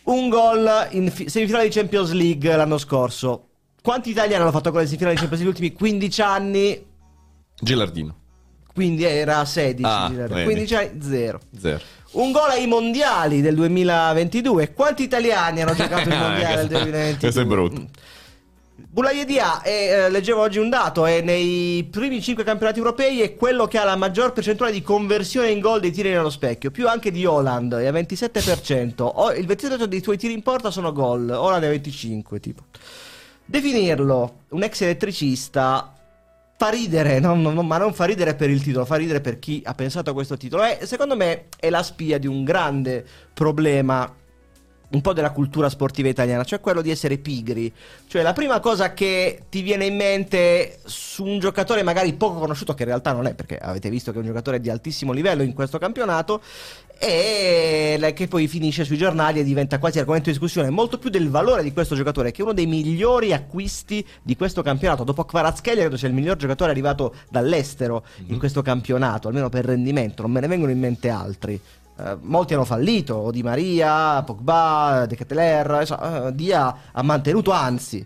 [0.04, 3.46] Un gol in fi- semifinale di Champions League l'anno scorso.
[3.80, 6.86] Quanti italiani hanno fatto gol in semifinale di Champions League negli ultimi 15 anni?
[7.64, 8.14] Gilardino,
[8.72, 9.82] Quindi era 16.
[9.84, 10.42] Ah, vedi.
[10.44, 11.40] 15 anni, 0.
[11.58, 11.80] zero.
[12.12, 14.72] Un gol ai mondiali del 2022.
[14.72, 17.18] Quanti italiani hanno giocato i mondiali del Questo- 2022?
[17.18, 17.80] questo è brutto.
[17.80, 17.84] Mm.
[18.76, 19.70] Boulaye Dia, è,
[20.06, 23.84] eh, leggevo oggi un dato, è nei primi 5 campionati europei è quello che ha
[23.84, 27.74] la maggior percentuale di conversione in gol dei tiri nello specchio, più anche di Holland,
[27.74, 28.94] è a 27%.
[29.02, 32.62] O, il 27% dei tuoi tiri in porta sono gol, Holland è 25 tipo.
[33.44, 35.93] Definirlo un ex elettricista
[36.56, 39.62] fa ridere, no, no, ma non fa ridere per il titolo, fa ridere per chi
[39.64, 40.64] ha pensato a questo titolo.
[40.64, 44.12] E secondo me è la spia di un grande problema
[44.94, 47.72] un po' della cultura sportiva italiana, cioè quello di essere pigri.
[48.06, 52.74] Cioè la prima cosa che ti viene in mente su un giocatore magari poco conosciuto,
[52.74, 55.42] che in realtà non è, perché avete visto che è un giocatore di altissimo livello
[55.42, 56.40] in questo campionato,
[56.98, 61.28] e che poi finisce sui giornali e diventa quasi argomento di discussione, molto più del
[61.28, 65.04] valore di questo giocatore, che è uno dei migliori acquisti di questo campionato.
[65.04, 68.26] Dopo Kvaratskhelia credo sia il miglior giocatore arrivato dall'estero mm-hmm.
[68.26, 68.38] in mhm.
[68.38, 71.60] questo campionato, almeno per rendimento, non me ne vengono in mente altri.
[71.96, 78.04] Uh, molti hanno fallito, Di Maria, Pogba, De Keteler, uh, Dia ha mantenuto, anzi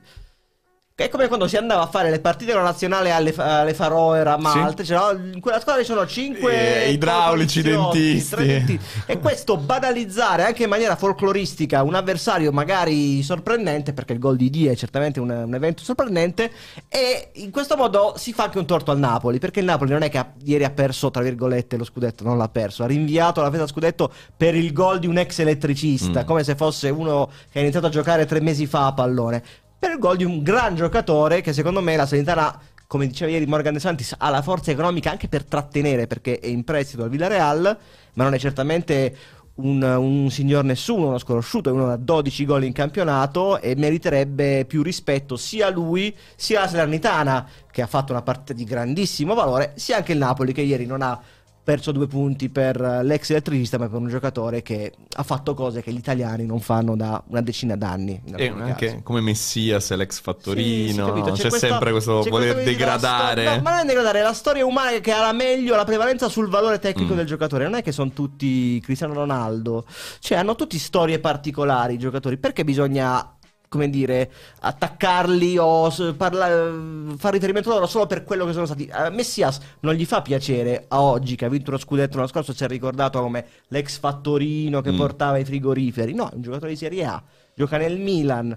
[1.04, 4.18] è come quando si andava a fare le partite con la nazionale alle, alle Faroe,
[4.18, 4.82] a Malta.
[4.82, 4.88] Sì.
[4.88, 8.34] Cioè, in quella squadra ci sono 5 eh, idraulici, dentisti.
[8.34, 8.80] dentisti.
[9.06, 14.50] e questo banalizzare anche in maniera folcloristica un avversario magari sorprendente, perché il gol di
[14.50, 16.50] Die è certamente un, un, evento sorprendente.
[16.88, 19.38] E in questo modo si fa anche un torto al Napoli.
[19.38, 22.36] Perché il Napoli non è che ha, ieri ha perso, tra virgolette, lo scudetto, non
[22.36, 22.82] l'ha perso.
[22.82, 26.26] Ha rinviato la festa scudetto per il gol di un ex elettricista, mm.
[26.26, 29.92] come se fosse uno che ha iniziato a giocare tre mesi fa a pallone per
[29.92, 33.74] il gol di un gran giocatore che secondo me la Salernitana come diceva ieri Morgan
[33.74, 37.78] De Santis, ha la forza economica anche per trattenere perché è in prestito al Villarreal,
[38.14, 39.14] ma non è certamente
[39.56, 44.64] un, un, signor nessuno, uno sconosciuto, è uno da 12 gol in campionato e meriterebbe
[44.64, 49.72] più rispetto sia lui sia la Salernitana che ha fatto una partita di grandissimo valore,
[49.76, 51.20] sia anche il Napoli che ieri non ha
[51.68, 55.92] perso due punti per l'ex elettricista, ma per un giocatore che ha fatto cose che
[55.92, 58.22] gli italiani non fanno da una decina d'anni.
[58.36, 59.00] E anche casi.
[59.02, 63.42] come Messias, l'ex fattorino, sì, sì, c'è, c'è questa, sempre questo voler degradare.
[63.44, 65.84] Sto- no, ma non è degradare, è la storia umana che ha la meglio, la
[65.84, 67.16] prevalenza sul valore tecnico mm.
[67.16, 67.64] del giocatore.
[67.64, 69.84] Non è che sono tutti Cristiano Ronaldo,
[70.20, 72.38] cioè hanno tutti storie particolari i giocatori.
[72.38, 73.37] Perché bisogna
[73.68, 76.72] come dire, attaccarli o parla-
[77.16, 78.88] fare riferimento a loro solo per quello che sono stati.
[78.90, 82.54] A Messias non gli fa piacere a oggi che ha vinto lo scudetto l'anno scorso,
[82.54, 84.96] si è ricordato come l'ex fattorino che mm.
[84.96, 86.14] portava i frigoriferi.
[86.14, 87.22] No, è un giocatore di Serie A,
[87.54, 88.56] gioca nel Milan.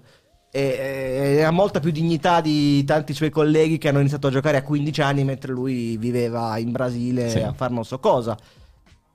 [0.53, 4.57] E, e, ha molta più dignità di tanti suoi colleghi che hanno iniziato a giocare
[4.57, 7.39] a 15 anni mentre lui viveva in Brasile sì.
[7.39, 8.37] a far non so cosa.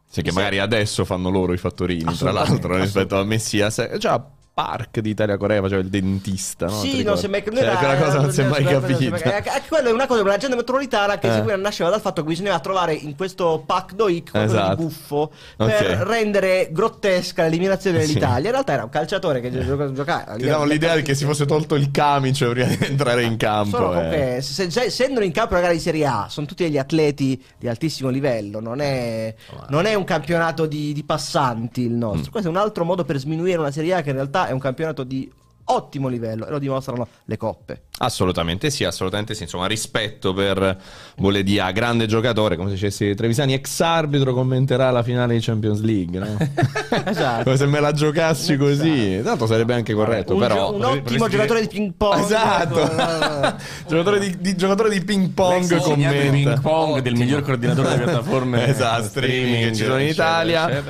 [0.09, 3.97] Sì, che magari adesso fanno loro i fattorini, tra l'altro, rispetto a Messias.
[3.99, 4.25] Già,
[4.57, 6.65] Park di Italia Corea faceva il dentista.
[6.65, 6.81] No?
[6.81, 7.63] Sì, non si è mai capito.
[7.63, 9.35] Cioè, quella cosa non si è mai capita.
[9.35, 11.57] Anche quello è una cosa, una gente metropolitana che eh.
[11.57, 14.77] nasceva dal fatto che bisognava trovare in questo pack doic qualcosa esatto.
[14.77, 15.69] di buffo okay.
[15.69, 18.41] per rendere grottesca l'eliminazione dell'Italia.
[18.41, 18.47] Sì.
[18.47, 19.93] In realtà era un calciatore che giocava.
[19.93, 23.77] giocava Ti davano l'idea che si fosse tolto il camice prima di entrare in campo.
[23.77, 24.39] Solo eh.
[24.41, 27.69] se, se, essendo in campo una gara di Serie A, sono tutti degli atleti di
[27.69, 28.61] altissimo livello.
[28.61, 32.31] Non è, oh, non è un campionato di, di passanti il nostro.
[32.31, 32.33] Mm.
[32.33, 34.59] Questo è un altro modo per sminuire una Serie A che in realtà è un
[34.59, 35.31] campionato di
[35.69, 37.83] ottimo livello e lo dimostrano le coppe.
[37.99, 39.45] Assolutamente sì, assolutamente sì.
[39.45, 40.79] Insomma, rispetto per
[41.17, 46.19] Boledia, grande giocatore, come se dicessi Trevisani, ex arbitro commenterà la finale di Champions League.
[46.19, 46.37] No?
[47.07, 47.45] esatto.
[47.45, 48.69] Come se me la giocassi esatto.
[48.69, 49.21] così.
[49.23, 50.35] Tanto sarebbe anche corretto.
[50.35, 52.23] Un, però, un ottimo giocatore di ping pong.
[52.23, 53.55] Esatto.
[53.87, 55.81] Giocatore, di, di, giocatore di ping pong.
[55.81, 56.31] Commenta.
[56.31, 60.83] ping pong del miglior coordinatore delle piattaforme esatto, streaming che ci sono in Italia.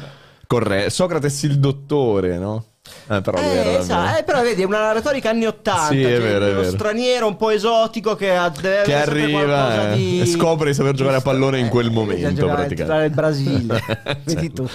[0.47, 0.91] Corretto.
[0.91, 2.65] Socrates il dottore, no?
[3.09, 4.19] Eh, però, eh, vero, esatto.
[4.19, 5.87] eh, però vedi, è una retorica anni 80.
[5.87, 6.71] Sì, è vero, è vero.
[6.71, 10.21] straniero un po' esotico che, ha, deve che arriva eh, di...
[10.21, 12.47] e scopre di saper giocare a pallone in quel momento.
[12.47, 13.05] Praticamente.
[13.05, 13.83] il Brasile.
[14.25, 14.69] vedi tu.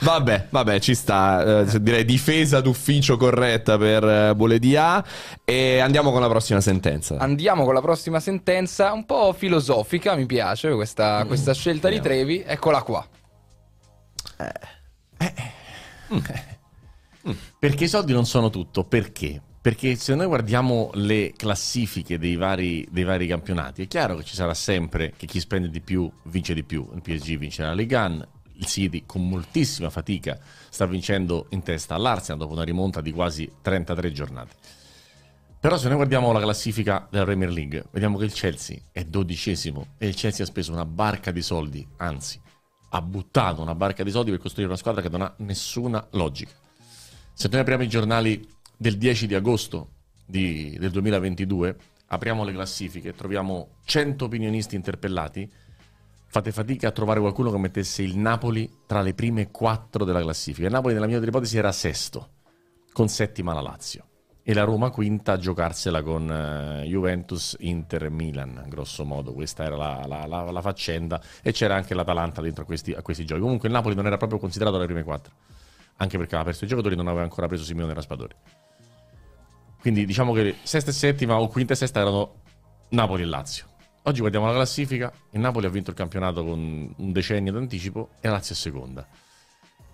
[0.00, 1.62] Vabbè, vabbè, ci sta.
[1.62, 5.02] Eh, direi difesa d'ufficio corretta per eh, Boledia.
[5.44, 7.16] E andiamo con la prossima sentenza.
[7.18, 12.44] Andiamo con la prossima sentenza, un po' filosofica, mi piace questa, questa scelta di Trevi.
[12.46, 13.06] Eccola qua.
[14.36, 14.52] Eh.
[15.18, 16.56] Eh.
[17.58, 18.84] Perché i soldi non sono tutto.
[18.84, 19.42] Perché?
[19.60, 24.34] Perché se noi guardiamo le classifiche dei vari, dei vari, campionati, è chiaro che ci
[24.34, 26.88] sarà sempre che chi spende di più vince di più.
[26.94, 30.38] Il PSG vince la Ligue 1, il City con moltissima fatica
[30.70, 34.54] sta vincendo in testa all'Arsenal dopo una rimonta di quasi 33 giornate.
[35.60, 39.94] Però se noi guardiamo la classifica della Premier League, vediamo che il Chelsea è dodicesimo
[39.98, 42.40] e il Chelsea ha speso una barca di soldi, anzi
[42.90, 46.52] ha buttato una barca di soldi per costruire una squadra che non ha nessuna logica.
[47.40, 49.90] Se noi apriamo i giornali del 10 di agosto
[50.26, 51.76] di, del 2022,
[52.06, 55.48] apriamo le classifiche, troviamo 100 opinionisti interpellati,
[56.26, 60.66] fate fatica a trovare qualcuno che mettesse il Napoli tra le prime quattro della classifica.
[60.66, 62.30] Il Napoli, nella mia ipotesi, era sesto,
[62.92, 64.04] con settima la Lazio.
[64.42, 69.32] e la Roma quinta a giocarsela con uh, Juventus, Inter Milan, grosso modo.
[69.32, 73.00] Questa era la, la, la, la faccenda e c'era anche l'Atalanta dentro a questi, a
[73.00, 73.42] questi, giochi.
[73.42, 75.34] Comunque il Napoli non era proprio considerato alle prime quattro,
[75.98, 78.34] anche perché aveva perso i giocatori non aveva ancora preso Simeone Raspadori.
[79.80, 82.42] Quindi diciamo che sesta e settima o quinta e sesta erano
[82.90, 83.66] Napoli e Lazio.
[84.02, 88.28] Oggi guardiamo la classifica, il Napoli ha vinto il campionato con un decennio d'anticipo e
[88.28, 89.06] la Lazio è seconda.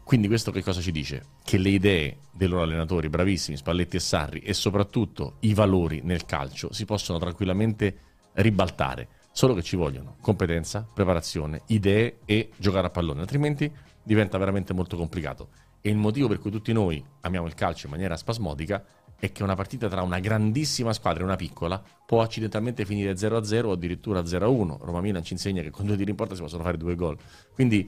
[0.04, 1.24] Quindi questo che cosa ci dice?
[1.42, 6.26] Che le idee dei loro allenatori, bravissimi, Spalletti e Sarri, e soprattutto i valori nel
[6.26, 7.98] calcio si possono tranquillamente
[8.34, 14.74] ribaltare, solo che ci vogliono competenza, preparazione, idee e giocare a pallone, altrimenti diventa veramente
[14.74, 15.48] molto complicato.
[15.86, 18.82] E il motivo per cui tutti noi amiamo il calcio in maniera spasmodica
[19.18, 23.64] è che una partita tra una grandissima squadra e una piccola può accidentalmente finire 0-0
[23.66, 24.78] o addirittura 0-1.
[24.80, 27.18] Roma Milan ci insegna che con due tiri in porta si possono fare due gol.
[27.52, 27.86] Quindi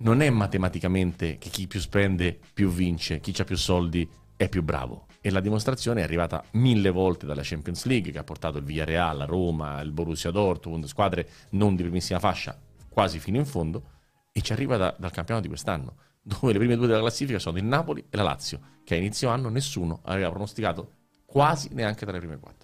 [0.00, 4.06] non è matematicamente che chi più spende più vince, chi ha più soldi
[4.36, 5.06] è più bravo.
[5.22, 9.16] E la dimostrazione è arrivata mille volte dalla Champions League che ha portato il Villarreal,
[9.16, 12.54] la Roma, il Borussia Dortmund, squadre non di primissima fascia,
[12.86, 13.82] quasi fino in fondo,
[14.30, 15.96] e ci arriva da, dal campionato di quest'anno,
[16.28, 19.30] dove le prime due della classifica sono il Napoli e la Lazio, che a inizio
[19.30, 20.92] anno nessuno aveva pronosticato
[21.24, 22.57] quasi neanche tra le prime quattro.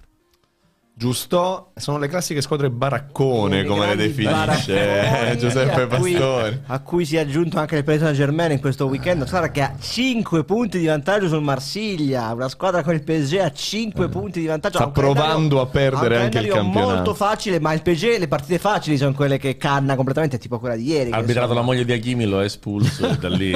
[0.97, 1.73] Giusto?
[1.75, 6.63] Sono le classiche squadre baraccone, come le definisce Giuseppe Pastore.
[6.67, 9.17] A cui si è aggiunto anche il Paris Saint Germain in questo weekend.
[9.17, 12.33] Una squadra che ha 5 punti di vantaggio sul Marsiglia.
[12.33, 14.09] Una squadra con il PSG a 5 eh.
[14.09, 14.77] punti di vantaggio.
[14.77, 16.95] Sta provando a perdere anche il campionato.
[16.95, 20.77] molto facile, ma il PSG, le partite facili sono quelle che canna completamente, tipo quella
[20.77, 21.11] di ieri.
[21.11, 21.59] Ha arbitrato sono...
[21.59, 23.53] la moglie di Hakimi, lo ha espulso da lì.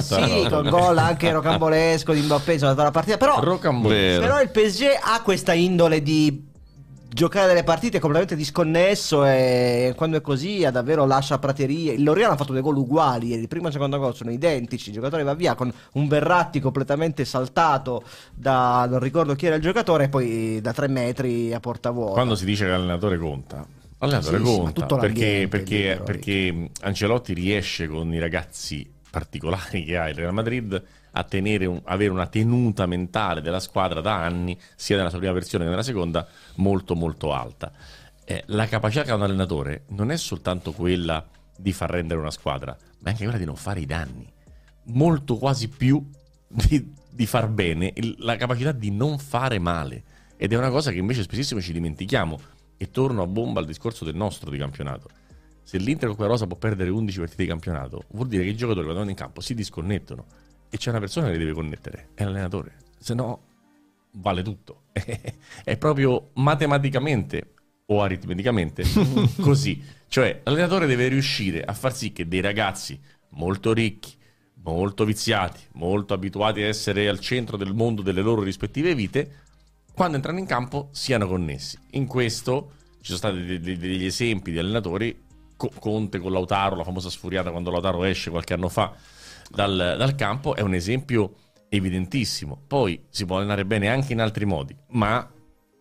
[0.00, 3.18] sì, con gol anche rocambolesco di Mbappé, insomma, la partita.
[3.18, 6.47] Però, però il PSG ha questa indole di
[7.18, 11.94] giocare delle partite completamente disconnesso e quando è così ha davvero lascia praterie.
[11.94, 14.90] Il Loriano ha fatto dei gol uguali, il primo e il secondo gol sono identici,
[14.90, 19.62] il giocatore va via con un Verratti completamente saltato da non ricordo chi era il
[19.62, 22.12] giocatore e poi da tre metri a porta vuota.
[22.12, 23.66] Quando si dice che l'allenatore conta,
[23.98, 30.08] L'allenatore sì, conta sì, perché, perché, perché Ancelotti riesce con i ragazzi particolari che ha
[30.08, 30.80] il Real Madrid
[31.18, 35.64] a un, avere una tenuta mentale della squadra da anni, sia nella sua prima versione
[35.64, 37.72] che nella seconda, molto molto alta.
[38.24, 42.30] Eh, la capacità che ha un allenatore non è soltanto quella di far rendere una
[42.30, 44.30] squadra, ma anche quella di non fare i danni.
[44.90, 46.08] Molto quasi più
[46.46, 50.04] di, di far bene, il, la capacità di non fare male.
[50.36, 52.38] Ed è una cosa che invece spessissimo ci dimentichiamo.
[52.80, 55.08] E torno a bomba al discorso del nostro di campionato.
[55.64, 58.84] Se l'Inter con Rosa può perdere 11 partite di campionato, vuol dire che i giocatori
[58.84, 60.24] quando vanno in campo si disconnettono
[60.70, 63.42] e c'è una persona che li deve connettere, è l'allenatore, se no
[64.12, 64.82] vale tutto.
[65.64, 67.54] è proprio matematicamente
[67.86, 68.84] o aritmeticamente
[69.40, 69.82] così.
[70.08, 72.98] Cioè l'allenatore deve riuscire a far sì che dei ragazzi
[73.30, 74.14] molto ricchi,
[74.62, 79.46] molto viziati, molto abituati a essere al centro del mondo delle loro rispettive vite,
[79.94, 81.78] quando entrano in campo siano connessi.
[81.90, 87.50] In questo ci sono stati degli esempi di allenatori, Conte con Lautaro, la famosa sfuriata
[87.50, 88.94] quando Lautaro esce qualche anno fa
[89.50, 91.34] dal, dal campo è un esempio
[91.68, 92.60] evidentissimo.
[92.66, 95.28] Poi si può allenare bene anche in altri modi, ma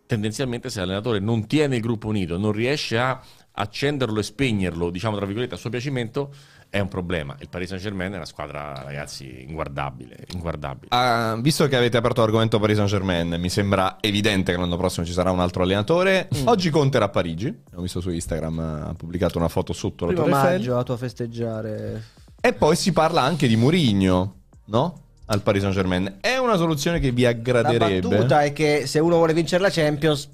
[0.06, 3.22] tendenzialmente se l'allenatore non tiene il gruppo unito, non riesce a
[3.60, 6.32] accenderlo e spegnerlo, diciamo tra virgolette, a suo piacimento,
[6.70, 7.36] è un problema.
[7.40, 10.26] Il Paris Saint Germain è una squadra, ragazzi, inguardabile.
[10.34, 10.90] inguardabile.
[10.92, 15.06] Uh, visto che avete aperto l'argomento Paris Saint Germain, mi sembra evidente che l'anno prossimo
[15.06, 16.30] ci sarà un altro allenatore.
[16.36, 16.48] Mm.
[16.48, 17.64] Oggi Conte era a Parigi.
[17.76, 22.04] Ho visto su Instagram, ha pubblicato una foto sotto la Torre maggio, a festeggiare.
[22.48, 24.36] E poi si parla anche di Murigno,
[24.68, 25.02] no?
[25.26, 26.20] Al Paris Saint Germain.
[26.22, 28.00] È una soluzione che vi aggraderebbe?
[28.08, 30.30] La battuta è che se uno vuole vincere la Champions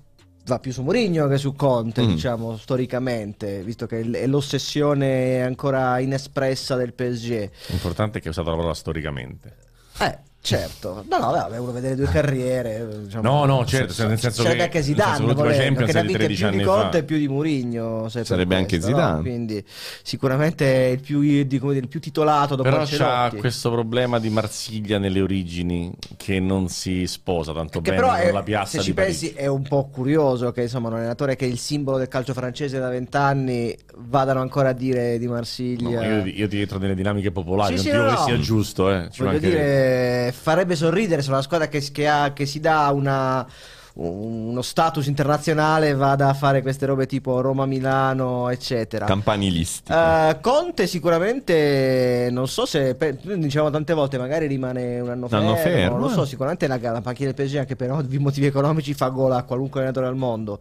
[0.45, 2.07] va più su Mourinho che su Conte, mm.
[2.07, 7.49] diciamo, storicamente, visto che è l'ossessione ancora inespressa del PSG.
[7.70, 9.55] L'importante è che hai usato la parola storicamente.
[9.97, 12.85] Eh, Certo, no, no, vabbè, uno vedere due carriere.
[13.03, 16.03] Diciamo, no, no, certo, cioè, nel senso c'è che, anche Zidane, volendo, che ne ha
[16.03, 18.09] vinte più di Conte e più di Mourinho.
[18.09, 19.15] Sarebbe anche questo, Zidane.
[19.15, 19.21] No?
[19.21, 19.63] Quindi
[20.01, 23.35] sicuramente il più, di, dire, il più titolato dopo Però Ancelotti.
[23.35, 28.13] c'ha questo problema di Marsiglia nelle origini che non si sposa tanto che bene però
[28.13, 31.37] è, con la piazza se ci pensi è un po' curioso che insomma un allenatore
[31.37, 36.01] che è il simbolo del calcio francese da vent'anni vadano ancora a dire di Marsiglia.
[36.01, 38.39] No, io, io, ti entro nelle dinamiche popolari, sì, non sì, dico no, che sia
[38.43, 39.07] giusto, eh.
[39.11, 43.47] Ci Voglio dire farebbe sorridere se una squadra che, che, ha, che si dà una
[43.95, 49.05] uno status internazionale vada a fare queste robe tipo Roma-Milano, eccetera.
[49.05, 49.91] Campanilisti.
[49.91, 55.97] Uh, Conte sicuramente, non so se, diciamo tante volte, magari rimane un anno, fermo, fermo.
[55.97, 59.38] Non lo so, sicuramente la, la panchina del PSG anche per motivi economici fa gola
[59.38, 60.59] a qualunque allenatore al mondo.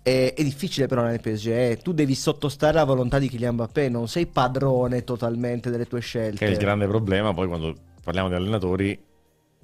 [0.00, 1.78] È, è, difficile però nel PSG, eh.
[1.80, 6.38] tu devi sottostare alla volontà di Kylian Mbappé, non sei padrone totalmente delle tue scelte.
[6.38, 9.10] Che è il grande problema poi quando parliamo di allenatori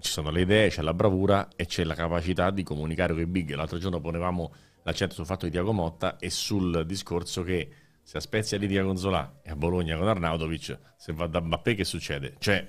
[0.01, 3.27] ci sono le idee, c'è la bravura e c'è la capacità di comunicare con i
[3.27, 3.55] big.
[3.55, 4.53] L'altro giorno ponevamo
[4.85, 7.69] l'accento sul fatto di Tiago Motta e sul discorso che
[8.03, 11.75] se a Spezia litiga con Zola e a Bologna con Arnautovic, se va da Mbappé
[11.75, 12.37] che succede?
[12.39, 12.67] Cioè,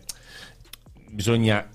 [1.12, 1.66] bisogna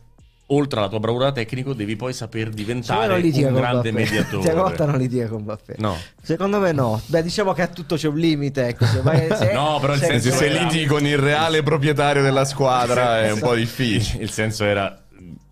[0.47, 4.43] oltre alla tua bravura tecnico, devi poi saper diventare un grande mediatore.
[4.43, 5.77] Tiago Motta non litiga con Mbappé.
[5.79, 5.97] No.
[6.23, 7.01] Secondo me no.
[7.07, 8.67] Beh, diciamo che a tutto c'è un limite.
[8.67, 8.85] Ecco.
[8.85, 12.45] Se vai, se, no, però il se, senso se litighi con il reale proprietario della
[12.45, 14.23] squadra è un po' difficile.
[14.23, 14.99] Il senso era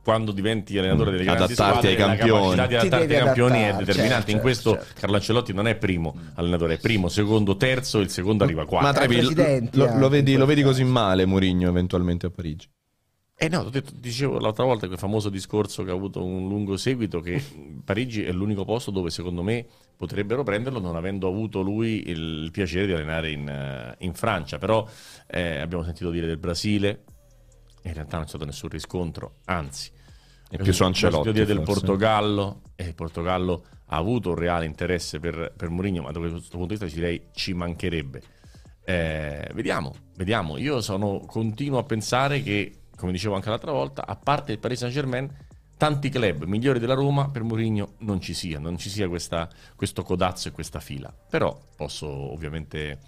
[0.03, 2.57] quando diventi allenatore delle grandi adattarti squadre, ai campioni.
[2.57, 4.14] la capacità di adattarti ai campioni è determinante.
[4.14, 4.95] Certo, in questo certo.
[5.01, 8.86] Carlo Ancelotti non è primo allenatore, è primo, secondo, terzo, il secondo arriva quarto.
[8.86, 12.68] Ma Trevi, lo, lo, vedi, lo vedi così male Mourinho eventualmente a Parigi?
[13.43, 17.18] Eh no, detto, dicevo l'altra volta quel famoso discorso che ha avuto un lungo seguito
[17.18, 17.43] che
[17.84, 19.66] Parigi è l'unico posto dove secondo me
[19.97, 24.86] potrebbero prenderlo non avendo avuto lui il piacere di allenare in, in Francia, però
[25.26, 27.03] eh, abbiamo sentito dire del Brasile,
[27.82, 29.90] in realtà non c'è stato nessun riscontro, anzi,
[30.49, 31.32] è più su Ancelotti.
[31.32, 36.12] dire del Portogallo, e il Portogallo ha avuto un reale interesse per, per Mourinho, ma
[36.12, 38.22] da questo punto di vista direi ci mancherebbe.
[38.84, 40.59] Eh, vediamo, vediamo.
[40.59, 44.78] Io sono continuo a pensare che, come dicevo anche l'altra volta, a parte il Paris
[44.78, 45.28] Saint Germain,
[45.76, 50.05] tanti club migliori della Roma per Mourinho non ci sia, non ci sia questa, questo
[50.05, 51.12] codazzo e questa fila.
[51.28, 53.00] Però posso ovviamente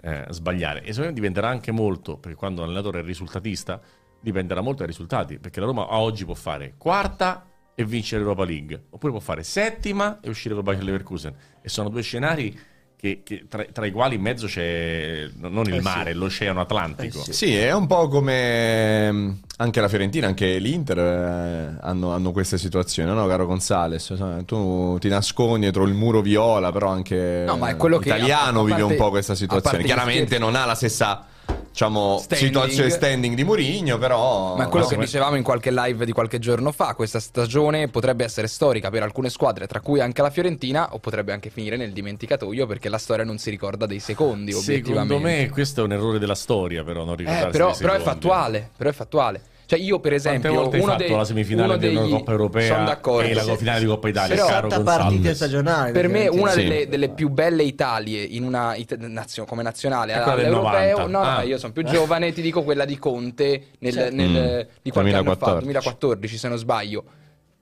[0.00, 0.78] eh, sbagliare.
[0.80, 3.78] E secondo me diventerà anche molto, perché quando l'allenatore è risultatista,
[4.22, 8.86] dipenderà molto dai risultati, perché la Roma oggi può fare quarta e vincere l'Europa League,
[8.88, 11.34] oppure può fare settima e uscire dal Bayern Leverkusen.
[11.60, 12.58] E sono due scenari
[13.02, 16.18] che, che tra, tra, i quali in mezzo c'è non il eh mare, sì.
[16.18, 17.18] l'oceano Atlantico.
[17.18, 17.32] Eh sì.
[17.32, 17.56] sì.
[17.56, 23.12] è un po' come mm, anche la Fiorentina, anche l'Inter eh, hanno, hanno, queste situazioni,
[23.12, 24.14] no, caro Gonzales?
[24.46, 28.36] Tu ti nascondi dietro il muro viola, però anche no, ma è quello l'italiano che,
[28.36, 29.82] a, a parte, vive un po' questa situazione.
[29.82, 31.26] Chiaramente non ha la stessa
[31.72, 32.48] diciamo, standing.
[32.48, 34.54] situazione standing di Murigno, però...
[34.56, 38.24] Ma quello no, che dicevamo in qualche live di qualche giorno fa, questa stagione potrebbe
[38.24, 41.92] essere storica per alcune squadre, tra cui anche la Fiorentina, o potrebbe anche finire nel
[41.92, 46.18] dimenticatoio perché la storia non si ricorda dei secondi, Secondo me questo è un errore
[46.18, 49.42] della storia, però non ricordarsi eh, però, però è fattuale, però è fattuale.
[49.72, 53.56] Cioè io per esempio Quante uno dei, la semifinale degli, della Coppa Europea e la
[53.56, 56.64] finale di Coppa Italia però, caro partite stagionali per me una sì.
[56.64, 61.42] delle, delle, più belle Italie in una it- nazio, come nazionale all'europeo no, ah.
[61.42, 64.14] io sono più giovane ti dico quella di Conte nel, certo.
[64.14, 64.72] nel, mm.
[64.82, 65.14] di qualche 2014.
[65.14, 67.04] anno fa 2014 se non sbaglio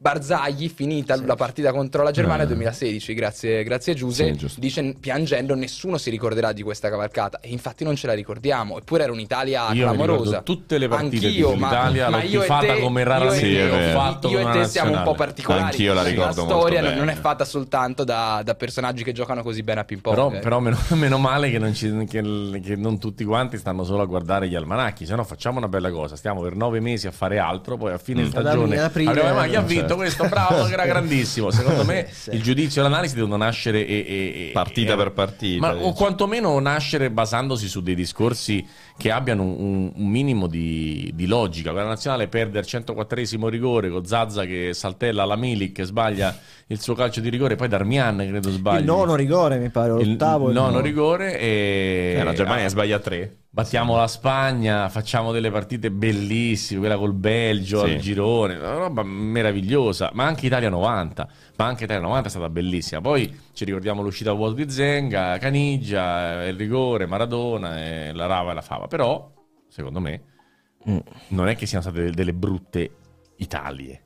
[0.03, 1.27] Barzagli, finita sì.
[1.27, 2.47] la partita contro la Germania eh.
[2.47, 7.51] 2016, grazie, grazie a Giuse, sì, dice piangendo nessuno si ricorderà di questa cavalcata e
[7.51, 10.41] infatti non ce la ricordiamo, eppure era un'Italia io clamorosa.
[10.41, 13.91] tutte le partite Anch'io, l'Italia ma, l'ho ma tifata te, come raramente io e te,
[13.91, 15.65] ho fatto io e te siamo un po' particolari.
[15.65, 19.63] Anch'io la ricordo La storia non è fatta soltanto da, da, personaggi che giocano così
[19.63, 20.17] bene a ping pong.
[20.17, 20.39] Però, eh.
[20.39, 22.23] però meno, meno, male che non, ci, che,
[22.65, 25.91] che non, tutti quanti stanno solo a guardare gli almanacchi, se no facciamo una bella
[25.91, 28.29] cosa, stiamo per nove mesi a fare altro, poi a fine mm.
[28.29, 29.97] stagione avremo, ma chi ha vinto certo.
[29.97, 30.29] questo?
[30.29, 30.67] Bravo!
[30.67, 31.51] era grandissimo.
[31.51, 32.31] Secondo me sì.
[32.35, 35.73] il giudizio e l'analisi devono nascere e, e, partita e, per partita.
[35.73, 38.67] Ma, o quantomeno nascere basandosi su dei discorsi
[38.97, 41.73] che abbiano un, un minimo di, di, logica.
[41.73, 46.37] La nazionale perde al 104esimo rigore con Zazza che saltella la Milik che sbaglia
[46.67, 48.79] il suo calcio di rigore, poi Darmian credo sbaglia.
[48.79, 50.45] Il nono rigore mi pare, l'ottavo.
[50.45, 52.17] Il, il nono, rigore e...
[52.19, 53.37] Eh, la Germania ah, sbaglia tre.
[53.53, 53.99] Battiamo sì.
[53.99, 57.91] la Spagna, facciamo delle partite bellissime, quella col Belgio, sì.
[57.91, 62.49] al girone, una roba meravigliosa, ma anche Italia 90, ma anche Italia 90 è stata
[62.49, 63.01] bellissima.
[63.01, 68.53] Poi ci ricordiamo l'uscita a vuoto di Zenga, Canigia, il rigore, Maradona, e la rava
[68.53, 68.87] e la fava.
[68.87, 69.33] Però,
[69.67, 70.23] secondo me,
[70.89, 70.99] mm.
[71.29, 72.91] non è che siano state delle brutte
[73.39, 74.03] Italie.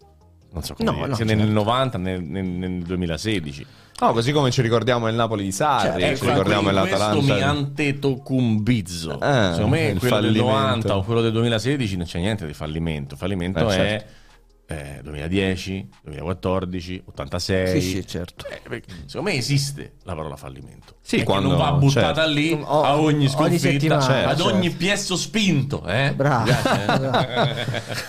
[0.54, 1.34] Non so come no, dire, no, certo.
[1.34, 3.66] nel 90, nel, nel, nel 2016.
[4.00, 7.16] No, così come ci ricordiamo il Napoli di Sarri, cioè, ci ricordiamo l'Atalanta.
[7.16, 9.20] Questo mi antetocumbizzo.
[9.20, 13.16] Eh, Secondo me quello del 90 o quello del 2016 non c'è niente di fallimento.
[13.16, 14.22] Fallimento eh, è certo
[14.66, 17.80] eh, 2010, 2014, 86.
[17.80, 18.46] Sì, sì, certo.
[18.48, 20.96] Eh, secondo me esiste la parola fallimento.
[21.06, 22.30] Sì, quando non va buttata certo.
[22.30, 24.76] lì o, a ogni sconfitta, ogni certo, ad ogni certo.
[24.78, 25.84] piesso spinto.
[25.86, 26.14] Eh?
[26.16, 26.50] Bravo.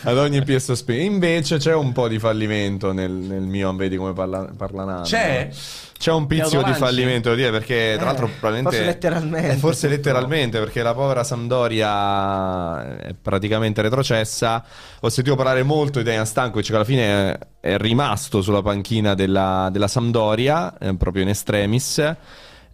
[0.04, 1.04] ad ogni piesso spinto.
[1.04, 5.04] Invece c'è un po' di fallimento nel, nel mio, vedi come parla, parla Nando.
[5.04, 5.50] C'è?
[5.98, 8.78] C'è un pizzico di fallimento, devo dire, perché tra eh, l'altro probabilmente...
[8.78, 9.50] Forse letteralmente.
[9.50, 14.64] Eh, forse letteralmente, perché la povera Sampdoria è praticamente retrocessa.
[15.02, 19.68] Ho sentito parlare molto di Dejan Stankovic, che alla fine è rimasto sulla panchina della,
[19.70, 22.16] della Sampdoria, eh, proprio in extremis.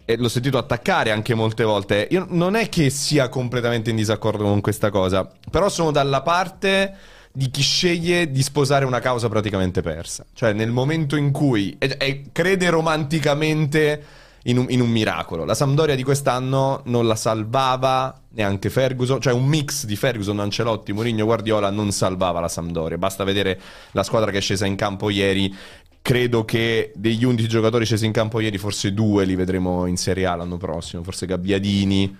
[0.04, 2.08] E l'ho sentito attaccare anche molte volte.
[2.10, 6.96] Io non è che sia completamente in disaccordo con questa cosa, però sono dalla parte
[7.32, 10.24] di chi sceglie di sposare una causa praticamente persa.
[10.34, 14.04] Cioè, nel momento in cui e, e crede romanticamente
[14.44, 15.44] in un, in un miracolo.
[15.44, 20.92] La Sampdoria di quest'anno non la salvava neanche Ferguson, cioè un mix di Ferguson, Ancelotti,
[20.92, 22.98] Mourinho, Guardiola non salvava la Sampdoria.
[22.98, 23.60] Basta vedere
[23.92, 25.54] la squadra che è scesa in campo ieri.
[26.02, 30.26] Credo che degli 11 giocatori scesi in campo ieri, forse due li vedremo in Serie
[30.26, 31.04] A l'anno prossimo.
[31.04, 32.18] Forse Gabbiadini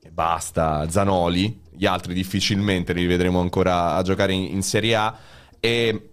[0.00, 1.62] e basta, Zanoli.
[1.70, 5.18] Gli altri difficilmente li vedremo ancora a giocare in, in Serie A.
[5.58, 6.10] E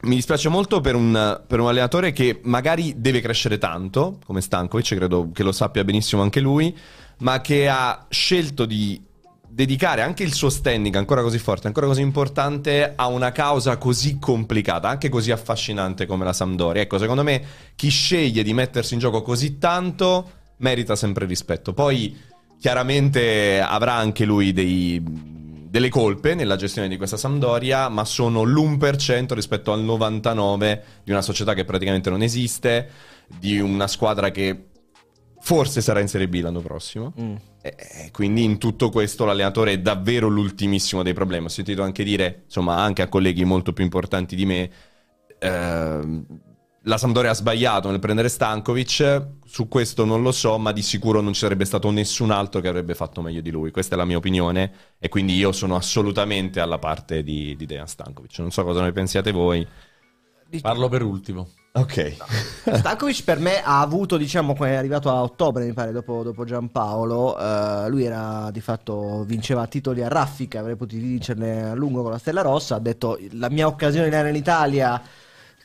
[0.00, 4.94] mi dispiace molto per un, per un, allenatore che magari deve crescere tanto, come Stankovic,
[4.94, 6.74] credo che lo sappia benissimo anche lui,
[7.18, 9.04] ma che ha scelto di
[9.58, 14.20] dedicare anche il suo standing ancora così forte, ancora così importante a una causa così
[14.20, 16.82] complicata, anche così affascinante come la Sampdoria.
[16.82, 17.42] Ecco, secondo me
[17.74, 21.72] chi sceglie di mettersi in gioco così tanto merita sempre rispetto.
[21.72, 22.16] Poi
[22.60, 25.02] chiaramente avrà anche lui dei
[25.68, 31.20] delle colpe nella gestione di questa Sampdoria, ma sono l'1% rispetto al 99% di una
[31.20, 32.88] società che praticamente non esiste,
[33.26, 34.67] di una squadra che
[35.48, 37.14] forse sarà in Serie B l'anno prossimo.
[37.18, 37.34] Mm.
[37.62, 41.46] E quindi in tutto questo l'allenatore è davvero l'ultimissimo dei problemi.
[41.46, 44.70] Ho sentito anche dire, insomma, anche a colleghi molto più importanti di me,
[45.38, 46.24] eh,
[46.82, 51.22] la Sampdoria ha sbagliato nel prendere Stankovic, su questo non lo so, ma di sicuro
[51.22, 53.70] non ci sarebbe stato nessun altro che avrebbe fatto meglio di lui.
[53.70, 57.88] Questa è la mia opinione e quindi io sono assolutamente alla parte di, di Dejan
[57.88, 58.38] Stankovic.
[58.40, 59.66] Non so cosa ne pensiate voi.
[60.60, 61.48] Parlo per ultimo.
[61.78, 62.16] Ok.
[62.74, 67.36] Stankovic per me ha avuto, diciamo, è arrivato a ottobre, mi pare, dopo, dopo Giampaolo,
[67.36, 72.10] uh, lui era di fatto, vinceva titoli a raffica, avrei potuto vincerne a lungo con
[72.10, 75.02] la Stella Rossa, ha detto la mia occasione di andare in Italia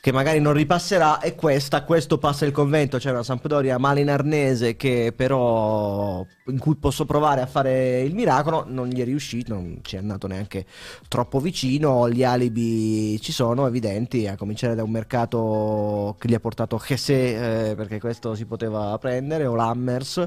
[0.04, 4.10] che magari non ripasserà è questa, questo passa il convento, c'è una Sampdoria male in
[4.10, 9.54] arnese che però in cui posso provare a fare il miracolo, non gli è riuscito,
[9.54, 10.66] non ci è andato neanche
[11.08, 16.40] troppo vicino, gli alibi ci sono evidenti, a cominciare da un mercato che gli ha
[16.40, 20.22] portato Hesse, eh, perché questo si poteva prendere, o Lammers.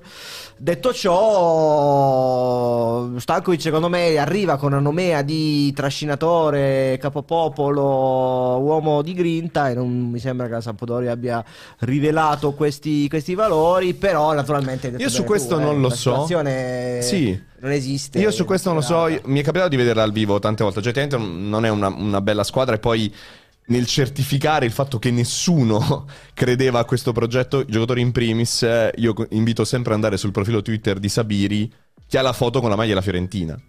[0.57, 1.19] Detto ciò,
[3.15, 10.09] Stankovic secondo me arriva con una nomea di trascinatore, capopopolo, uomo di grinta e non
[10.09, 11.43] mi sembra che la Sampdoria abbia
[11.79, 14.93] rivelato questi, questi valori, però naturalmente...
[14.97, 16.25] Io su questo tu, non eh, lo so.
[16.25, 17.45] Sì.
[17.59, 18.19] Non esiste.
[18.19, 20.81] Io su questo non lo so, mi è capitato di vederla al vivo tante volte,
[20.81, 23.13] cioè non è una, una bella squadra e poi
[23.67, 28.91] nel certificare il fatto che nessuno credeva a questo progetto, i giocatori in primis, eh,
[28.97, 31.71] io invito sempre ad andare sul profilo Twitter di Sabiri,
[32.07, 33.59] che ha la foto con la maglia della Fiorentina.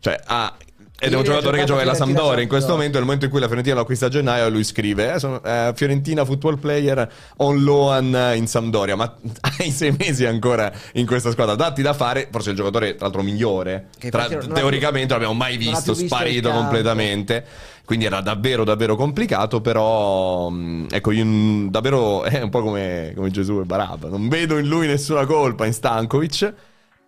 [0.00, 0.56] Cioè, ha
[1.00, 3.38] ed è un giocatore che gioca nella Sampdoria in questo momento, nel momento in cui
[3.38, 7.62] la Fiorentina lo acquista a gennaio, lui scrive: eh, sono, eh, Fiorentina football player on
[7.62, 8.96] loan in Sampdoria.
[8.96, 9.14] Ma
[9.58, 11.54] hai sei mesi ancora in questa squadra.
[11.54, 13.90] Datti da fare, forse il giocatore, tra l'altro, migliore.
[14.10, 17.44] Tra, teoricamente non l'abbiamo mai visto, visto sparito completamente.
[17.84, 19.60] Quindi era davvero, davvero complicato.
[19.60, 20.52] Però,
[20.90, 24.08] ecco, io davvero è un po' come, come Gesù e Barabba.
[24.08, 26.54] Non vedo in lui nessuna colpa in Stankovic.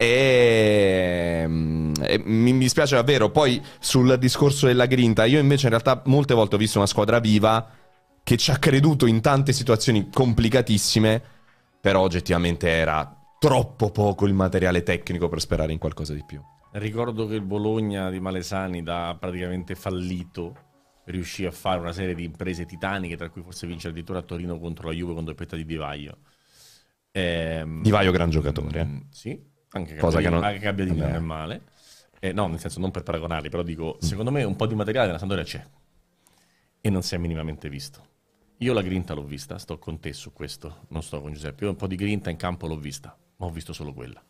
[0.02, 1.46] E,
[2.00, 3.28] e, mi dispiace davvero.
[3.28, 7.18] Poi sul discorso della grinta, io invece in realtà molte volte ho visto una squadra
[7.18, 7.68] viva
[8.22, 11.22] che ci ha creduto in tante situazioni complicatissime,
[11.82, 16.40] però oggettivamente era troppo poco il materiale tecnico per sperare in qualcosa di più.
[16.72, 20.56] Ricordo che il Bologna di Malesani da praticamente fallito
[21.04, 24.58] riuscì a fare una serie di imprese titaniche, tra cui forse vincere addirittura a Torino
[24.58, 26.16] contro la Juve con doppietta di Divaio.
[27.12, 28.84] Ehm, Divaio gran giocatore.
[28.84, 29.38] Mh, sì,
[29.70, 30.42] anche Cosa che non...
[30.42, 31.62] anche Gabbiadini non è male.
[32.18, 35.06] Eh, no, nel senso non per paragonarli, però dico, secondo me un po' di materiale
[35.06, 35.64] nella Sandoria c'è.
[36.80, 38.08] E non si è minimamente visto.
[38.58, 41.64] Io la grinta l'ho vista, sto con te su questo, non sto con Giuseppe.
[41.64, 44.22] Io un po' di grinta in campo l'ho vista, ma ho visto solo quella.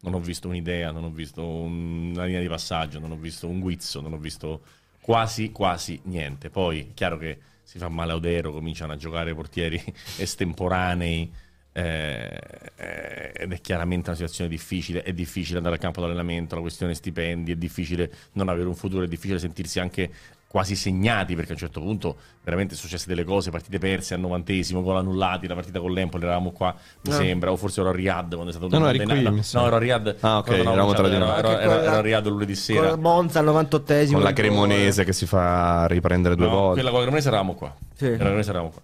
[0.00, 3.60] Non ho visto un'idea, non ho visto una linea di passaggio, non ho visto un
[3.60, 4.62] guizzo, non ho visto
[5.00, 6.48] quasi, quasi niente.
[6.48, 9.82] Poi, chiaro che si fa male a Odero, cominciano a giocare portieri
[10.16, 11.30] estemporanei,
[11.76, 12.40] eh,
[12.76, 16.94] eh, ed è chiaramente una situazione difficile, è difficile andare al campo d'allenamento, la questione
[16.94, 20.10] stipendi, è difficile non avere un futuro, è difficile sentirsi anche
[20.46, 24.20] quasi segnati perché a un certo punto veramente sono successe delle cose, partite perse al
[24.20, 27.16] novantesimo, gol annullati, la partita con l'Empoli eravamo qua, mi no.
[27.16, 29.74] sembra, o forse ero a Riyadh quando è stato no, no, qui, no, no, ero
[29.74, 30.16] a Riyadh.
[30.20, 31.38] Ah, ok, no, eravamo tra di noi.
[31.38, 32.90] Ero, ero, ero, a Riyadh lunedì sera.
[32.90, 34.12] Con Monza al 98esimo.
[34.12, 36.74] Con la Cremonese che si fa riprendere due volte.
[36.74, 37.74] Quella con la Cremonese eravamo qua.
[37.94, 38.04] Sì.
[38.04, 38.82] Quella Cremonese eravamo qua.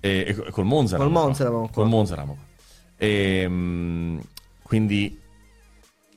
[0.00, 1.68] E, e col Monza col Monza eravamo.
[1.68, 2.38] Col Monza eravamo.
[2.96, 4.20] E,
[4.62, 5.20] quindi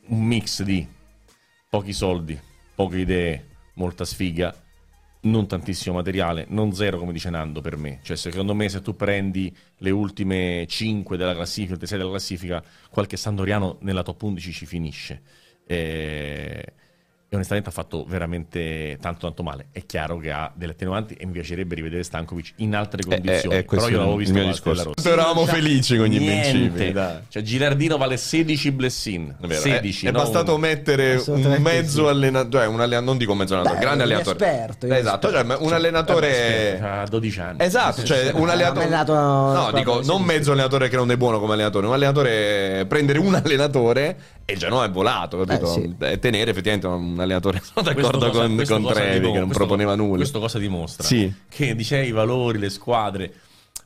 [0.07, 0.87] un mix di
[1.69, 2.39] pochi soldi,
[2.75, 4.55] poche idee, molta sfiga,
[5.21, 7.99] non tantissimo materiale, non zero come dice Nando per me.
[8.01, 12.63] Cioè, secondo me, se tu prendi le ultime 5 della classifica, le 6 della classifica,
[12.89, 15.21] qualche Sandoriano nella top 11 ci finisce.
[15.65, 16.73] E
[17.31, 19.67] e onestamente ha fatto veramente tanto tanto male.
[19.71, 23.53] È chiaro che ha delle attenuanti e mi piacerebbe rivedere Stankovic in altre condizioni.
[23.55, 25.09] Eh, eh, Però io è l'avevo il visto mio con la discorso.
[25.13, 26.91] Eravamo felici con gli invincibili.
[27.27, 29.35] Cioè Gilardino vale 16 Blessin.
[29.41, 30.05] È vero, 16.
[30.05, 30.59] è, è non bastato uno.
[30.59, 32.09] mettere un mezzo sì.
[32.09, 34.45] allenatore, cioè un allenatore, non dico mezzo allenatore, Beh, grande un allenatore.
[34.45, 37.57] esperto, un esatto, cioè un allenatore Ha 12 anni.
[37.59, 38.85] Esatto, cioè un allenatore.
[38.85, 43.19] allenato- No, dico, non mezzo allenatore che non è buono come allenatore, un allenatore prendere
[43.19, 44.17] un allenatore
[44.51, 45.65] e Genoa è volato, capito?
[45.75, 45.95] Eh, sì.
[45.99, 47.61] E tenere effettivamente un allenatore.
[47.63, 48.83] Sono d'accordo cosa- con, con Trevi
[49.19, 50.15] dimostra- che non proponeva nulla.
[50.17, 51.03] Questo cosa dimostra?
[51.05, 51.31] Sì.
[51.47, 53.33] Che dice i valori, le squadre.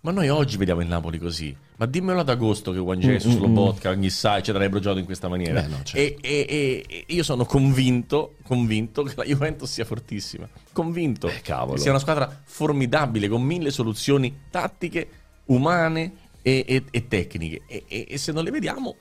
[0.01, 1.55] Ma noi oggi vediamo il Napoli così.
[1.77, 5.61] Ma dimmelo ad agosto che Juan Jesus, Lobotka, Gnissà, eccetera, avrebbero giocato in questa maniera.
[5.61, 5.97] Beh, no, certo.
[5.97, 10.47] e, e- e- io sono convinto, convinto che la Juventus sia fortissima.
[10.73, 11.29] Convinto.
[11.29, 11.75] Eh, cavolo.
[11.75, 15.07] Che sia una squadra formidabile, con mille soluzioni tattiche,
[15.45, 17.61] umane e, e- e tecniche.
[17.67, 18.97] E, e- e se non le vediamo,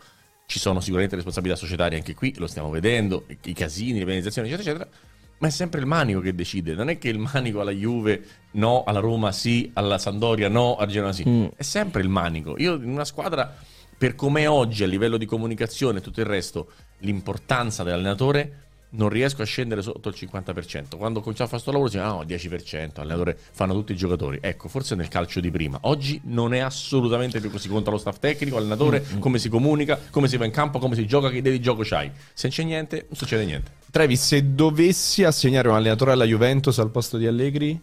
[0.53, 4.68] ci sono sicuramente responsabilità societarie anche qui, lo stiamo vedendo, i, casini, le penalizzazioni, eccetera,
[4.68, 4.90] eccetera.
[5.38, 8.22] Ma è sempre il manico che decide, non è che il manico alla Juve
[8.53, 11.26] no, alla Roma sì, alla Sandoria no, al Genoa sì.
[11.26, 11.46] Mm.
[11.57, 12.57] È sempre il manico.
[12.59, 13.50] Io in una squadra,
[13.96, 18.61] per com'è oggi a livello di comunicazione e tutto il resto, l'importanza dell'allenatore
[18.95, 20.97] non riesco a scendere sotto il 50%.
[20.97, 23.97] Quando cominciavo a fare questo lavoro si diceva, ah, no, 10%, allenatore fanno tutti i
[23.97, 24.38] giocatori.
[24.40, 25.78] Ecco, forse nel calcio di prima.
[25.82, 27.68] Oggi non è assolutamente più così.
[27.68, 31.07] Conta lo staff tecnico, allenatore, come si comunica, come si va in campo, come si
[31.07, 32.11] gioca, che idee di gioco c'hai.
[32.32, 33.70] Se non c'è niente, non succede niente.
[33.90, 37.80] Trevi, se dovessi assegnare un allenatore alla Juventus al posto di Allegri,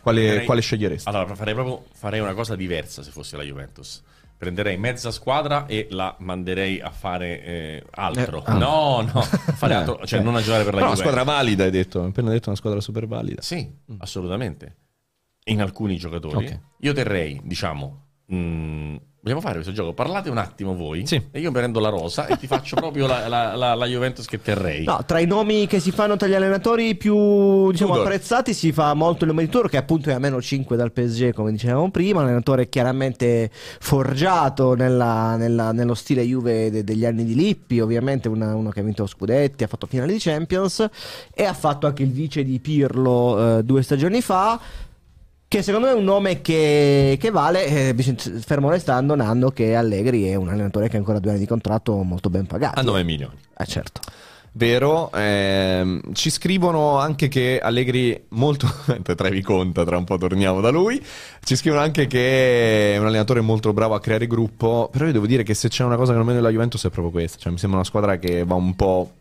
[0.00, 1.08] quale, Prenderei- quale sceglieresti?
[1.08, 4.02] Allora, farei proprio farei una cosa diversa se fossi la Juventus.
[4.42, 8.38] Prenderei mezza squadra e la manderei a fare eh, altro.
[8.38, 8.54] Eh, ah.
[8.54, 10.98] No, no, fare altro, cioè non a giocare per la Però una Juventus.
[10.98, 12.00] squadra valida, hai detto.
[12.00, 13.40] Hai appena detto una squadra super valida.
[13.40, 14.76] Sì, assolutamente.
[15.44, 16.46] In alcuni giocatori.
[16.46, 16.60] Ok.
[16.80, 19.92] Io terrei, diciamo, mh, vogliamo fare questo gioco?
[19.92, 21.28] Parlate un attimo voi Sì.
[21.30, 24.42] e io prendo la rosa e ti faccio proprio la, la- la- la Juventus che
[24.42, 24.82] terrei.
[24.84, 28.92] No, tra i nomi che si fanno tra gli allenatori più diciamo, apprezzati si fa
[28.94, 31.88] molto il nome di Tudor, che appunto è a meno 5 dal PSG, come dicevamo
[31.92, 37.78] prima, un allenatore chiaramente forgiato nella- nella- nello stile Juve de- degli anni di Lippi,
[37.78, 40.84] ovviamente una- uno che ha vinto scudetti, ha fatto finale di Champions
[41.32, 44.58] e ha fatto anche il vice di Pirlo eh, due stagioni fa.
[45.52, 47.94] Che secondo me è un nome che, che vale, eh,
[48.40, 52.02] fermo restando Nando che Allegri è un allenatore che ha ancora due anni di contratto
[52.02, 52.80] molto ben pagato.
[52.80, 53.34] A 9 milioni.
[53.52, 54.00] Ah, certo.
[54.52, 58.66] Vero, ehm, ci scrivono anche che Allegri molto
[59.14, 61.04] Trevi conta, tra un po' torniamo da lui.
[61.44, 65.26] Ci scrivono anche che è un allenatore molto bravo a creare gruppo, però io devo
[65.26, 67.52] dire che se c'è una cosa che non vedo nella Juventus è proprio questa, cioè
[67.52, 69.12] mi sembra una squadra che va un po'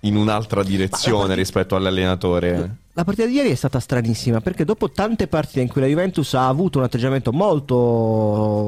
[0.00, 2.78] in un'altra direzione rispetto all'allenatore.
[2.94, 6.34] La partita di ieri è stata stranissima perché dopo tante partite in cui la Juventus
[6.34, 7.76] ha avuto un atteggiamento molto,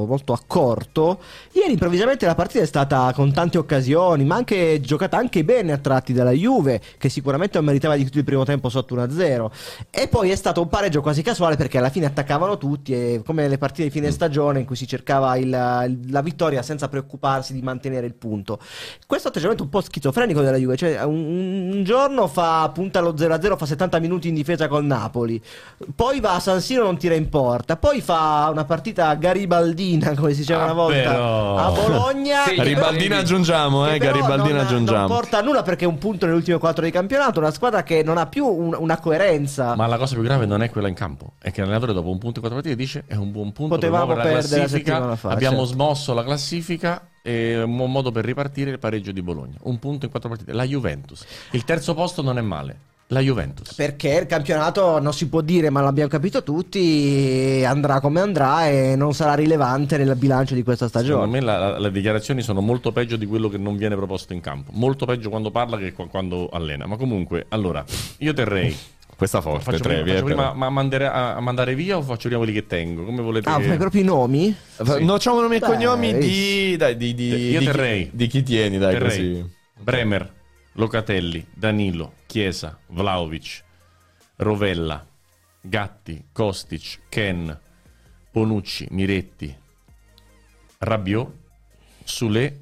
[0.07, 1.19] molto accorto,
[1.51, 5.77] ieri improvvisamente la partita è stata con tante occasioni, ma anche giocata anche bene a
[5.77, 9.51] tratti dalla Juve, che sicuramente non meritava di tutto il primo tempo sotto 1-0.
[9.91, 13.49] E poi è stato un pareggio quasi casuale perché alla fine attaccavano tutti, e come
[13.49, 17.51] le partite di fine stagione in cui si cercava il- il- la vittoria senza preoccuparsi
[17.51, 18.57] di mantenere il punto.
[19.05, 23.57] Questo atteggiamento un po' schizofrenico della Juve, cioè un, un giorno fa punta allo 0-0,
[23.57, 25.41] fa 70 minuti in difesa col Napoli,
[25.95, 30.31] poi va a San Siro non tira in porta, poi fa una partita garibaldina, come
[30.33, 31.57] si diceva Ah, una volta, però.
[31.57, 32.43] a Bologna.
[32.45, 34.99] Sì, Garibaldina aggiungiamo, eh, Garibaldina non, aggiungiamo.
[34.99, 37.83] non porta a nulla perché è un punto nelle ultime quattro di campionato, una squadra
[37.83, 39.75] che non ha più un- una coerenza.
[39.75, 42.17] Ma la cosa più grave non è quella in campo, è che l'allenatore dopo un
[42.17, 45.29] punto e quattro partite dice è un buon punto Potevamo per perdere la settimana fa,
[45.29, 45.73] abbiamo certo.
[45.73, 49.55] smosso la classifica e un buon modo per ripartire il pareggio di Bologna.
[49.63, 51.23] Un punto in quattro partite, la Juventus.
[51.51, 52.77] Il terzo posto non è male,
[53.07, 53.73] la Juventus.
[53.75, 58.95] Perché il campionato non si può dire, ma l'abbiamo capito tutti, andrà come andrà e
[58.95, 61.31] non sarà rilevante nel bilancio di questa Secondo stagione.
[61.31, 64.39] me la- la- le dichiarazioni sono molto peggio di quello che non viene proposto in
[64.41, 64.71] campo.
[64.73, 66.85] Molto peggio quando parla che qu- quando allena.
[66.87, 67.83] Ma comunque, allora,
[68.19, 68.75] io terrei.
[69.15, 72.27] Questa forte, Faccio prima, faccio eh, prima ma mandare, a, a mandare via o faccio
[72.29, 73.05] prima quelli che tengo?
[73.05, 73.65] Come volete Ah, che...
[73.65, 74.53] fai proprio i nomi?
[74.83, 75.03] Sì.
[75.05, 78.03] No, c'ho nomi e cognomi di, dai, di, di, Io di, terrei.
[78.09, 79.09] chi, di chi tieni, dai, Terrei.
[79.09, 79.45] così.
[79.81, 80.33] Bremer,
[80.73, 83.63] Locatelli, Danilo, Chiesa, Vlaovic,
[84.37, 85.05] Rovella,
[85.61, 87.57] Gatti, Kostic, Ken,
[88.31, 89.55] Bonucci, Miretti,
[90.79, 91.31] Rabiot,
[92.03, 92.59] Sule,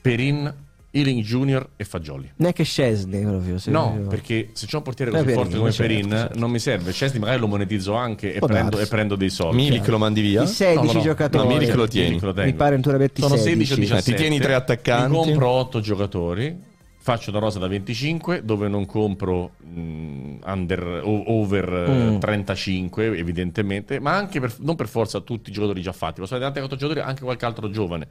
[0.00, 0.52] Perin,
[0.90, 2.32] Ealing Junior e Fagioli.
[2.36, 3.56] Neanche Scesni proprio.
[3.66, 6.38] No, perché se c'è un portiere Eh, così Perin, forte come certo, Perin certo.
[6.38, 6.90] non mi serve.
[6.90, 9.56] Chesney magari lo monetizzo anche e prendo, e prendo dei soldi.
[9.56, 10.42] Milik lo mandi via?
[10.42, 11.46] I 16 No, no, giocatori.
[11.46, 12.08] No, Milik lo tieni.
[12.08, 13.64] Milik lo Mi pare un Turebetti Sono 16.
[13.66, 14.10] 16 o 17.
[14.10, 15.10] Eh, ti tieni tre attaccanti.
[15.10, 16.76] Mi compro 8 giocatori.
[17.00, 22.18] Faccio una rosa da 25 dove non compro mh, under, o- over eh, Mm.
[22.18, 26.50] 35 evidentemente, ma anche per- non per forza tutti i giocatori già fatti, posso avere
[26.50, 28.06] tanti 8 giocatori anche qualche altro giovane.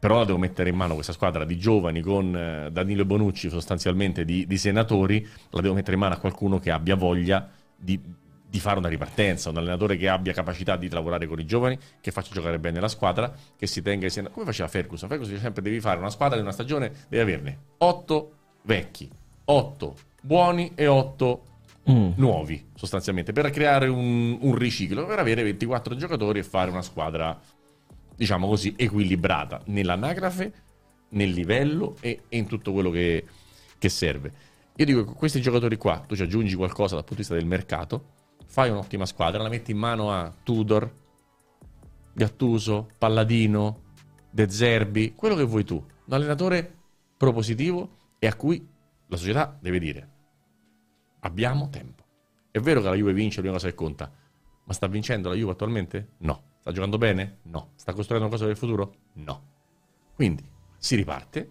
[0.00, 4.24] però la devo mettere in mano questa squadra di giovani con eh, Danilo Bonucci sostanzialmente
[4.24, 8.00] di, di senatori, la devo mettere in mano a qualcuno che abbia voglia di,
[8.50, 12.10] di fare una ripartenza, un allenatore che abbia capacità di lavorare con i giovani, che
[12.10, 14.34] faccia giocare bene la squadra, che si tenga i senatori.
[14.34, 15.08] Come faceva Ferguson?
[15.08, 18.32] Ferguson dice sempre devi fare una squadra di una stagione, devi averne 8
[18.62, 19.08] vecchi,
[19.44, 21.44] 8 buoni e 8
[21.90, 22.10] Mm.
[22.16, 27.40] nuovi sostanzialmente per creare un, un riciclo, per avere 24 giocatori e fare una squadra
[28.14, 30.52] diciamo così, equilibrata nell'anagrafe,
[31.10, 33.24] nel livello e, e in tutto quello che,
[33.78, 34.32] che serve.
[34.76, 37.46] Io dico che questi giocatori qua, tu ci aggiungi qualcosa dal punto di vista del
[37.46, 38.04] mercato,
[38.50, 40.92] fai un'ottima squadra, la metti in mano a Tudor,
[42.12, 43.82] Gattuso, Palladino,
[44.28, 45.76] De Zerbi, quello che vuoi tu.
[45.76, 46.78] Un allenatore
[47.16, 48.68] propositivo e a cui
[49.06, 50.08] la società deve dire
[51.20, 52.02] abbiamo tempo.
[52.50, 54.10] È vero che la Juve vince, l'unica cosa che conta,
[54.64, 56.14] ma sta vincendo la Juve attualmente?
[56.18, 56.42] No.
[56.58, 57.38] Sta giocando bene?
[57.42, 57.70] No.
[57.76, 58.94] Sta costruendo una cosa per il futuro?
[59.14, 59.42] No.
[60.16, 60.44] Quindi
[60.76, 61.50] si riparte.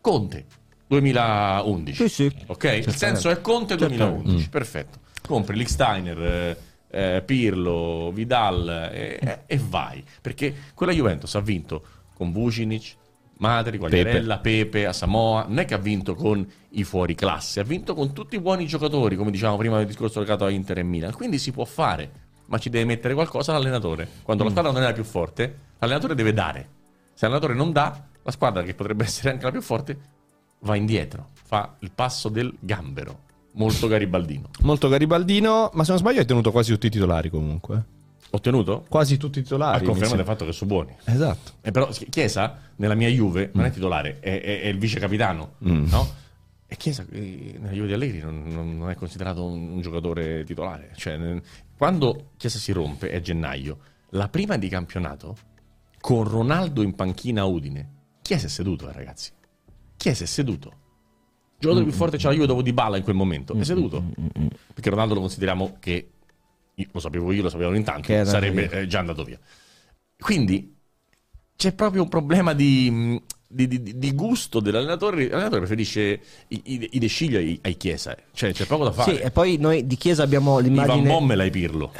[0.00, 0.46] Conte
[0.88, 2.08] 2011.
[2.08, 2.44] Sì, sì.
[2.46, 2.64] Ok?
[2.64, 4.48] Il senso è Conte 2011.
[4.48, 5.06] Perfetto.
[5.26, 6.56] Compri Licksteiner, eh,
[6.90, 10.02] eh, Pirlo, Vidal eh, eh, e vai.
[10.20, 11.82] Perché quella Juventus ha vinto
[12.14, 12.96] con Vucinic,
[13.38, 14.86] Matri, Quagliarella, Pepe.
[14.86, 15.44] a Samoa.
[15.46, 18.66] Non è che ha vinto con i fuori classe, ha vinto con tutti i buoni
[18.66, 21.12] giocatori, come dicevamo prima del discorso legato a Inter e Milan.
[21.12, 24.08] Quindi si può fare ma ci deve mettere qualcosa l'allenatore.
[24.22, 26.68] Quando la squadra non è la più forte, l'allenatore deve dare.
[27.12, 29.98] Se l'allenatore non dà, la squadra, che potrebbe essere anche la più forte,
[30.60, 33.26] va indietro, fa il passo del gambero.
[33.58, 34.50] Molto garibaldino.
[34.62, 37.84] Molto garibaldino, ma se non sbaglio hai tenuto quasi tutti i titolari comunque.
[38.30, 38.84] Ottenuto?
[38.88, 39.84] Quasi tutti i A titolari.
[39.84, 40.94] conferma mi del fatto che sono buoni.
[41.04, 41.52] Esatto.
[41.62, 45.54] E però Chiesa, nella mia Juve, non è titolare, è, è- è il vice capitano,
[45.58, 46.08] no?
[46.66, 50.90] E Chiesa eh, nella Juve di Allegri non, non- è considerato un, un giocatore titolare.
[50.94, 51.40] Cioè,
[51.76, 53.78] quando Chiesa si rompe, è gennaio,
[54.10, 55.36] la prima di campionato,
[56.00, 57.92] con Ronaldo in panchina a Udine,
[58.22, 59.30] Chiesa è seduto, eh, ragazzi.
[59.96, 60.72] Chiesa è seduto.
[61.58, 63.54] Giocatore più forte la Juve dopo Di Bala in quel momento.
[63.54, 64.02] È seduto.
[64.72, 66.10] Perché Ronaldo lo consideriamo che,
[66.74, 68.78] io- lo sapevo io, lo sapevano in tanti, sarebbe via.
[68.80, 69.38] eh, già andato via.
[70.18, 70.76] Quindi
[71.56, 73.20] c'è proprio un problema di,
[73.50, 75.26] di- di- di gusto dell'allenatore.
[75.28, 78.14] L'allenatore preferisce i, i, i De Sciglio ai, ai Chiesa.
[78.14, 78.22] eh.
[78.34, 79.14] Cioè, c'è poco da fare.
[79.16, 81.08] Sì, e poi noi di Chiesa abbiamo Ivan l'immagine.
[81.08, 81.92] Bommel ai Pirlo.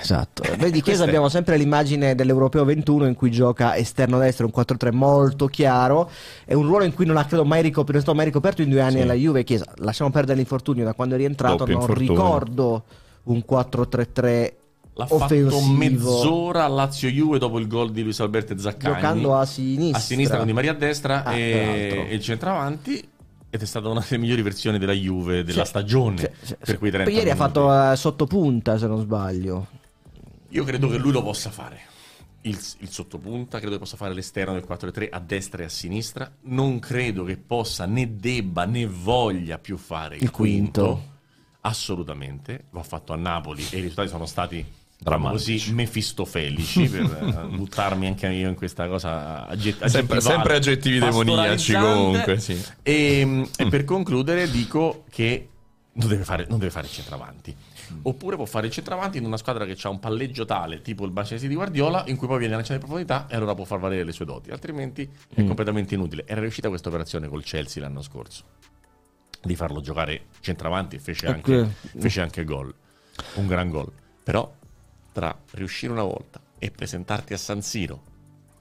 [0.00, 0.44] Esatto.
[0.56, 4.92] Noi di Chiesa abbiamo sempre l'immagine dell'Europeo 21 in cui gioca esterno destro, un 4-3
[4.92, 6.08] molto chiaro.
[6.44, 8.62] È un ruolo in cui non ha credo mai ricoperto, non è stato mai ricoperto
[8.62, 9.00] in due anni Sì.
[9.02, 9.42] alla Juve.
[9.44, 11.56] Chiesa, lasciamo perdere l'infortunio da quando è rientrato.
[11.56, 12.12] Doppio non infortunio.
[12.12, 12.84] ricordo
[13.24, 14.52] un 4-3-3
[14.94, 15.50] L'ha offensivo.
[15.58, 18.94] fatto mezz'ora a Lazio Juve dopo il gol di Luis Alberto Zaccagni.
[18.94, 19.98] Giocando a sinistra.
[19.98, 23.08] a sinistra con Di Maria a destra Ah, e, e il centravanti.
[23.54, 26.16] Ed è stata una delle migliori versioni della Juve della Sì, stagione.
[26.18, 29.66] sì, sì, per quei 30 Poi ieri ha fatto eh, sottopunta, se non sbaglio.
[30.48, 31.80] Io credo che lui lo possa fare.
[32.42, 36.30] Il, il sottopunta, credo che possa fare l'esterno del 4-3 a destra e a sinistra.
[36.42, 41.10] Non credo che possa né debba né voglia più fare il, Il quinto.
[41.60, 42.64] Assolutamente.
[42.70, 44.64] Lo ha fatto a Napoli e i risultati sono stati
[45.02, 45.58] Drammatici.
[45.58, 47.02] così mefistofelici per
[47.50, 52.60] eh, buttarmi anche io in questa cosa agget- Sempre, sempre aggettivi demoniaci comunque, sì.
[52.82, 55.48] E, e per concludere dico che
[55.94, 57.54] non deve fare, non deve fare il centravanti.
[58.02, 61.10] Oppure può fare il centravanti in una squadra che ha un palleggio tale, tipo il
[61.10, 64.02] Bacesi di Guardiola, in cui poi viene lanciato in profondità e allora può far valere
[64.04, 64.50] le sue doti.
[64.50, 66.24] Altrimenti è completamente inutile.
[66.26, 68.44] Era riuscita questa operazione col Chelsea l'anno scorso.
[69.42, 71.68] Di farlo giocare centravanti e fece anche, Ok.
[71.98, 72.72] fece anche gol.
[73.34, 73.92] Un gran gol.
[74.22, 74.50] Però
[75.12, 78.10] tra riuscire una volta e presentarti a San Siro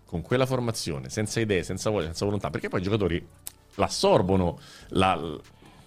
[0.06, 3.26] con quella formazione, senza idee, senza voglia, senza volontà, perché poi i giocatori
[3.76, 5.20] l'assorbono la-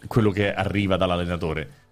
[0.07, 1.83] quello che arriva dall'allenatore.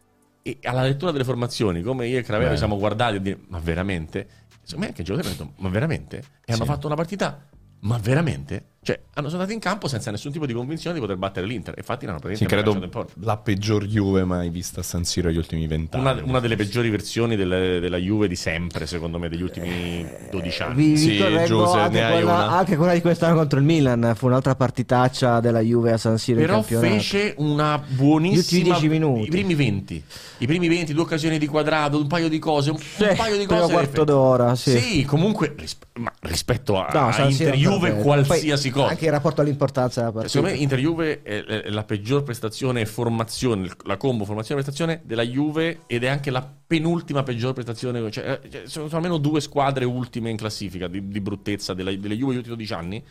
[0.43, 2.57] E alla lettura delle formazioni, come io e Cravero Beh.
[2.57, 4.27] siamo guardati e dire, ma veramente?
[4.63, 6.17] Secondo me anche i giocatori hanno detto, ma veramente?
[6.45, 6.71] E hanno Sì.
[6.71, 7.49] fatto una partita,
[7.81, 8.65] ma veramente?
[8.85, 11.75] Cioè, hanno sono andati in campo senza nessun tipo di convinzione di poter battere l'Inter.
[11.77, 13.13] Infatti l'hanno Sì, praticamente credo in porta.
[13.21, 16.03] la peggior Juve mai vista a San Siro negli ultimi vent'anni.
[16.03, 20.63] Una, una delle peggiori versioni delle- della Juve di sempre, secondo me, degli ultimi 12
[20.63, 20.75] anni.
[20.75, 21.17] Vi, Sì,
[21.47, 22.49] Giuse, anche, ne hai quella, una?
[22.51, 24.15] anche quella di quest'anno contro il Milan.
[24.17, 28.39] Fu un'altra partitaccia della Juve a San Siro Però fece una Gli buonissima.
[28.41, 29.27] ultimi 10 minuti.
[29.27, 30.05] I primi 20.
[30.39, 32.71] I primi 20, due occasioni di quadrato, un paio di cose.
[32.73, 33.73] Un, Sì, un paio di cose.
[33.73, 34.77] quarto d'ora, sì.
[34.77, 38.89] Sì, comunque ris- ma rispetto a, No, a Inter Juve, qualsiasi Cosa.
[38.89, 40.33] Anche in rapporto all'importanza della partita.
[40.33, 45.01] Secondo me Inter Juve è, la peggior prestazione e formazione, la combo formazione e prestazione
[45.05, 48.11] della Juve ed è anche la penultima peggior prestazione.
[48.11, 51.91] Cioè, eh, cioè, sono, sono almeno due squadre ultime in classifica di, di bruttezza della,
[51.95, 53.05] delle Juve negli ultimi 12 anni.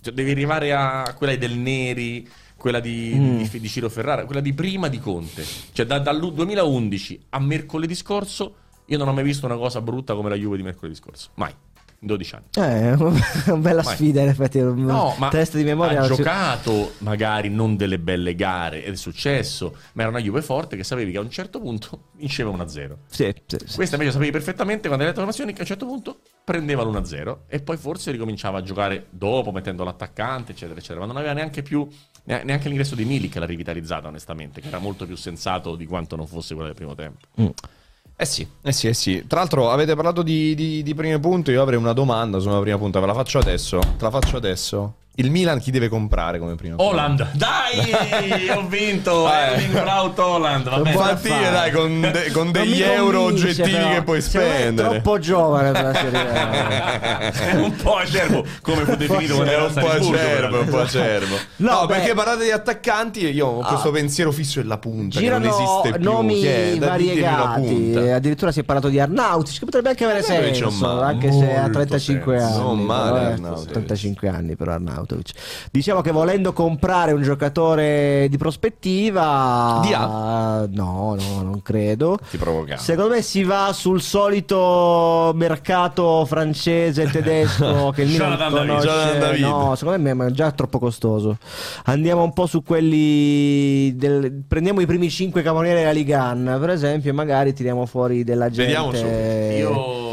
[0.00, 3.36] Cioè, devi arrivare a quella del Neri, quella di, Mm.
[3.42, 5.44] di, di Ciro Ferrara, quella di prima di Conte.
[5.72, 8.54] Cioè da- dal 2011 a mercoledì scorso
[8.90, 11.28] io non ho mai visto una cosa brutta come la Juve di mercoledì scorso.
[11.34, 11.52] Mai.
[12.00, 12.44] In 12 anni.
[12.54, 13.94] Eh, una bella Vai.
[13.94, 14.60] sfida in effetti.
[14.60, 16.02] No, ma test di memoria.
[16.02, 20.84] ha giocato magari non delle belle gare è successo, ma era una Juve forte che
[20.84, 22.96] sapevi che a un certo punto vinceva 1-0.
[23.06, 23.74] Sì, sì, sì.
[23.74, 26.82] Questa invece sapevi perfettamente quando hai letto le informazioni che a un certo punto prendeva
[26.82, 31.32] l'1-0 e poi forse ricominciava a giocare dopo mettendo l'attaccante eccetera eccetera, ma non aveva
[31.32, 31.86] neanche più
[32.24, 36.14] ne- neanche l'ingresso di Milik l'ha rivitalizzata onestamente, che era molto più sensato di quanto
[36.16, 37.26] non fosse quella del primo tempo.
[38.20, 39.24] Eh sì, eh sì, eh sì.
[39.28, 42.76] Tra l'altro avete parlato di, di, di prime punte, io avrei una domanda sulla prima
[42.76, 43.78] punta, ve la faccio adesso.
[43.78, 44.94] Te la faccio adesso.
[45.18, 46.90] Il Milan chi deve comprare come prima punta?
[46.90, 49.32] Holland, dai, ho vinto, Eh.
[49.54, 50.94] Erling Braut Holland, va Non bene.
[50.94, 51.50] può Infatti, fare.
[51.50, 53.90] dai, con, de- con degli euro convince, oggettivi però.
[53.94, 54.88] che puoi me È spendere.
[54.90, 57.56] troppo giovane per la Serie A.
[57.56, 61.36] Un po' acerbo, come fu definito quando È era un po' acerbo, un po' acerbo.
[61.56, 61.94] No, No, beh.
[61.94, 65.56] perché parlate di attaccanti e io ho questo pensiero fisso della punta, che non Girano
[65.62, 66.10] esiste più.
[66.10, 66.46] nomi
[66.76, 67.96] una variegati.
[67.96, 71.72] Addirittura si è parlato di Arnautic, che potrebbe anche avere senso, anche se ha molto
[71.78, 72.54] 35 senso.
[72.54, 72.62] anni.
[72.62, 73.70] Non male, però, eh, Arnautovic.
[73.72, 74.68] 35 anni per
[75.08, 75.30] Arnautovic.
[75.70, 80.06] Diciamo che volendo comprare un giocatore di prospettiva, Dia?
[80.06, 82.18] no, no, non credo.
[82.30, 82.80] Ti provocava.
[82.80, 89.18] Secondo me si va sul solito mercato francese tedesco che il Milan conosce.
[89.18, 89.40] David.
[89.44, 91.38] No, secondo me è già troppo costoso.
[91.84, 97.10] Andiamo un po' su quelli del- prendiamo i primi 5 caponieri della Ligan, per esempio,
[97.10, 98.64] e magari tiriamo fuori della gente.
[98.72, 99.04] Vediamo su.
[99.06, 100.07] Io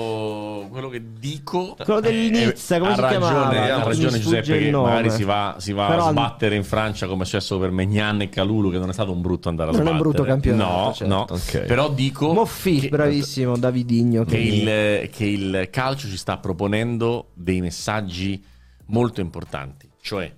[0.75, 3.75] quello che dico Quello del eh, Nizza, come ha si ragione, chiamava?
[3.75, 7.23] Ha ragione Giuseppe che magari si va, si va Però- a sbattere in Francia come
[7.23, 9.87] è successo per Megnan e Calulu che non è stato un brutto andare a Non
[9.87, 10.11] è un sbattere.
[10.13, 11.13] brutto campionato, No, certo.
[11.13, 11.25] no.
[11.29, 11.59] Ok.
[11.65, 14.23] Però dico Moffi, che- bravissimo, Davidigno.
[14.25, 18.43] che il, che il calcio ci sta proponendo dei messaggi
[18.87, 20.31] molto importanti, cioè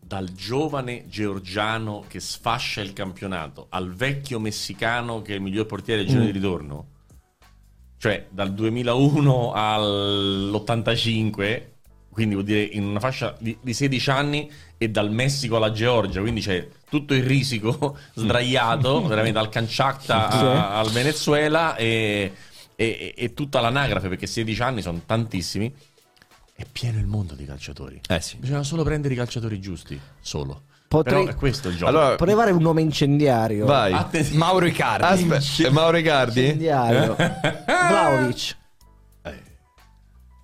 [0.00, 6.00] dal giovane georgiano che sfascia il campionato al vecchio messicano che è il miglior portiere
[6.00, 6.32] del girone Mm.
[6.32, 6.86] di ritorno,
[7.98, 11.62] cioè dal 2001 all'85,
[12.10, 16.20] quindi vuol dire in una fascia di, di 16 anni e dal Messico alla Georgia,
[16.20, 20.44] quindi c'è tutto il risico sdraiato, veramente dal Canciacta Sì.
[20.44, 22.32] a- al Venezuela e,
[22.76, 25.72] e- e tutta l'anagrafe, perché 16 anni sono tantissimi,
[26.54, 28.00] è pieno il mondo di calciatori.
[28.08, 28.36] Eh sì.
[28.36, 30.62] Bisogna solo prendere i calciatori giusti, solo.
[30.88, 31.90] Potrei- Però è questo il gioco.
[31.90, 33.66] Allora, Potrei fare un nome incendiario.
[33.66, 33.92] vai.
[33.92, 34.38] Attenzione.
[34.38, 35.32] Mauro Icardi.
[35.32, 36.40] Aspetta, Mauro Ricardi?
[36.40, 37.14] Incendiario.
[37.66, 38.56] Vlaovic.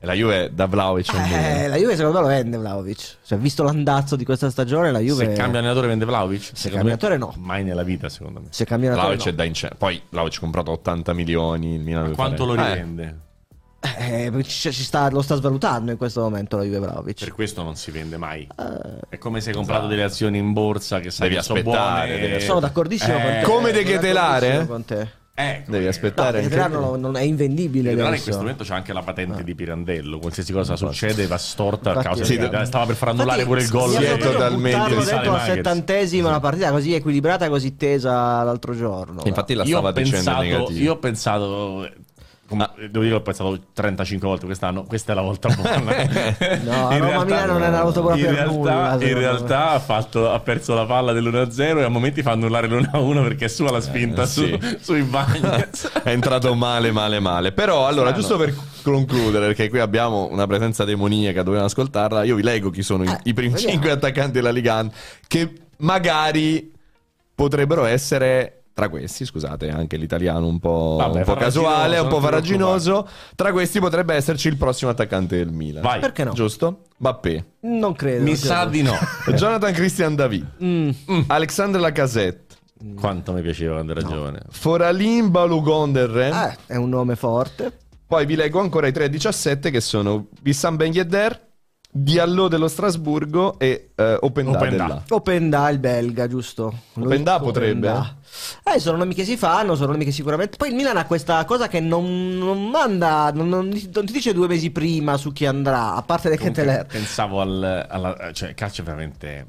[0.01, 3.17] E la Juve da Vlaovic Eh, la Juve secondo me lo vende Vlaovic.
[3.25, 5.25] Cioè, visto l'andazzo di questa stagione, la Juve...
[5.25, 6.43] Se cambia allenatore vende Vlaovic?
[6.53, 7.33] Secondo cambia allenatore, no.
[7.43, 8.47] Mai nella vita, secondo me.
[8.51, 9.37] Se cambia allenatore, Vlaovic è no.
[9.43, 9.79] da incendio.
[9.79, 11.75] Poi Vlaovic ha comprato 80 milioni.
[11.77, 13.03] Il Milan Quanto lo fare- Eh, rivende?
[13.03, 13.24] Eh,
[14.43, 17.19] ci, ci sta, lo sta svalutando in questo momento la Juve Vlaovic.
[17.21, 18.43] Per questo non si vende mai.
[18.59, 21.59] Eh, È come se hai comprato delle azioni in borsa che sai Devi che sono
[21.59, 22.29] aspettare, buone.
[22.29, 23.43] devi- sono d'accordissimo Eh, con te.
[23.43, 25.09] come De d'accordissimo con te.
[25.37, 26.43] Ecco, Devi eh, aspettare.
[26.43, 26.69] No, te.
[26.69, 30.19] non, non è invendibile Ketelare in questo momento c'è anche la patente di Pirandello.
[30.21, 33.63] Qualsiasi cosa succede va storta a causa Sì, di Stava per far annullare Infatti, pure
[33.63, 33.91] il gol.
[33.97, 35.45] Sì, è totalmente- dentro al Nuggets.
[35.45, 39.23] settantesimo una partita così equilibrata, così tesa l'altro giorno.
[39.25, 41.91] Infatti la Io stava ho, dicendo pensato, io ho pensato.
[42.47, 44.85] Come- devo dire, ho pensato 35 volte quest'anno.
[44.85, 45.93] Questa è la volta buona.
[46.65, 49.79] No, In Roma-Milan non è una volta buona in per realtà, nulla, In realtà ha,
[49.79, 53.71] fatto- ha perso la palla dell'1-0 e a momenti fa annullare l'1-1 perché è sua
[53.71, 54.79] la spinta Eh, su- sì.
[54.81, 55.91] sui Bagnets.
[56.03, 57.53] È entrato male, male, male.
[57.53, 58.21] Però, allora, Strano.
[58.21, 62.25] giusto per concludere, perché qui abbiamo una presenza demoniaca, dobbiamo ascoltarla.
[62.25, 63.73] Io vi leggo chi sono i- Eh, i primi vediamo.
[63.73, 64.87] 5 attaccanti della Liga,
[65.27, 66.73] che magari
[67.35, 68.64] potrebbero essere.
[68.75, 73.09] Tra questi, scusate, anche l'italiano un po', Vabbè, un po' casuale, un po' faraginoso.
[73.37, 75.81] Tra questi potrebbe esserci il prossimo attaccante del Milan.
[75.81, 76.01] Vai.
[76.01, 76.33] Perché no?
[76.33, 76.87] Giusto?
[76.97, 77.45] Bappé.
[77.61, 78.25] Non credo.
[78.25, 78.95] Mi sa di no.
[79.33, 80.47] Jonathan Christian David.
[80.63, 80.91] Mm.
[81.29, 82.57] Alexandre Lacazette.
[82.97, 84.41] Quanto mi piaceva quando era giovane.
[84.51, 86.31] Foralin Balugondere.
[86.31, 87.79] Eh, è un nome forte.
[88.07, 91.53] Poi vi leggo ancora i 3 a 17 che sono Wissam Ben Yedder,
[91.97, 94.51] Diallo dello Strasburgo e eh, Openda.
[94.59, 94.83] Openda.
[94.85, 96.75] della- Openda, il belga, giusto?
[96.95, 98.17] Openda Loic potrebbe, Openda.
[98.75, 100.57] Eh, sono nomi che si fanno, sono nomi che sicuramente.
[100.57, 104.33] Poi il Milan ha questa cosa che non, non manda, non, non- non ti dice
[104.33, 106.85] due mesi prima su chi andrà, a parte De Keteler.
[106.87, 109.47] Pensavo al alla, cioè, il calcio è veramente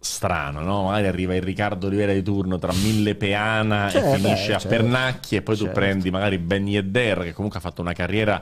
[0.00, 0.82] strano, no?
[0.84, 4.58] Magari arriva il Riccardo Olivera di turno tra mille peana Certo, e finisce eh, a
[4.58, 4.68] certo.
[4.68, 5.80] Pernacchi e poi tu Certo.
[5.80, 8.40] prendi magari Ben Yedder che comunque ha fatto una carriera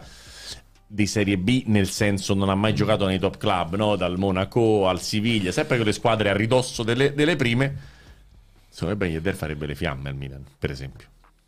[0.89, 3.97] di Serie B, nel senso non ha mai giocato nei top club, no?
[3.97, 7.77] Dal Monaco al Siviglia, sempre con le squadre a ridosso delle, delle prime.
[8.69, 11.07] Secondo me Ben Yedder farebbe le fiamme al Milan, per esempio.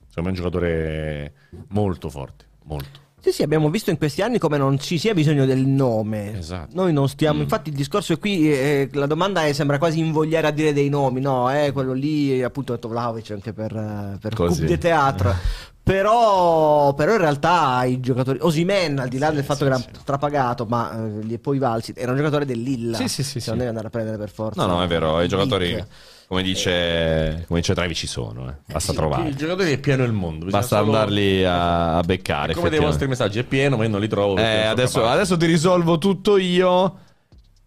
[0.08, 1.32] Secondo me è un giocatore
[1.68, 3.06] molto forte, molto.
[3.20, 6.38] Sì, sì, abbiamo visto in questi anni come non ci sia bisogno del nome.
[6.38, 6.70] Esatto.
[6.74, 7.08] Noi non Mm.
[7.08, 7.42] stiamo.
[7.42, 8.50] Infatti, il discorso è qui.
[8.50, 11.52] eh, la domanda è, sembra quasi invogliare a dire dei nomi, no?
[11.52, 14.60] Eh, quello lì, appunto, ho detto Vlaovic anche per, eh, per Così.
[14.60, 15.34] Coupe de Teatro.
[15.88, 18.38] Però, però in realtà i giocatori.
[18.42, 21.94] Osimen, al di là del fatto che era strapagato, ma eh, gli è poi valsi,
[21.96, 22.98] era un giocatore dell'Illa.
[22.98, 23.48] Sì, sì, sì, sì.
[23.48, 24.66] Non devi andare a prendere per forza.
[24.66, 25.30] No, no, è vero, i Dick.
[25.30, 25.82] giocatori,
[26.26, 28.54] come dice, come dice Trevi, ci sono, eh.
[28.70, 29.34] basta I trovare.
[29.34, 30.44] giocatori è pieno il mondo.
[30.44, 32.52] bisogna Basta solo- andarli a, a beccare.
[32.52, 34.36] È come dei vostri messaggi, è pieno, ma io non li trovo.
[34.36, 36.98] Eh, adesso, adesso ti risolvo tutto io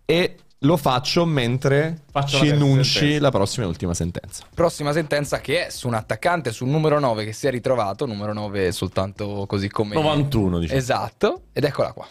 [0.05, 3.19] e lo faccio mentre Faccio ci sentenza.
[3.19, 4.45] la prossima e ultima sentenza.
[4.53, 8.33] Prossima sentenza che è su un attaccante sul numero 9 che si è ritrovato, numero
[8.33, 10.79] 9 soltanto così come 91, diciamo.
[10.79, 12.07] Esatto, ed eccola qua.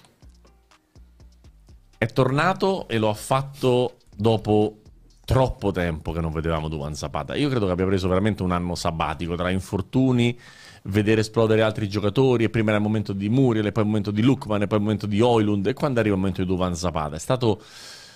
[1.97, 4.81] È tornato e lo ha fatto dopo
[5.25, 7.37] troppo tempo che non vedevamo Duvan Zapata.
[7.37, 10.37] Io credo che abbia preso veramente un anno sabbatico tra infortuni,
[10.85, 14.11] vedere esplodere altri giocatori e prima era il momento di Muriel e poi il momento
[14.11, 16.75] di Lukman e poi il momento di Oilund e quando arriva il momento di Duvan
[16.75, 17.15] Zapata.
[17.15, 17.63] È stato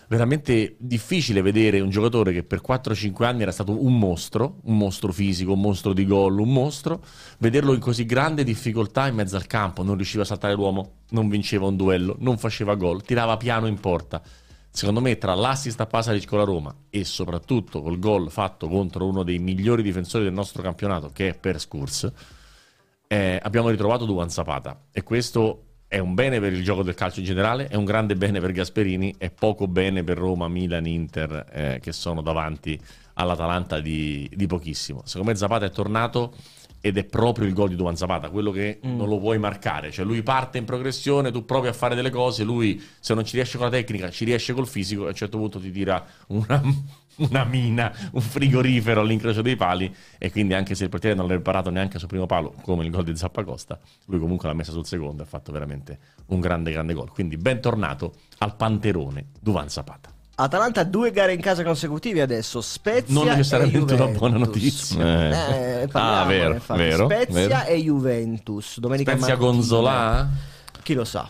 [0.09, 5.13] veramente difficile vedere un giocatore che per 4-5 anni era stato un mostro, un mostro
[5.13, 7.03] fisico, un mostro di gol, un mostro,
[7.39, 11.29] vederlo in così grande difficoltà in mezzo al campo, non riusciva a saltare l'uomo, non
[11.29, 14.23] vinceva un duello, non faceva gol, tirava piano in porta.
[14.71, 19.07] Secondo me tra l'assist a Pasalic con la Roma e soprattutto col gol fatto contro
[19.07, 22.13] uno dei migliori difensori del nostro campionato che è Per Scurs,
[23.07, 25.64] eh, abbiamo ritrovato Duvan Zapata e questo
[25.95, 28.51] è un bene per il gioco del calcio in generale, è un grande bene per
[28.51, 32.77] Gasperini, è poco bene per Roma, Milan, Inter eh, che sono davanti
[33.13, 35.03] all'Atalanta di, di pochissimo.
[35.05, 36.35] Secondo me Zapata è tornato
[36.81, 40.05] ed è proprio il gol di Duvan Zapata, quello che non lo puoi marcare, cioè
[40.05, 43.57] lui parte in progressione, tu provi a fare delle cose, lui se non ci riesce
[43.57, 46.61] con la tecnica, ci riesce col fisico e a un certo punto ti tira una,
[47.17, 51.35] una mina, un frigorifero all'incrocio dei pali e quindi anche se il portiere non l'ha
[51.35, 54.87] reparato neanche sul primo palo, come il gol di Zappacosta, lui comunque l'ha messa sul
[54.87, 57.11] secondo e ha fatto veramente un grande grande gol.
[57.11, 60.11] Quindi bentornato al panterone Duvan Zapata.
[60.37, 62.61] Atalanta due gare in casa consecutive adesso.
[62.61, 65.05] Spezia Non necessariamente una buona notizia.
[65.31, 65.83] Eh.
[65.83, 66.81] Eh, Ah, vero, infatti.
[66.81, 67.65] vero, Spezia vero.
[67.67, 68.81] e Juventus.
[68.81, 69.51] Domenica Spezia mattina.
[69.53, 70.29] Gonzolà?
[70.83, 71.29] Chi lo sa.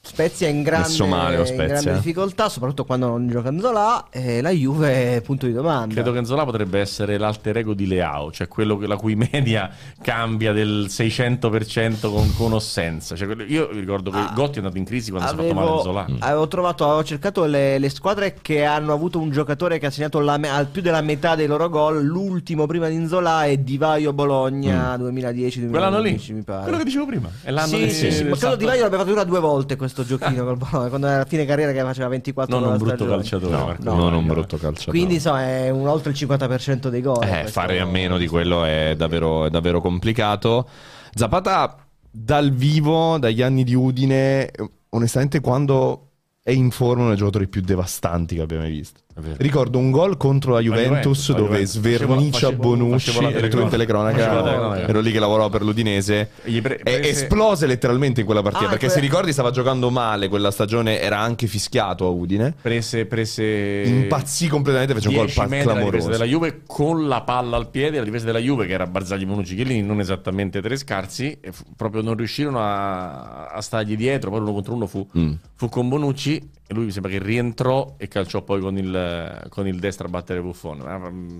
[0.00, 1.94] Spezia è in grande, Messo male in Spezia, grande eh.
[1.94, 4.06] difficoltà, soprattutto quando non gioca Nzola.
[4.10, 5.92] E la Juve è punto di domanda.
[5.92, 9.70] Credo che Nzola potrebbe essere l'alter ego di Leao, cioè quello che- la cui media
[10.00, 13.16] cambia del 600% con, con Ossenza.
[13.16, 14.32] Cioè, io ricordo che Ah.
[14.34, 16.06] Gotti è andato in crisi quando si è fatto male Avevo, Nzola.
[16.20, 20.20] avevo trovato, avevo cercato le, le squadre che hanno avuto un giocatore che ha segnato
[20.20, 22.02] la al più della metà dei loro gol.
[22.02, 26.62] L'ultimo prima di Nzola è Di Vaio Bologna 2010-2011, Quell'anno lì, mi pare.
[26.62, 28.64] quello che dicevo prima, è l'anno Sì, che sì, sì, del ma credo salto- Di
[28.64, 31.80] Vaio l'abbia fatto due volte questo giochino col Bologna, quando era a fine carriera che
[31.80, 33.16] faceva 24 Non gol un brutto stagione.
[33.16, 33.82] calciatore, No, Marco.
[33.84, 34.96] no, non no, un brutto calciatore.
[34.96, 37.22] Quindi insomma è un oltre il 50% dei gol.
[37.24, 40.68] Eh, fare a meno di quello è davvero, è davvero complicato.
[41.12, 41.76] Zapata
[42.10, 44.50] dal vivo, dagli anni di Udine,
[44.90, 46.04] onestamente quando
[46.42, 49.00] è in forma è uno dei giocatori più devastanti che abbia mai visto.
[49.36, 51.72] Ricordo un gol contro la Juventus, Juventus, la dove Juventus.
[51.74, 54.42] svernicia Facevo- Bonucci, facevo la ero in telecronaca.
[54.42, 58.66] la ero lì che lavoravo per l'Udinese Gli pre- e esplose letteralmente in quella partita
[58.66, 62.54] Ah, perché que- se ricordi stava giocando male quella stagione, era anche fischiato a Udine.
[62.60, 66.10] prese, prese Impazzì completamente, fece un gol 10 pa- metri alla difesa clamoroso.
[66.10, 69.54] della Juve con la palla al piede, la difesa della Juve che era Barzagli, Bonucci,
[69.54, 74.40] Chiellini, non esattamente tre scarsi, e fu- proprio non riuscirono a, a stargli dietro, poi
[74.40, 75.32] uno contro uno fu, Mm.
[75.54, 79.66] fu con Bonucci e lui mi sembra che rientrò e calciò poi con il, con
[79.66, 80.78] il destro a battere Buffon.
[80.78, 81.38] Ma, mm,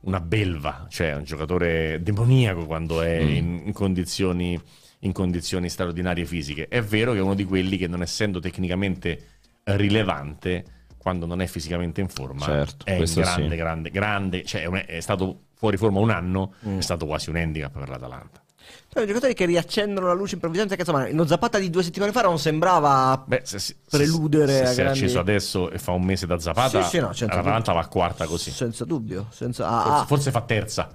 [0.00, 3.28] Una belva, cioè un giocatore demoniaco quando è Mm.
[3.28, 4.60] in, in condizioni,
[5.00, 6.68] in condizioni straordinarie fisiche.
[6.68, 9.24] È vero che è uno di quelli che non essendo tecnicamente
[9.64, 10.64] rilevante,
[10.96, 13.56] quando non è fisicamente in forma, Certo, è in grande, sì.
[13.56, 17.88] grande, grande, cioè è stato fuori forma un anno, è stato quasi un handicap per
[17.88, 18.42] l'Atalanta.
[18.90, 22.12] Però i giocatori che riaccendono la luce improvvisamente, che insomma, lo Zapata di due settimane
[22.12, 25.70] fa non sembrava Beh, se, si- Preludere se, a se si è grandi- acceso adesso
[25.70, 28.50] e fa un mese da Zapata, Sì, sì, no, l'Atalanta va quarta così.
[28.50, 29.26] senza dubbio.
[29.30, 29.66] Senza...
[29.68, 30.88] ah, Forse, ah, forse fa terza.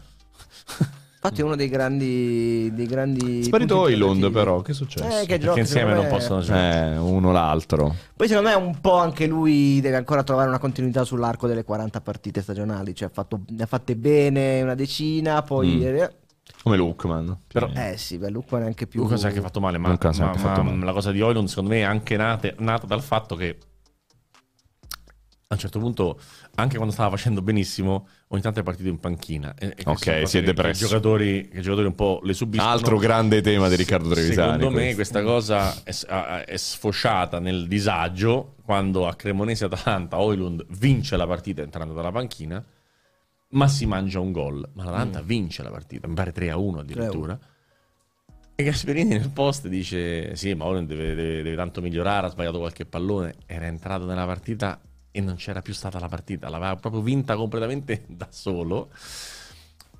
[1.16, 2.72] infatti è uno dei grandi.
[2.74, 4.32] Dei grandi Sparito interrogativi.
[4.32, 5.06] però, che è successo?
[5.06, 6.94] Eh, che Perché giochi, insieme secondo non me- possono giocare.
[6.94, 7.95] Eh, uno l'altro.
[8.16, 12.02] Poi secondo me un po' anche lui deve ancora trovare una continuità sull'arco delle 40
[12.02, 12.94] partite stagionali.
[12.95, 15.68] Cioè ha fatto- ne ha fatte bene una decina, poi.
[15.76, 15.80] Mm.
[16.64, 17.40] Eh, Come Lukman.
[17.48, 19.02] Però- Eh sì, beh, Luca neanche più.
[19.03, 20.85] Luca si è anche fatto male, ma, Luca si è ma- anche fatto ma male.
[20.85, 23.57] la cosa di Oilund secondo me è anche nata, nata dal fatto che
[25.48, 26.19] a un certo punto,
[26.56, 29.53] anche quando stava facendo benissimo, ogni tanto è partito in panchina.
[29.56, 30.84] E, e Ok, si è che- depresso.
[30.85, 32.72] I giocatori, i giocatori un po' le subiscono.
[32.72, 34.53] Altro grande tema di Riccardo Trevisani.
[34.53, 35.22] Secondo me questo.
[35.22, 41.61] questa cosa è, è sfociata nel disagio quando a Cremonese Atalanta Oilund vince la partita
[41.61, 42.64] entrando dalla panchina,
[43.53, 44.67] ma si mangia un gol.
[44.73, 45.25] Ma l'Atalanta Mm.
[45.25, 47.39] vince la partita, mi pare 3 a 1 addirittura.
[48.55, 52.27] E Gasperini nel post dice: Sì, ma ora deve, deve- deve tanto migliorare.
[52.27, 53.34] Ha sbagliato qualche pallone.
[53.47, 54.80] Era entrato nella partita
[55.11, 56.49] e non c'era più stata la partita.
[56.49, 58.91] L'aveva proprio vinta completamente da solo.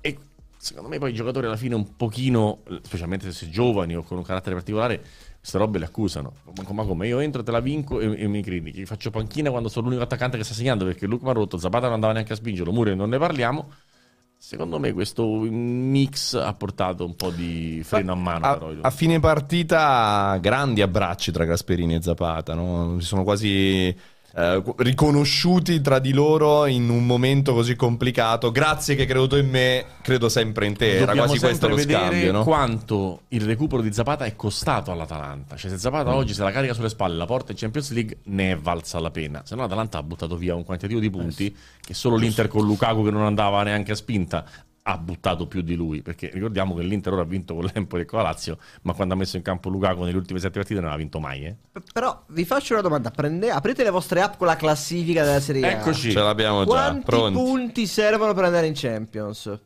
[0.00, 0.18] E
[0.56, 4.18] secondo me, poi i giocatori alla fine, un pochino, specialmente se sei giovani o con
[4.18, 5.02] un carattere particolare,
[5.44, 6.32] queste robe le accusano.
[6.56, 7.06] Ma ma come?
[7.06, 8.86] Io entro, te la vinco e, e mi critichi.
[8.86, 11.58] Faccio panchina quando sono l'unico attaccante che sta segnando perché Luca mi ha rotto.
[11.58, 12.72] Zapata non andava neanche a spingerlo.
[12.72, 13.70] Muriel non ne parliamo.
[14.38, 18.46] Secondo me questo mix ha portato un po' di freno a mano.
[18.46, 22.98] A, a fine partita, grandi abbracci tra Gasperini e Zapata, no?
[23.00, 23.94] Si sono quasi
[24.36, 28.50] eh, riconosciuti tra di loro in un momento così complicato.
[28.50, 30.96] Grazie che hai creduto in me, credo sempre in te.
[30.96, 32.42] Era Dobbiamo quasi questo lo scambio, no?
[32.42, 35.56] quanto il recupero di Zapata è costato all'Atalanta.
[35.56, 36.14] Cioè, se Zapata Mm.
[36.14, 39.10] oggi se la carica sulle spalle, la porta in Champions League, ne è valsa la
[39.10, 39.42] pena.
[39.44, 42.64] Se no, l'Atalanta ha buttato via un quantitativo di punti Eh che solo l'Inter con
[42.64, 44.44] Lukaku, che non andava neanche a spinta,
[44.86, 46.02] ha buttato più di lui.
[46.02, 49.14] Perché ricordiamo che l'Inter ora ha vinto con l'Empoli e con la Lazio, ma quando
[49.14, 51.44] ha messo in campo Lukaku nelle ultime sette partite non ha vinto mai.
[51.44, 51.56] Eh.
[51.92, 55.66] Però vi faccio una domanda: Prende- aprite le vostre app con la classifica della Serie
[55.66, 55.70] A.
[55.78, 56.10] Eccoci.
[56.10, 57.38] Ce l'abbiamo già, Quanti pronti.
[57.38, 59.58] punti servono per andare in Champions?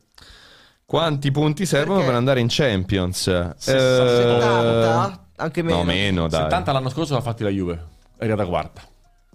[0.85, 2.07] Quanti punti servono Perché?
[2.07, 3.27] per andare in Champions?
[3.27, 5.27] Eh, 70?
[5.35, 5.77] Anche meno?
[5.77, 6.41] No, meno, dai.
[6.43, 7.73] 70 l'anno scorso l'ha fatti la Juve,
[8.17, 8.81] è arrivata quarta.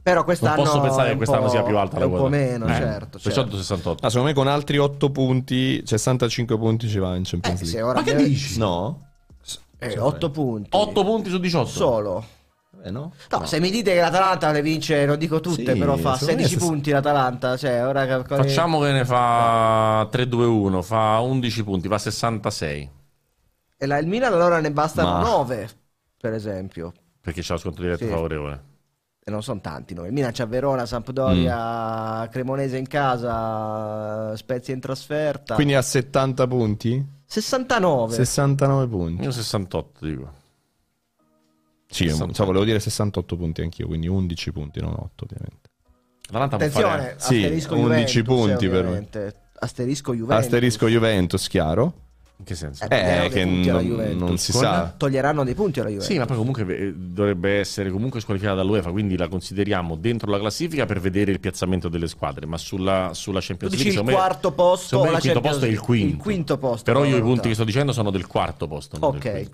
[0.04, 2.36] Però quest'anno Non posso pensare che quest'anno sia più alta la un po' quota.
[2.36, 3.18] meno, Eh, certo.
[3.22, 3.56] Perciò certo.
[3.56, 4.04] 68.
[4.06, 7.92] Ah, secondo me con altri 8 punti, 65 punti ci va in Champions Eh, League.
[7.94, 8.58] Ma che deve- dici?
[8.58, 9.00] No?
[9.78, 10.68] Eh, 8 punti.
[10.72, 11.68] 8 punti su 18.
[11.70, 12.24] Solo.
[12.82, 13.14] Eh, no?
[13.30, 16.42] No, se mi dite che l'Atalanta le vince, non dico tutte, Sì, però fa secondo
[16.42, 17.56] me 16 se- punti l'Atalanta.
[17.56, 22.90] Cioè, ora Facciamo che ne fa 3-2-1, fa 11 punti, fa 66.
[23.78, 25.68] E la- il Milan allora ne bastano Ma- 9,
[26.20, 26.92] per esempio.
[27.22, 28.10] Perché c'ha lo sconto diretto Sì.
[28.10, 28.72] favorevole.
[29.26, 30.12] E non sono tanti noi.
[30.32, 32.28] C'ha Verona, Sampdoria, Mm.
[32.30, 35.54] Cremonese in casa, Spezia in trasferta.
[35.54, 37.06] Quindi a 70 punti?
[37.24, 38.14] 69.
[38.14, 39.22] 69 punti.
[39.22, 40.32] Io 68 dico.
[41.88, 42.32] Sì, 68.
[42.34, 45.70] cioè, volevo dire 68 punti anch'io, quindi 11 punti, non 8 ovviamente.
[46.30, 47.14] Attenzione, fare...
[47.18, 49.34] Sì, asterisco 11 Juventus, punti per me.
[49.58, 50.44] Asterisco Juventus.
[50.44, 51.94] Asterisco Juventus, chiaro?
[52.36, 52.82] In che senso?
[52.84, 54.92] Eh, toglieranno Eh, dei che punti alla non, non si sa.
[54.96, 56.12] Toglieranno dei punti alla Juventus.
[56.12, 60.38] Sì, ma poi comunque eh, dovrebbe essere comunque squalificata dall'UEFA, quindi la consideriamo dentro la
[60.38, 64.06] classifica per vedere il piazzamento delle squadre, ma sulla, sulla Tu Champions dici League il
[64.06, 66.14] me- quarto posto o me la il quinto Champions posto è il quinto.
[66.16, 66.84] Il quinto posto.
[66.84, 69.48] Però io i punti che sto dicendo sono del quarto posto, non Ok.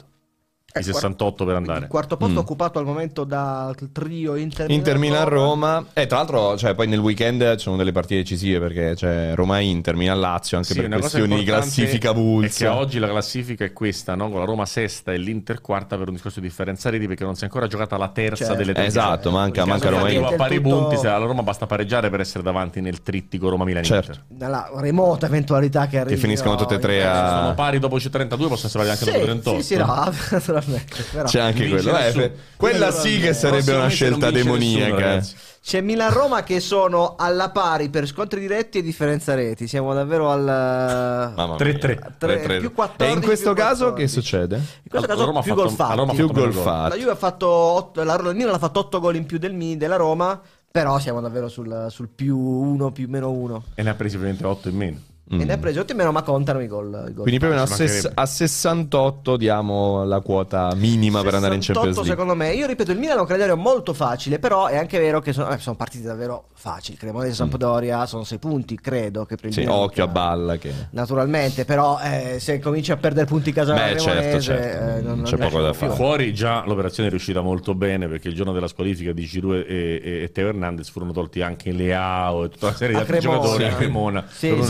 [0.72, 1.80] Eh, I 68 per andare.
[1.80, 2.38] Il quarto posto Mm.
[2.38, 5.74] occupato al momento dal trio Inter Inter Milan Roma.
[5.76, 5.86] Roma.
[5.94, 9.58] E tra l'altro, cioè, poi nel weekend ci sono delle partite decisive perché c'è Roma
[9.58, 12.76] Inter, Milan Lazio, anche Sì, per questioni di classifica che vulsa.
[12.76, 14.30] oggi la classifica è questa, no?
[14.30, 17.34] con la Roma sesta e l'Inter quarta per un discorso di differenza reti perché non
[17.34, 18.54] si è ancora giocata la terza Certo.
[18.58, 20.34] delle tre Esatto, manca, In manca Roma Arriva Inter.
[20.34, 24.04] a pari tutto- punti, se alla Roma basta pareggiare per essere davanti nel trittico Roma-Milan-Inter.
[24.04, 24.22] Certo.
[24.38, 26.20] Nella remota eventualità che arrivi.
[26.20, 29.24] finiscano tutte e tre a- Sono pari dopo 32, possono essere pari anche Sì, dopo
[29.24, 29.60] 38.
[29.60, 31.02] sì, sì, no, naturalmente.
[31.12, 31.24] Però.
[31.28, 31.96] C'è anche quello.
[31.98, 35.24] Eh, fe- quella sì che sarebbe una scelta demoniaca.
[35.62, 39.66] C'è Milan-Roma che sono alla pari per scontri diretti e differenza reti.
[39.68, 40.42] Siamo davvero al...
[40.42, 41.56] Mamma mia.
[41.56, 41.98] 3-3.
[42.16, 42.58] Tre- 3-3.
[42.60, 44.02] più 14, E in questo più caso 14.
[44.02, 44.56] che succede?
[44.56, 45.90] In questo La caso Roma ha più fatto- gol fatti.
[45.90, 46.88] la Roma ha Più fatto meno gol fatti.
[46.88, 49.52] La Juve ha fatto otto- la, il Milan ha fatto 8 gol in più del,
[49.52, 53.64] Mi- della Roma, però siamo davvero sul, sul più 1, più meno 1.
[53.74, 54.98] E ne ha presi ovviamente 8 in meno.
[55.32, 55.40] Mm.
[55.40, 56.88] E ne ha preso 8 in meno, ma contano i gol.
[57.08, 61.60] i gol Quindi proprio a, ses- a 68 diamo la quota minima per andare in
[61.62, 62.10] 68 Champions League.
[62.10, 62.52] secondo me.
[62.54, 65.50] Io ripeto, il Milan è un calendario molto facile, però è anche vero che sono,
[65.50, 66.96] eh, sono partite davvero facili.
[66.96, 70.72] Cremonese Sampdoria sono 6 punti, credo che per Sì, occhio a che- balla che...
[70.90, 74.96] Naturalmente, però eh, se cominci a perdere punti in casa Beh, certo, certo.
[74.98, 75.78] eh, non, non C'è poco da più.
[75.78, 75.92] fare.
[75.94, 80.00] Fuori già l'operazione è riuscita molto bene perché il giorno della squalifica di Giroud e,
[80.02, 83.18] e- e Teo Hernandez furono tolti anche Leao e tutta una serie di A altri
[83.18, 83.38] Cremona.
[83.40, 83.74] giocatori a.
[83.74, 84.24] Cremona.
[84.28, 84.68] Sì, Per un sì.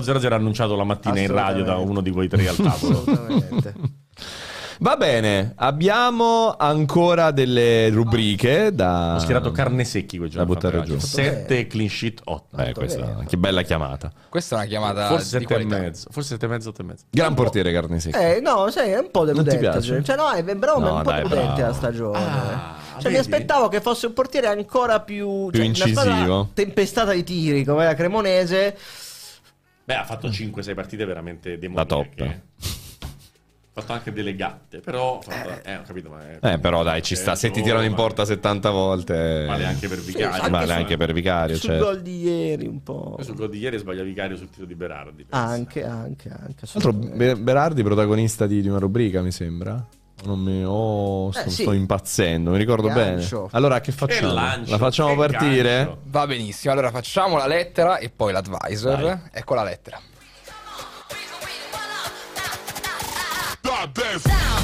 [0.00, 0.18] 0-0.
[0.18, 2.98] 0-0 annunciato la mattina in radio da uno di quei tre al tavolo.
[3.06, 3.74] Assolutamente.
[4.78, 9.14] Va bene, abbiamo ancora delle rubriche da...
[9.14, 10.46] Ho schierato carne secchi quei giorni.
[10.46, 10.98] Da buttare giù.
[10.98, 12.56] Sette clean sheet, 8.
[12.58, 13.24] Eh, questa, bene.
[13.26, 14.12] che bella chiamata.
[14.28, 16.08] Questa è una chiamata Forse 7 e mezzo.
[16.10, 17.04] Forse 7 e mezzo, 8 e mezzo.
[17.08, 18.18] Gran portiere Carnesecchi.
[18.18, 19.70] Eh, no, sai, è un po' Non ti deludente.
[19.70, 20.04] piace?
[20.04, 21.66] Cioè, no, è bravo, ma è No, un po' dai, deludente bravo.
[21.68, 22.18] la stagione.
[22.18, 26.48] Ah, cioè, mi aspettavo che fosse un portiere ancora più, Più cioè, una incisivo.
[26.52, 28.76] tempestata di tiri come la Cremonese.
[29.86, 31.86] Beh, ha fatto 5-6 partite veramente La demoniache.
[31.88, 32.20] top.
[32.20, 32.40] eh.
[33.76, 35.20] Ha fatto anche delle gatte, però...
[35.20, 36.38] fatto- Eh, ho capito, ma...
[36.40, 36.52] È...
[36.54, 37.34] Eh, però dai, ci sta.
[37.36, 39.44] Se ti tirano in porta 70 volte...
[39.46, 40.28] Vale anche per Vicario.
[40.32, 41.84] anche Vale su- anche per Vicario, sul certo.
[41.84, 43.18] gol di ieri un po'.
[43.20, 45.24] Sul gol di ieri sbaglia Vicario sul tiro di Berardi.
[45.24, 45.44] pensa.
[45.46, 46.66] Anche, anche, anche.
[46.66, 49.86] Tra l'altro Be- Berardi protagonista di, di una rubrica, mi sembra.
[50.26, 50.62] Non mi...
[50.66, 51.62] Oh, sto, Eh, sì.
[51.62, 53.36] sto impazzendo, mi ricordo Gancio.
[53.36, 53.48] bene.
[53.52, 54.32] Allora che facciamo?
[54.34, 55.76] La facciamo che partire?
[55.76, 55.98] gancio.
[56.04, 58.98] Va benissimo, allora facciamo la lettera e poi l'advisor.
[59.00, 59.18] Dai.
[59.32, 60.00] Ecco la lettera.
[63.96, 64.55] my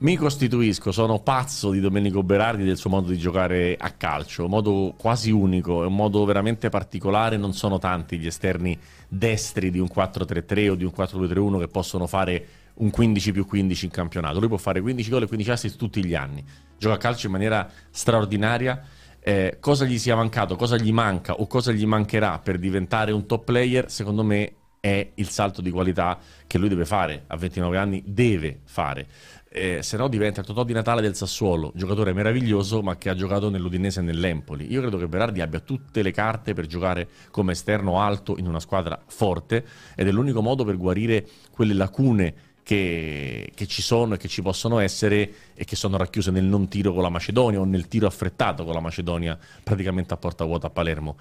[0.00, 4.44] Mi costituisco, sono pazzo di Domenico Berardi e del suo modo di giocare a calcio,
[4.44, 9.70] un modo quasi unico, è un modo veramente particolare, non sono tanti gli esterni destri
[9.70, 12.46] di un 4-3-3 o di un 4-2-3-1 che possono fare
[12.76, 16.02] un 15 più 15 in campionato, lui può fare 15 gol e 15 assist tutti
[16.02, 16.42] gli anni,
[16.78, 18.82] gioca a calcio in maniera straordinaria,
[19.20, 23.26] eh, cosa gli sia mancato, cosa gli manca o cosa gli mancherà per diventare un
[23.26, 27.76] top player, secondo me è il salto di qualità che lui deve fare, a 29
[27.76, 29.06] anni deve fare
[29.52, 33.50] eh, se no diventa Totò di Natale del Sassuolo, giocatore meraviglioso ma che ha giocato
[33.50, 34.70] nell'Udinese e nell'Empoli.
[34.70, 38.60] Io credo che Berardi abbia tutte le carte per giocare come esterno alto in una
[38.60, 39.64] squadra forte
[39.96, 44.40] ed è l'unico modo per guarire quelle lacune che, che, ci sono e che ci
[44.42, 48.06] possono essere e che sono racchiuse nel non tiro con la Macedonia o nel tiro
[48.06, 51.16] affrettato con la Macedonia praticamente a porta vuota a Palermo.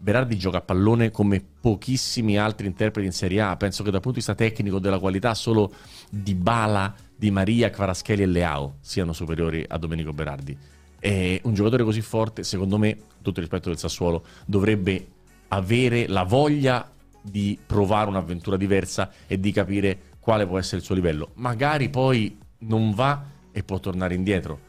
[0.00, 3.56] Berardi gioca a pallone come pochissimi altri interpreti in Serie A.
[3.56, 5.72] Penso che dal punto di vista tecnico della qualità solo
[6.08, 10.56] di Bala di Maria, Kvaraschelli e Leao siano superiori a Domenico Berardi.
[11.00, 15.08] E un giocatore così forte, secondo me, tutto rispetto del Sassuolo, dovrebbe
[15.48, 16.88] avere la voglia
[17.20, 21.30] di provare un'avventura diversa e di capire quale può essere il suo livello.
[21.34, 24.60] Magari poi non va e può tornare indietro,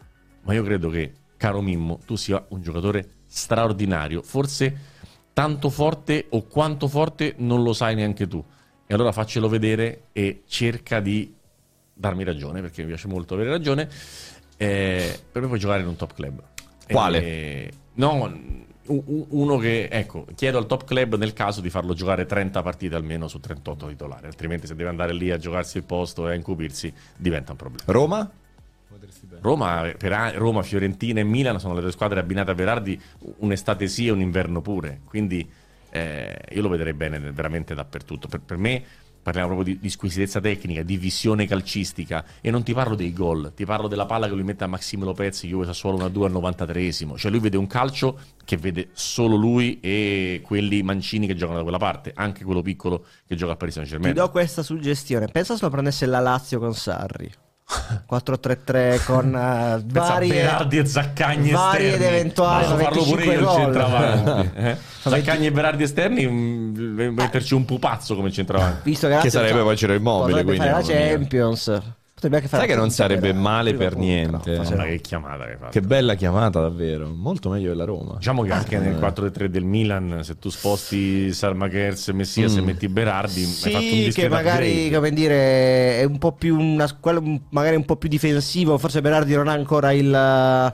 [0.41, 4.88] ma io credo che, caro Mimmo, tu sia un giocatore straordinario, forse
[5.39, 8.43] tanto forte o quanto forte non lo sai neanche tu.
[8.85, 11.33] E allora faccelo vedere e cerca di
[11.93, 13.87] darmi ragione, perché mi piace molto avere ragione,
[14.57, 16.43] eh, per me puoi giocare in un top club.
[16.85, 17.21] Quale?
[17.21, 18.37] Eh, no,
[18.87, 23.29] uno che, ecco, chiedo al top club nel caso di farlo giocare 30 partite almeno
[23.29, 26.93] su 38 titolari, altrimenti se deve andare lì a giocarsi il posto e a incupirsi
[27.15, 27.83] diventa un problema.
[27.85, 28.29] Roma?
[29.41, 32.99] Roma, per, Roma, Fiorentina e Milan sono le due squadre abbinate a Verardi
[33.37, 35.49] un'estate sì e un inverno pure, quindi
[35.91, 38.27] eh, io lo vedrei bene veramente dappertutto.
[38.27, 38.83] Per, per me
[39.21, 43.53] parliamo proprio di, di, squisitezza tecnica, di visione calcistica e non ti parlo dei gol,
[43.55, 47.17] ti parlo della palla che lui mette a Maximo Lopez, Juve Sassuolo 1-2 al 93esimo,
[47.17, 51.63] cioè lui vede un calcio che vede solo lui e quelli mancini che giocano da
[51.63, 54.13] quella parte, anche quello piccolo che gioca a Paris Saint-Germain.
[54.13, 57.29] Ti do questa suggestione, pensa se lo prendesse la Lazio con Sarri.
[58.09, 62.05] 4-3-3 con uh, vari Berardi e Zaccagni vari esterni.
[62.05, 64.77] ed eventuali Posso farlo pure io il centravanti eh?
[65.01, 69.77] Zaccagni e Berardi esterni mh, metterci un pupazzo come centravanti Visto che, Che sarebbe poi
[69.77, 71.09] Ciro Immobile, Potrebbe quindi, fare la.
[71.09, 71.81] Champions.
[72.19, 73.39] Potrebbe anche fare Sai che non sarebbe però.
[73.39, 74.51] male per niente.
[74.51, 77.07] però, Guarda che chiamata che hai fatto Che bella chiamata, davvero.
[77.15, 78.15] Molto meglio della Roma.
[78.17, 82.89] Diciamo che anche nel 4-3 del Milan, se tu sposti Salmakers e Messias e metti
[82.89, 84.95] Berardi, hai fatto un Sì, che magari, upgrade.
[84.95, 86.87] come dire, è un po' più una,
[87.51, 88.77] magari un po' più difensivo.
[88.77, 90.73] Forse Berardi non ha ancora il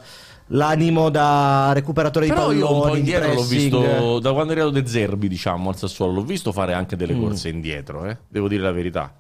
[0.50, 2.82] l'animo da recuperatore Però di io palloni.
[2.84, 6.14] un po' di indietro l'ho visto, da quando è arrivato De Zerbi, diciamo, al Sassuolo,
[6.14, 8.18] l'ho visto fare anche delle corse indietro, eh?
[8.28, 9.14] devo dire la verità.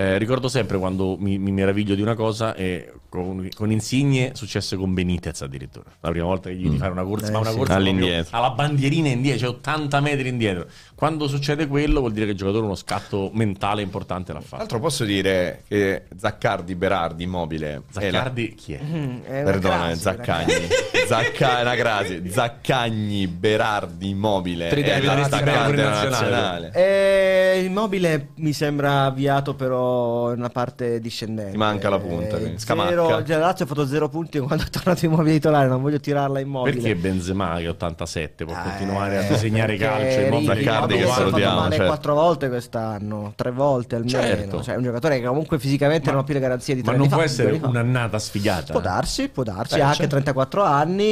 [0.00, 4.76] Eh, ricordo sempre quando mi, mi meraviglio di una cosa e con, con Insigne successe
[4.76, 5.90] con Benitez addirittura.
[6.00, 7.56] La prima volta che gli di fare una corsa, Eh, ma una sì.
[7.58, 8.34] corsa All'indietro.
[8.38, 10.66] alla bandierina indietro, cioè 80 metri indietro.
[11.00, 14.56] Quando succede quello vuol dire che il giocatore uno scatto mentale importante l'ha Tra fatto.
[14.58, 18.80] l'altro posso dire che Zaccardi, Berardi, Immobile è la- Zaccardi chi è?
[18.82, 20.52] Mm, è Perdona, crasi, Zaccagni.
[21.08, 22.22] Zacca- una crasi.
[22.30, 24.68] Zaccagni, Berardi, Immobile.
[24.68, 25.74] Tridente la nazionale.
[25.82, 26.70] Nazionale.
[26.74, 31.52] Eh, immobile mi sembra avviato però in una parte discendente.
[31.52, 33.24] Ti manca la punta, Eh, zero, Scamacca.
[33.24, 36.40] cioè, la Lazio ha fatto zero punti quando è tornato immobile titolare, non voglio tirarla
[36.40, 36.76] immobile.
[36.76, 40.20] Perché Benzema che è 87 può Eh, continuare a disegnare calcio?
[40.20, 40.62] Immobile
[40.96, 41.86] Zaccardi che salutiamo, male certo.
[41.90, 44.20] quattro volte quest'anno, tre volte almeno.
[44.20, 44.62] Certo.
[44.62, 46.96] Cioè, è un giocatore che comunque fisicamente non ha più le garanzie di Ma tre
[46.96, 47.66] non anni può fa, essere fa.
[47.68, 48.72] un'annata sfigata.
[48.72, 50.10] Può darsi, può darsi, Beh, ha anche certo.
[50.12, 51.10] 34 anni.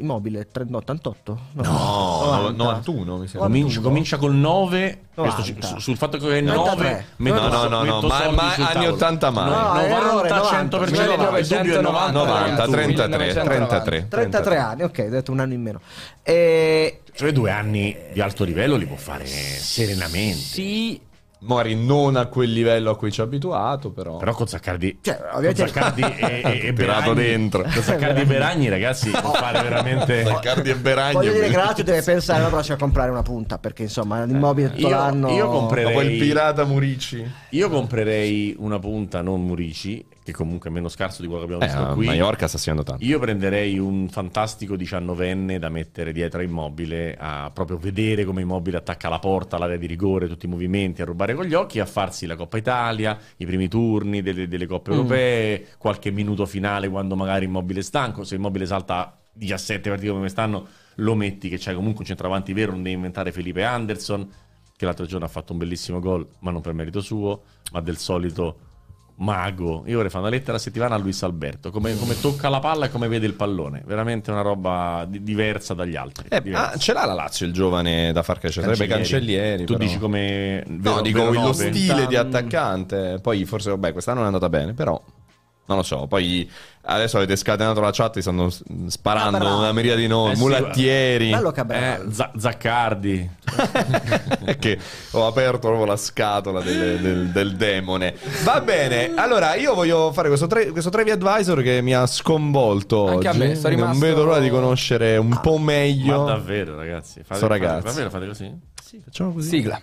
[0.00, 1.38] Immobile, 30 88?
[1.52, 2.62] No, 90.
[2.62, 3.48] 91 mi sembra.
[3.48, 5.03] Comincia, comincia col 9 90.
[5.14, 6.88] Questo sul fatto che è 93.
[6.90, 8.92] 9 metto- No, no, no, no, ma- ma anni tavolo.
[8.94, 9.48] 80 mai.
[9.50, 13.80] No, No, errore, 90 90, 100% cioè, no, il dubbio è 90 90, 33, 1990.
[13.80, 14.08] 33.
[14.08, 15.80] 33 anni, ok, ho detto un anno in meno.
[16.22, 17.00] E...
[17.14, 20.36] Cioè due anni di alto livello li può fare serenamente.
[20.38, 21.00] Sì,
[21.46, 24.16] Magari non a quel livello a cui ci ha abituato, però.
[24.16, 27.62] Però con Zaccardi, Cioè, con ovviamente- Zaccardi e, e, e Beragni- dentro.
[27.62, 30.24] Con Zaccardi e Beragni, ragazzi, può fare veramente.
[30.24, 31.14] Zaccardi e Beragni.
[31.14, 34.80] voglio dire Lazio deve pensare alla prossima a comprare una punta, perché insomma l'immobile tutto
[34.88, 35.30] io- l'anno...
[35.30, 37.30] io comprerei- Dopo il pirata Murici.
[37.50, 41.70] Io comprerei una punta, non Murici, che comunque è meno scarso di quello che abbiamo
[41.70, 42.06] Eh, visto qui.
[42.06, 43.04] Mallorca sta segnando tanto.
[43.04, 48.78] Io prenderei un fantastico diciannovenne da mettere dietro a Immobile, a proprio vedere come Immobile
[48.78, 51.86] attacca la porta, l'area di rigore, tutti i movimenti, a rubare con gli occhi, a
[51.86, 54.94] farsi la Coppa Italia, i primi turni delle, delle Coppe Mm.
[54.94, 58.24] Europee, qualche minuto finale quando magari Immobile è stanco.
[58.24, 62.72] Se Immobile salta 17 partite come quest'anno, lo metti che c'hai comunque un centravanti vero,
[62.72, 64.26] non devi inventare Felipe Anderson,
[64.76, 67.42] che l'altro giorno ha fatto un bellissimo gol, ma non per merito suo,
[67.72, 68.58] ma del solito
[69.16, 69.84] mago.
[69.86, 72.86] Io vorrei fare una lettera a settimana a Luis Alberto, come, come tocca la palla
[72.86, 73.82] e come vede il pallone.
[73.86, 76.28] Veramente una roba di- diversa dagli altri.
[76.28, 79.64] Eh, ah, ce l'ha la Lazio il giovane da far crescere, sarebbe cancellieri.
[79.64, 79.84] Tu però.
[79.84, 80.64] dici come...
[80.66, 83.18] No, vero- dico vero lo stile di attaccante.
[83.20, 85.00] Poi forse, vabbè, quest'anno è andata bene, però
[85.66, 86.06] non lo so.
[86.06, 86.50] Poi
[86.86, 88.50] adesso avete scatenato la chat, ti stanno
[88.88, 89.58] sparando Cabral.
[89.58, 90.32] una miriade di nomi.
[90.32, 91.30] Eh sì, mulattieri.
[91.30, 92.00] Bello Eh.
[92.10, 93.30] Za- Zaccardi.
[94.58, 94.78] che
[95.12, 98.14] ho aperto proprio la scatola del, del- del demone.
[98.42, 103.06] Va bene, allora io voglio fare questo, tre, questo Trevi Advisor che mi ha sconvolto.
[103.08, 103.38] Anche a oggi.
[103.38, 106.24] me, sto Non rimasto- vedo l'ora di conoscere un po' Ma meglio.
[106.24, 107.22] davvero, ragazzi.
[107.24, 107.84] Fate, fate- ragazzi.
[107.86, 108.52] Davvero fate così?
[109.04, 109.48] Facciamo così.
[109.48, 109.80] Sigla.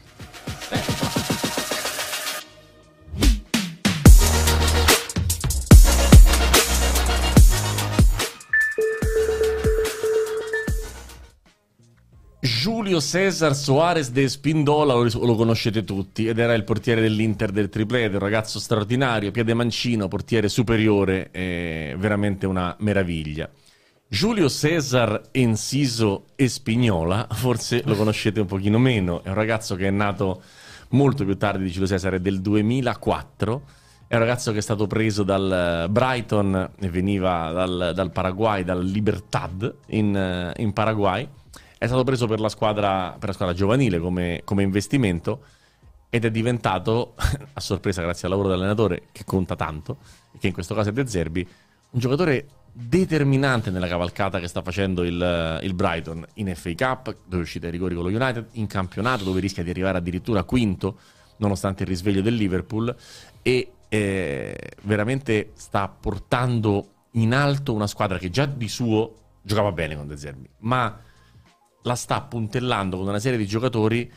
[12.44, 17.70] Giulio Cesar Soares de Spindola lo, lo conoscete tutti ed era il portiere dell'Inter del
[17.70, 23.48] tripleto, un ragazzo straordinario, piede mancino, portiere superiore, eh, veramente una meraviglia.
[24.08, 29.92] Giulio Cesar Enciso Espignola, forse lo conoscete un pochino meno, è un ragazzo che è
[29.92, 30.42] nato
[30.90, 33.62] molto più tardi di Giulio Cesar, è del 2004,
[34.08, 38.84] è un ragazzo che è stato preso dal Brighton e veniva dal, dal Paraguay, dal
[38.84, 41.28] Libertad in, eh, in Paraguay,
[41.82, 45.46] è stato preso per la squadra, per la squadra giovanile come, come investimento
[46.12, 47.16] ed è diventato,
[47.54, 49.98] a sorpresa grazie al lavoro dell'allenatore che conta tanto,
[50.40, 51.42] che in questo caso è De Zerbi,
[51.90, 56.24] un giocatore determinante nella cavalcata che sta facendo il, il Brighton.
[56.36, 59.64] In FA Cup, dove è uscito ai rigori con lo United, in campionato dove rischia
[59.64, 61.00] di arrivare addirittura quinto,
[61.38, 62.96] nonostante il risveglio del Liverpool,
[63.42, 69.96] e eh, veramente sta portando in alto una squadra che già di suo giocava bene
[69.96, 71.10] con De Zerbi, ma
[71.84, 74.12] la sta puntellando con una serie di giocatori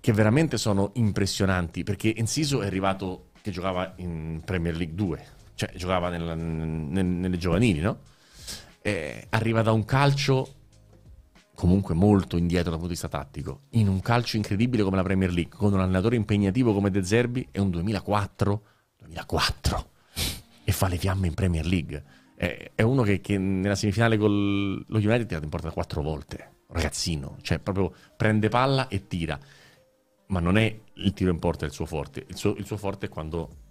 [0.00, 5.72] che veramente sono impressionanti, perché Enciso è arrivato che giocava in Premier League 2, cioè
[5.74, 7.98] giocava nella- nel- nelle giovanili, no?
[8.82, 10.54] Eh, arriva da un calcio
[11.54, 15.32] comunque molto indietro dal punto di vista tattico, in un calcio incredibile come la Premier
[15.32, 18.62] League, con un allenatore impegnativo come De Zerbi, è un 2004,
[18.98, 19.88] 2004
[20.64, 22.04] e fa le fiamme in Premier League.
[22.34, 26.02] È, è uno che, che nella semifinale con lo United ha tirato in porta quattro
[26.02, 29.38] volte, ragazzino, cioè proprio prende palla e tira,
[30.26, 33.06] ma non è il tiro in porta il suo forte, il suo, il suo forte
[33.06, 33.62] è quando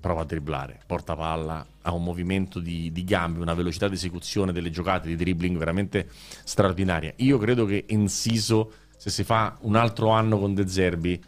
[0.00, 4.52] prova a dribblare, porta palla, ha un movimento di, di gambe, una velocità di esecuzione
[4.52, 6.08] delle giocate, di dribbling veramente
[6.44, 7.12] straordinaria.
[7.16, 11.20] Io credo che Enciso, se si fa un altro anno con De Zerbi,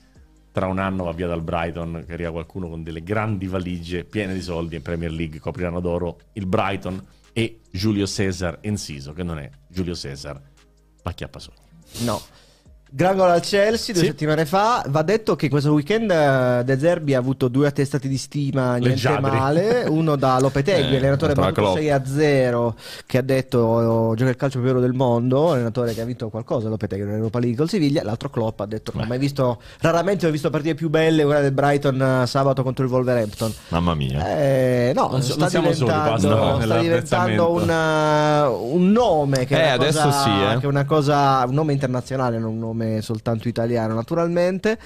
[0.52, 4.34] tra un anno va via dal Brighton, che arriva qualcuno con delle grandi valigie piene
[4.34, 9.38] di soldi in Premier League, copriranno d'oro il Brighton e Giulio Cesar Enciso, che non
[9.38, 10.49] è Giulio Cesar
[11.02, 11.60] Pacchiappasogni.
[12.04, 12.22] No.
[12.92, 14.08] Gran gol al Chelsea due Sì.
[14.10, 14.84] settimane fa.
[14.88, 18.88] Va detto che questo weekend eh, De Zerbi ha avuto due attestati di stima niente
[18.88, 19.30] Leggiadri.
[19.30, 19.84] male.
[19.88, 21.76] Uno da Lopetegui, Eh, allenatore Klopp.
[21.76, 22.74] 6 a 0,
[23.06, 25.52] che ha detto oh, gioca il calcio più vero del mondo.
[25.52, 28.02] Allenatore che ha vinto qualcosa, Lopetegui, nell'Europa League col Siviglia.
[28.02, 31.22] L'altro Klopp ha detto: Non ho mai visto, raramente ho visto partite più belle.
[31.24, 33.52] Quella del Brighton eh, sabato contro il Wolverhampton.
[33.68, 34.36] Mamma mia.
[34.36, 38.64] Eh, no, Non sta non siamo soli, diventando, basta, sta diventando nell'apprezzamento.
[38.64, 40.58] un, un nome che, Eh, è una adesso cosa, sì, eh.
[40.58, 44.78] che è una cosa, un nome internazionale, non un nome soltanto italiano, naturalmente.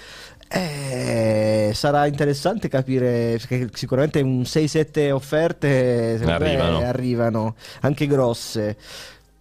[0.46, 6.78] Eh, sarà interessante capire perché sicuramente un 6-7 offerte Arrivano.
[6.78, 8.76] arrivano, anche grosse.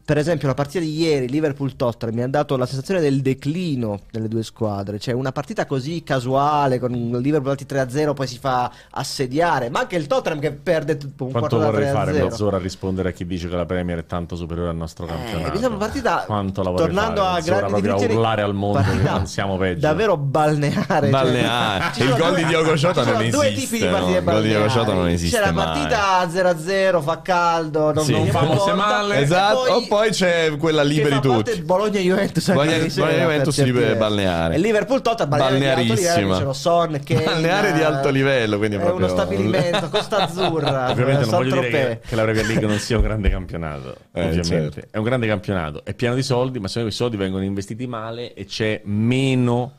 [0.05, 4.27] Per esempio, la partita di ieri, Liverpool-Tottenham, mi ha dato la sensazione del declino delle
[4.27, 4.99] due squadre.
[4.99, 9.69] Cioè, una partita così casuale, con il Liverpool alti 3-0, poi si fa assediare.
[9.69, 12.23] Ma anche il Tottenham che perde tutto un Quanto vorrei fare 3-0.
[12.23, 15.47] mezz'ora a rispondere a chi dice che la Premier è tanto superiore al nostro campionato?
[15.55, 17.39] Eh, sembra una partita Quanto la tornando fare?
[17.39, 19.79] a grandi proprio a dimensioni, urlare al mondo che partita non siamo peggio.
[19.79, 21.09] Davvero balneare.
[21.09, 21.93] Balneare.
[21.93, 23.91] ci Il gol due- di Diogo Jota non due esiste, tipi di no?
[23.97, 24.67] partite Il gol di Diogo.
[24.67, 25.65] Jota non esiste C'è la mai.
[25.65, 28.11] partita 0-0, fa caldo, non Sì.
[28.11, 29.17] Non se porta, male.
[29.21, 31.61] Esatto, poi c'è quella liberi tutti.
[31.61, 33.97] Bologna-Juventus Bologna- Bologna-Juventus certi versi.
[33.97, 34.55] balneare.
[34.55, 36.37] E Liverpool-Tottenham balneare di alto livello, Balnearissima.
[36.37, 40.89] c'è lo Son, Kane, Balneare di alto livello, quindi è proprio- uno stabilimento, Costa Azzurra,
[40.91, 44.21] Ovviamente non voglio dire che, che la Premier League non sia un grande campionato, Eh,
[44.25, 44.43] ovviamente.
[44.71, 44.87] certo.
[44.91, 47.85] È un grande campionato, è pieno di soldi, ma secondo me quei soldi vengono investiti
[47.87, 49.73] male e c'è meno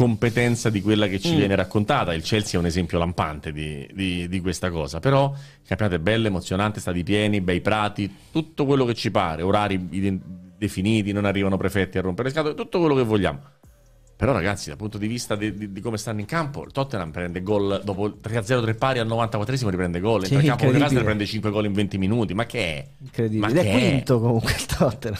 [0.00, 1.20] competenza di quella che Mm.
[1.20, 2.14] ci viene raccontata.
[2.14, 4.98] Il Chelsea è un esempio lampante di, di- di questa cosa.
[4.98, 5.34] Però
[5.66, 9.78] campionato è bello, emozionante, stati pieni, bei prati, tutto quello che ci pare, orari
[10.56, 13.40] definiti, non arrivano prefetti a rompere le scatole, tutto quello che vogliamo.
[14.20, 17.10] Però ragazzi, dal punto di vista di, di- di come stanno in campo, il Tottenham
[17.10, 20.64] prende gol dopo il 3-0 3 pari al 94esimo riprende gol, Sì, entra in campo
[20.64, 21.04] con incredibile.
[21.04, 22.86] prende 5 gol in 20 minuti, ma che è?
[23.02, 23.40] Incredibile.
[23.40, 23.88] Ma Ed è che è?
[23.88, 25.18] quinto comunque il Tottenham.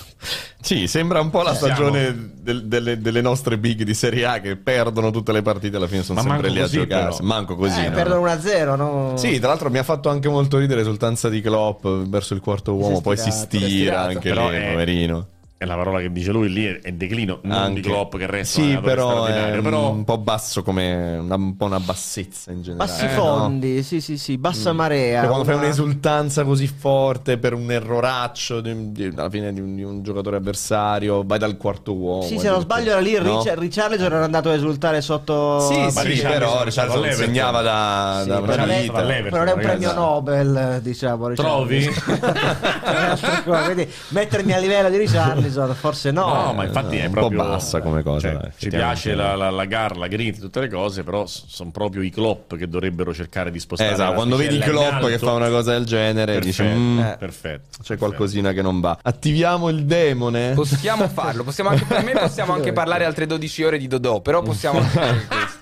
[0.61, 1.75] Sì, sembra un po' la Siamo.
[1.75, 5.89] stagione del- delle, delle nostre big di Serie A che perdono tutte le partite alla
[5.89, 7.23] fine sono Ma sempre lì a giocarsi.
[7.23, 7.29] però.
[7.35, 7.81] Manco così.
[7.83, 7.95] Eh, no?
[7.95, 9.17] perdono 1-0, no?
[9.17, 12.75] Sì, tra l'altro mi ha fatto anche molto ridere l'esultanza di Klopp verso il quarto
[12.75, 15.27] uomo, è poi si stira si anche Però lì, è- poverino.
[15.63, 17.83] È la parola che dice lui lì è, declino, non Anche.
[17.83, 21.35] di Klopp che resta un Sì, però è straordinario, però un po' basso come una,
[21.35, 22.89] un po' una bassezza in generale.
[22.91, 23.13] Bassi eh, no?
[23.23, 25.19] fondi, sì, sì, sì, bassa marea.
[25.21, 29.61] Cioè, quando fai una- un'esultanza così forte per un erroraccio di- di- alla fine di
[29.61, 32.23] un, di un giocatore avversario, vai dal quarto uomo.
[32.23, 33.37] Sì, se non sbaglio era lì no?
[33.37, 35.61] Richard, Richarlison era andato a esultare sotto...
[35.61, 37.25] Sì, Ma sì, Richarlison però stato all'Everton.
[37.27, 38.93] segnava da, Sì, da però una non è- vita.
[38.95, 39.59] Però è un ragazzi.
[39.61, 41.35] premio Nobel, diciamo.
[41.35, 41.81] Trovi?
[41.87, 43.43] Richarlison.
[43.65, 46.27] Quindi mettermi a livello di Richarlison, forse no.
[46.27, 49.15] No, ma infatti è è un po' proprio bassa come cosa, cioè, dai, ci piace
[49.15, 52.69] la, la, la gar, la grit, tutte le cose, però sono proprio i Klopp che
[52.69, 53.93] dovrebbero cercare di spostare.
[53.93, 57.79] esatto, quando vedi Klopp che fa una cosa del genere, perfetto, dici "Mm, eh, perfetto.
[57.83, 58.99] c'è qualcosina che non va.
[59.03, 60.53] Attiviamo il demone.
[60.55, 64.43] Possiamo farlo, possiamo anche, per me possiamo anche parlare altre 12 ore di Dodò, però
[64.43, 65.60] possiamo anche fare questo.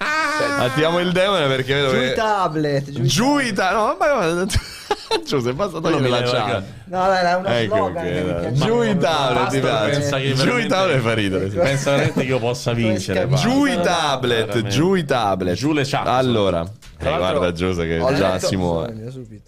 [0.58, 2.90] Attiviamo il demone perché vedo Giù i tablet.
[2.90, 4.46] Giù i giù i ta- no, ma
[5.24, 6.62] Giuseppe, basta togliere mi la chat.
[6.84, 10.34] No, dai, è uno Ecco, slogan che piace Giù i tablet, ti piace?
[10.34, 11.46] Giù i tablet fa ridere.
[11.46, 13.28] Pensa veramente che io possa vincere.
[13.28, 15.56] Giù i tablet, giù i tablet.
[15.56, 16.06] Giù le chat.
[16.06, 16.66] Allora,
[17.00, 18.94] eh, guarda Giuse che ho già letto- si muove.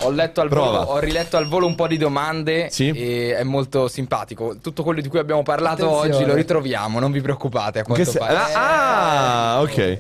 [0.03, 0.79] Ho letto al Prova.
[0.85, 2.91] volo, ho riletto al volo un po' di domande Sì.
[2.91, 4.57] e è molto simpatico.
[4.61, 6.15] Tutto quello di cui abbiamo parlato Attenzione.
[6.15, 8.35] oggi lo ritroviamo, non vi preoccupate a Che quanto se- pare.
[8.37, 9.99] ah, ah, ok.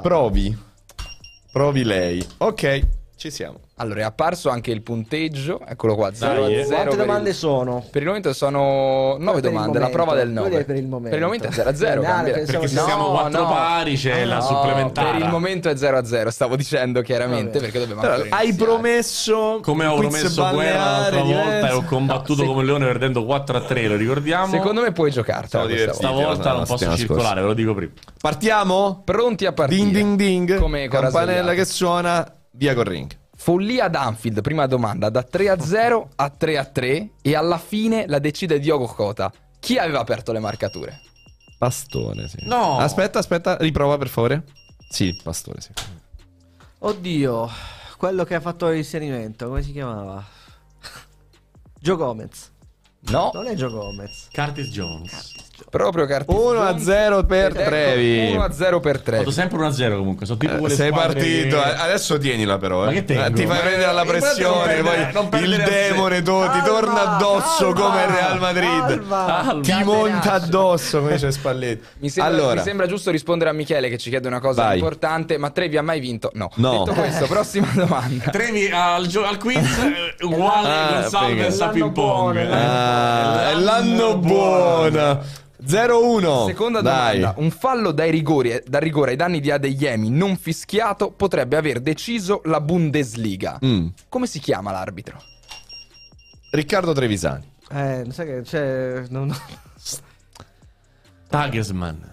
[0.00, 0.56] Provi.
[1.52, 2.24] Provi lei.
[2.38, 2.80] Ok,
[3.16, 3.58] ci siamo.
[3.76, 6.64] Allora, è apparso anche il punteggio, eccolo qua, 0 Dai, a eh.
[6.64, 7.84] 0 Quante per domande il- sono?
[7.90, 10.50] Per il momento sono 9 per il domande, la prova del Vuol 9.
[10.50, 11.18] dire per il momento.
[11.18, 12.32] momento è 0 a 0, Ah, cambia.
[12.34, 15.10] pensavo Perché se No, siamo quattro pari c'è la No, supplementare.
[15.12, 18.46] Per il momento è 0 a 0, stavo dicendo chiaramente perché dobbiamo Però, ancora hai
[18.48, 18.72] iniziare.
[18.72, 23.24] promesso Come ho promesso guerra l'altra volta e ho combattuto No, come un leone perdendo
[23.24, 24.46] 4 a 3, lo ricordiamo.
[24.52, 27.92] Secondo me puoi giocartela questa stavolta la non posso circolare, ve lo dico prima.
[28.20, 29.02] Partiamo?
[29.04, 29.82] Pronti a partire.
[29.82, 30.58] Ding ding ding.
[30.58, 32.24] Come Campanella che suona.
[32.56, 33.16] Via col ring.
[33.36, 37.58] Follia ad Anfield, prima domanda, da 3 a 0 a 3 a 3 e alla
[37.58, 39.32] fine la decide Diogo Cota.
[39.58, 41.00] Chi aveva aperto le marcature?
[41.58, 42.38] Pastore, sì.
[42.46, 42.78] No.
[42.78, 44.44] Aspetta, aspetta, riprova per favore.
[44.88, 45.70] Sì, Pastore, sì.
[46.78, 47.48] Oddio,
[47.96, 50.22] quello che ha fatto l'inserimento, come si chiamava?
[51.80, 52.52] Gio Gomez.
[53.10, 54.28] No, Non è Gio Gomez.
[54.32, 55.32] Curtis Jones.
[55.70, 56.38] Proprio Cartini.
[56.38, 58.32] 1 a 0 per Trevi.
[58.32, 59.32] 1 a 0 per Vado Trevi.
[59.32, 62.18] sempre 1 a 0 comunque, sono tipo Eh, quelle sei squadre partito, che- eh, adesso
[62.18, 62.84] tienila però.
[62.84, 62.94] Ma eh.
[62.94, 63.24] che tengo?
[63.24, 65.88] Eh, ti fai Ma- prendere alla eh, pressione, non perdere- non poi il perdere a
[65.92, 69.08] demone tu, ti Calma, torna addosso calma, come il Real Madrid.
[69.08, 69.60] calma.
[69.62, 71.86] Ti monta addosso come dice Spalletti.
[71.98, 74.78] Mi sembra, allora, mi sembra giusto rispondere a Michele che ci chiede una cosa Vai.
[74.78, 76.30] importante, ma Trevi ha mai vinto?
[76.34, 76.50] No.
[76.56, 76.84] No.
[76.84, 78.30] Detto questo, prossima domanda.
[78.30, 81.64] Trevi al, gio- al quiz eh, uguale Ah, figa.
[81.64, 82.36] a ping pong.
[82.38, 85.42] Ah, è l'anno buono.
[85.66, 86.46] 0-1.
[86.46, 87.18] Seconda Dai.
[87.20, 87.40] domanda.
[87.40, 92.40] Un fallo dai rigori, da rigore ai danni di Adeyemi non fischiato potrebbe aver deciso
[92.44, 93.58] la Bundesliga.
[93.64, 93.86] Mm.
[94.08, 95.20] Come si chiama l'arbitro?
[96.50, 97.52] Riccardo Trevisani.
[97.70, 99.04] Eh, non sai che c'è...
[99.08, 99.34] non-
[101.28, 102.10] Tagesman.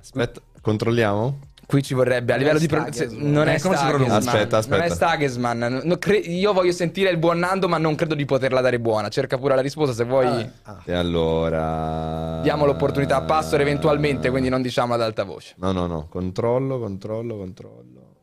[0.00, 1.38] Aspetta, controlliamo?
[1.66, 3.76] Qui ci vorrebbe a livello di non Eh, è pronuncia?
[3.76, 4.10] Stagesman.
[4.10, 4.76] Aspetta, aspetta.
[4.78, 5.96] Non è Stagesman.
[5.98, 9.08] Cre- io voglio sentire il buon Nando, ma non credo di poterla dare buona.
[9.08, 10.48] Cerca pure la risposta se vuoi.
[10.62, 10.80] Ah.
[10.84, 12.38] E allora...
[12.40, 15.54] Diamo l'opportunità a Passore eventualmente, quindi non diciamo ad alta voce.
[15.58, 16.06] No, no, no.
[16.08, 18.14] Controllo, controllo, controllo.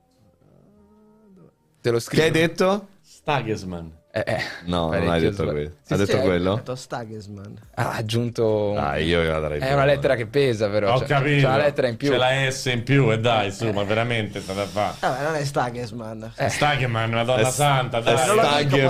[1.81, 2.23] Te lo Che scrivo.
[2.23, 2.87] hai detto?
[3.01, 3.91] Stagesman.
[4.15, 5.72] Eh, eh, No, non hai detto sbag- quello.
[5.81, 6.53] Sì, ha sì, detto quello?
[6.57, 7.57] detto Stagesman.
[7.73, 8.76] Ha aggiunto.
[8.77, 10.94] Ah, io la darei È una lettera che pesa, però.
[10.94, 11.48] Ho C'è, capito.
[11.48, 12.11] c'è una lettera in più.
[12.11, 14.98] C'è la S in più e dai, insomma, veramente sta da fare.
[14.99, 16.31] Vabbè, non è Stagesman.
[16.38, 16.48] Eh.
[16.49, 18.27] Stagesman, Madonna È- santa, È dai.
[18.27, 18.34] lo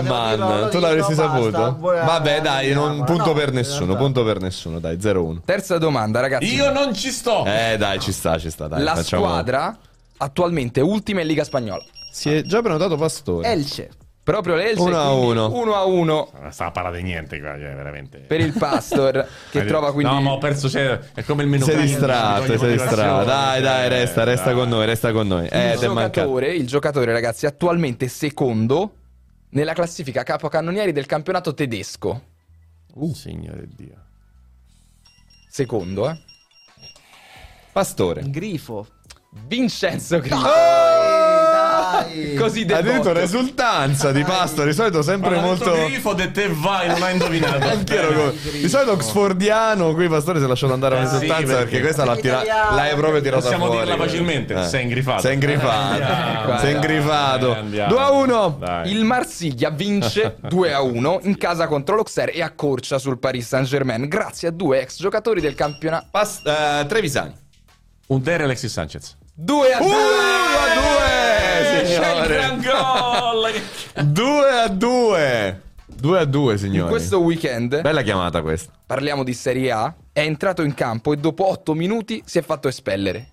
[0.01, 1.71] dico, Tu l'avresti basta, saputo?
[1.79, 3.95] buona- Vabbè, dai, non, buona- punto no, per nessuno.
[3.95, 5.41] Punto per nessuno, dai, 0-1.
[5.45, 6.53] Terza domanda, ragazzi.
[6.53, 7.45] Io non ci sto.
[7.45, 8.67] Eh, dai, ci sta, ci sta.
[8.67, 9.77] Dai, la facciamo- squadra
[10.17, 11.81] attualmente ultima in Liga Spagnola.
[12.11, 13.47] Si è già prenotato Pastore.
[13.49, 13.89] Elce.
[14.23, 14.81] Proprio l'Elche.
[14.81, 15.51] Uno a uno.
[15.53, 18.19] 1 a 1 Non sta a parlare di niente qua, cioè, veramente.
[18.19, 21.65] per il Pastor che trova quindi No, ma ho perso, cioè, è come il menu.
[21.65, 23.25] Sei distratto, sei distratto.
[23.25, 24.55] Dai, dai, cioè, resta, resta dai.
[24.55, 25.47] con noi, resta con noi.
[25.47, 26.21] Eh, il mancato.
[26.21, 28.93] giocatore, il giocatore, ragazzi, attualmente secondo
[29.49, 32.23] nella classifica capocannonieri del campionato tedesco.
[32.93, 34.05] Uh, signore Dio.
[35.49, 36.17] Secondo, eh.
[37.73, 38.23] Pastore.
[38.27, 38.87] Grifo.
[39.47, 40.35] Vincenzo Grifo.
[40.47, 40.82] Oh!
[42.01, 42.33] Dai.
[42.39, 43.25] Così del Addirittura botto.
[43.25, 45.71] esultanza di Pasto, di solito sempre molto...
[45.71, 47.67] grifo de te vai, non hai indovinato.
[47.67, 51.45] Anche ero con- Di solito oxfordiano, qui Pastore si è lasciato andare Eh, all'esultanza sì,
[51.45, 53.85] perché, perché- questa l'ha, tira- l'hai proprio tirata Possiamo fuori.
[53.85, 55.21] dirla facilmente, sei ingrifato.
[55.21, 56.57] Sei ingrifato.
[56.59, 57.53] Sei ingrifato.
[57.53, 57.89] Eh, andiamo.
[57.93, 58.55] 2 a 1.
[58.59, 58.91] Dai.
[58.91, 64.07] Il Marsiglia vince 2 a 1 in casa contro l'Auxerre e accorcia sul Paris Saint-Germain
[64.07, 66.07] grazie a due ex giocatori del campionato.
[66.11, 67.33] Pas- eh, Trevisani.
[68.07, 69.15] Un Dere Alexis Sanchez.
[69.35, 69.87] 2 a 2!
[71.81, 72.61] 2 a 2, C'è il signore.
[72.61, 74.05] gol.
[74.05, 75.61] 2 a 2.
[75.85, 76.89] 2 a 2, In signori.
[76.89, 78.71] questo weekend Bella chiamata questa.
[78.85, 79.93] parliamo di Serie A.
[80.11, 83.29] È entrato in campo e dopo 8 minuti si è fatto espellere.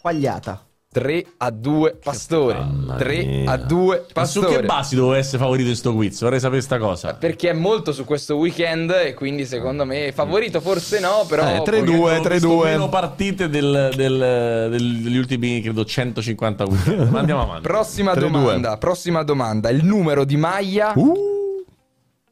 [0.00, 0.64] Quagliata.
[0.88, 2.58] 3 a 2 Pastore.
[2.58, 3.50] Mamma 3 mia.
[3.50, 4.60] a 2 Ma su Pastore.
[4.60, 6.22] che basi doveva essere favorito in sto quiz?
[6.22, 7.14] Vorrei sapere sta cosa.
[7.14, 11.60] Perché è molto su questo weekend e quindi secondo me favorito forse no, però Eh,
[11.62, 11.84] 3-2.
[11.84, 12.70] poi- Due, Ho tre, visto due.
[12.70, 17.08] meno partite del- del- del- degli ultimi, credo, 150 weekend.
[17.10, 17.62] Ma andiamo avanti.
[17.62, 18.30] Prossima 3-2.
[18.30, 19.68] domanda, prossima domanda.
[19.68, 21.62] Il numero di maglia Uh.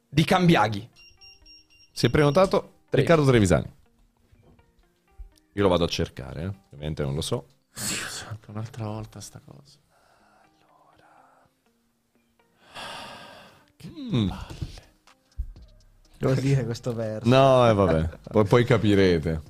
[0.08, 0.88] di Cambiaghi.
[1.92, 3.00] Si è prenotato Tre.
[3.02, 3.66] Riccardo Trevisani.
[5.56, 6.50] Io lo vado a cercare, eh.
[6.72, 7.44] ovviamente non lo so.
[7.74, 9.78] Dio santo, un'altra volta sta cosa.
[16.18, 17.28] Devo dire questo verso.
[17.28, 19.42] No, e vabbè, poi, poi capirete.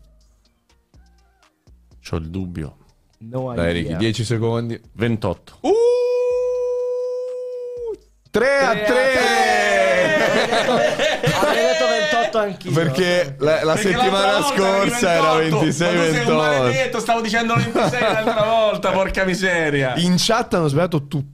[2.02, 2.78] C'ho il dubbio.
[3.18, 3.72] No Dai.
[3.72, 4.80] Ricky, 10 secondi.
[4.92, 5.58] 28.
[5.60, 5.70] Uh,
[8.30, 8.94] 3 a 3!
[11.34, 12.72] Avrei detto 28 anch'io.
[12.72, 16.96] Perché la, la settimana scorsa era 26-28.
[16.98, 19.94] stavo dicendo 26 l'altra volta, porca miseria.
[19.96, 21.32] In chat hanno sbagliato tutti.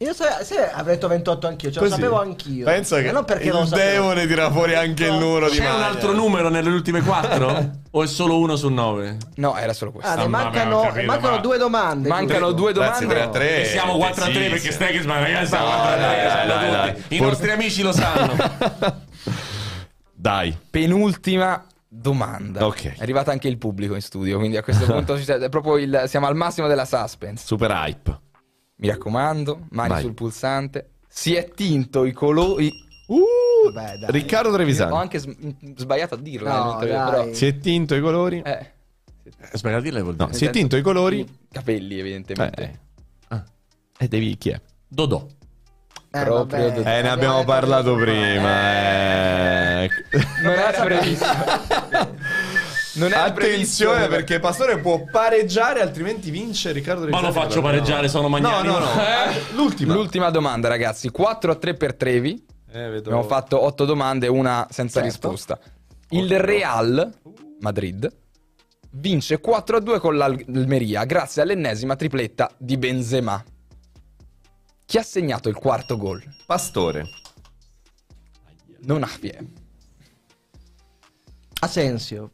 [0.00, 2.64] Io se, se avrei detto 28 anch'io, ce lo sapevo anch'io.
[2.64, 5.72] Pensa Ma che non perché il demone tira fuori anche il numero di C'è un
[5.72, 5.86] maglia.
[5.88, 7.70] altro numero nelle ultime 4?
[7.90, 9.16] o è solo uno su 9?
[9.34, 10.08] No, era solo questo.
[10.08, 12.08] Ah, ne Ah, ma mancano, capito, mancano ma- due domande.
[12.08, 13.14] Mancano due Ragazzi, domande.
[13.14, 13.60] 3 a 3.
[13.60, 15.46] E siamo 4 a 3 perché sbaglia, ragazzi.
[15.48, 16.94] siamo 4 a 3, dai, lo sanno dai, dai.
[16.94, 17.16] tutti.
[17.16, 18.36] I nostri amici lo sanno.
[20.28, 20.54] Dai.
[20.70, 22.66] Penultima domanda.
[22.66, 22.96] Ok.
[22.96, 25.78] È arrivato anche il pubblico in studio, quindi a questo punto ci siamo- è proprio
[25.78, 27.46] il- siamo al massimo della suspense.
[27.46, 28.20] Super hype.
[28.76, 30.02] Mi raccomando, mani Vai.
[30.02, 30.90] sul pulsante.
[31.08, 32.70] Si è tinto i colori.
[33.06, 34.10] Uh, Vabbè, dai.
[34.10, 34.94] Riccardo Ho Trevisani.
[34.96, 35.34] anche s-
[35.76, 36.48] sbagliato a dirlo.
[36.48, 37.10] No, nell'ultimo, dai.
[37.10, 37.32] però.
[37.32, 38.42] Si è tinto i colori.
[38.44, 38.72] Eh,
[39.50, 40.28] Aspetta, dirle vuol dire.
[40.28, 41.20] No, si è tinto i colori.
[41.20, 42.80] i capelli, evidentemente.
[43.30, 43.42] Eh.
[43.98, 44.60] E devi chi è?
[44.86, 45.26] Dodò.
[46.10, 46.98] Eh, proprio vabbè.
[46.98, 48.26] Eh, ne abbiamo parlato prima.
[48.26, 49.57] prima.
[50.42, 51.26] Non era previsto.
[52.94, 53.84] Non era previsto.
[53.88, 57.34] Attenzione perché Pastore può pareggiare, altrimenti vince Riccardo Ma Trevisani.
[57.34, 58.66] lo faccio pareggiare, sono No, Magnani.
[58.66, 58.86] no, no.
[59.00, 59.54] Eh?
[59.54, 59.94] L'ultima.
[59.94, 61.10] L'ultima domanda, ragazzi.
[61.10, 62.44] 4 a 3 per Trevi.
[62.70, 63.10] Eh, vedo.
[63.10, 65.28] Abbiamo fatto 8 domande, una senza Certo.
[65.28, 65.58] risposta.
[66.10, 67.12] Il Real
[67.60, 68.10] Madrid
[68.92, 73.42] vince 4 a 2 con l'Almeria grazie all'ennesima tripletta di Benzema.
[74.86, 76.22] Chi ha segnato il quarto gol?
[76.46, 77.04] Pastore.
[78.80, 79.38] Non ha vie.
[81.60, 82.30] Asensio.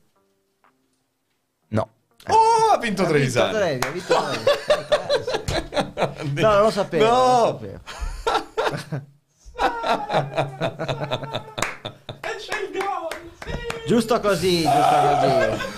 [1.69, 1.89] No.
[2.29, 3.53] Oh, ha vinto Ha vinto Trevisani.
[3.53, 4.45] Trevi, ha vinto Trevi.
[6.41, 7.05] No, non lo sapevo.
[7.05, 7.11] No.
[7.11, 7.81] non
[8.71, 9.03] lo sapevo.
[13.87, 14.97] Giusto così, giusto
[15.51, 15.73] così.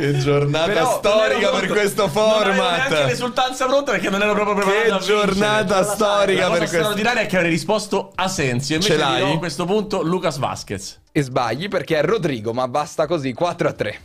[0.00, 2.46] Che giornata Però storica per questo pronto.
[2.46, 3.06] Non neanche format.
[3.06, 5.18] l'esultanza pronta perché non ero proprio preparato Che a vincere.
[5.26, 6.76] giornata La storica La cosa per questo.
[6.76, 8.74] straordinaria è che avrei risposto Asensio.
[8.76, 9.14] Invece Ce l'hai?
[9.22, 11.00] dirò a questo punto Lucas Vasquez.
[11.12, 13.32] E sbagli perché è Rodrigo, ma basta così.
[13.34, 13.98] 4 a 3.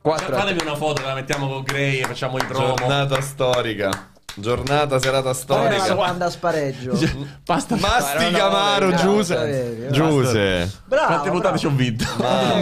[0.00, 0.36] 4 a 3.
[0.38, 2.74] Fatemi una foto, la mettiamo con Gray e facciamo i promo.
[2.74, 4.11] Giornata storica.
[4.34, 5.88] Giornata, serata storica.
[5.88, 6.98] domanda a spareggio?
[7.44, 7.76] Basta.
[7.76, 9.88] Masti Ma no, Giuse.
[9.90, 10.70] Giuse.
[10.86, 11.06] Bravo.
[11.06, 12.04] Quante puntate ci ho vinto?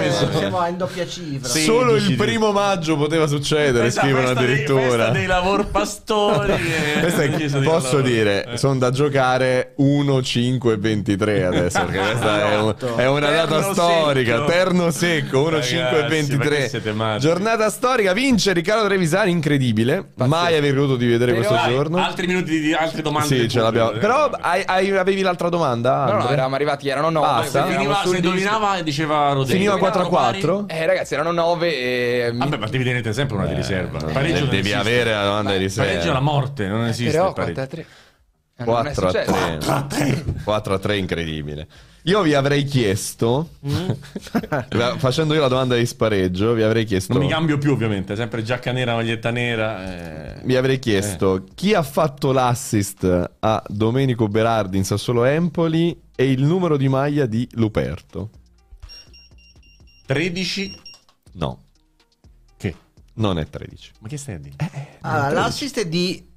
[0.00, 1.48] Eh, Siamo in doppia cifra.
[1.48, 1.62] Sì.
[1.62, 4.80] Solo il 16 di- primo maggio poteva succedere, Questa scrivono dei- addirittura.
[4.82, 6.54] festa dei lavor pastori.
[7.00, 8.56] Questa è- deciso di posso dire, lavorare.
[8.58, 13.46] sono da giocare 1, 5 e 23 adesso, perché questa è, un- è una Terno
[13.58, 14.44] data storica, secco.
[14.46, 16.68] terno secco, 1, 5 e Ragazzi, ma che 23.
[16.68, 17.20] siete matti?
[17.20, 21.96] Giornata storica, vince Riccardo Trevisani, incredibile, mai aver creduto di vedere questo Vai, giorno.
[21.98, 23.26] Altri minuti di altre domande.
[23.36, 23.90] Sì, ce l'abbiamo.
[23.92, 26.04] Però eh, hai- hai- avevi l'altra domanda?
[26.06, 27.26] No, no, eravamo arrivati, erano 9.
[27.26, 27.66] Basta?
[27.66, 29.46] Finiva, se indovinava diceva Rodrigo.
[29.52, 30.40] Finiva Erano 4 a pari?
[30.40, 30.64] 4?
[30.68, 32.32] Eh, ragazzi, erano 9 e...
[32.34, 33.98] Vabbè, ma devi tenere sempre una di riserva.
[33.98, 34.76] Il pareggio Eh, devi esiste.
[34.76, 36.20] avere la domanda di Il pareggio è la riserva.
[36.20, 37.74] morte, non esiste Però il 4 a pareggio.
[37.74, 37.86] 3.
[38.60, 39.86] Eh, non è 4 a successo.
[39.88, 40.24] 3.
[40.44, 41.66] 4 a 3, incredibile.
[42.04, 43.50] Io vi avrei chiesto,
[44.96, 47.12] facendo io la domanda di spareggio, vi avrei chiesto.
[47.12, 48.16] Non mi cambio più, ovviamente.
[48.16, 50.36] Sempre giacca nera, maglietta nera.
[50.38, 50.40] eh.
[50.44, 56.42] Vi avrei chiesto chi ha fatto l'assist a Domenico Berardi in Sassuolo Empoli e il
[56.42, 58.30] numero di maglia di Luperto.
[60.06, 60.80] 13.
[61.32, 61.64] No,
[62.56, 62.74] Che?
[63.14, 63.92] non è 13.
[64.00, 64.56] Ma che stai a dire?
[65.02, 66.28] Allora, l'assist è di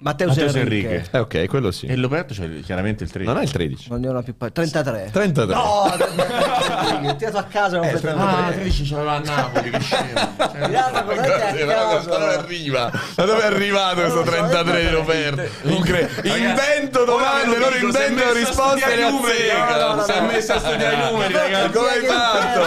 [0.00, 0.60] Matteus Enrique.
[0.60, 1.04] Enrique.
[1.12, 1.86] Eh, ok, quello sì.
[1.86, 3.24] E Loberto c'è chiaramente il 3.
[3.24, 3.88] Non è il 13.
[3.90, 5.10] Non ne ho una più pa- 33.
[5.12, 5.54] 33.
[5.54, 7.16] No, 33.
[7.16, 8.42] tirato a casa completamente.
[8.42, 10.12] Ah, 13 c'aveva a Napoli, che scemo.
[10.36, 12.08] Cioè, caso.
[12.08, 12.90] Da dove arriva?
[13.14, 15.42] Da dove è arrivato questo 33 di Roberto?
[15.68, 20.02] Incre- invento domande, loro inventano risposte e le azzeccano.
[20.04, 21.72] Si è messo a studiare i numeri, ragazzi.
[21.76, 22.60] Come hai fatto?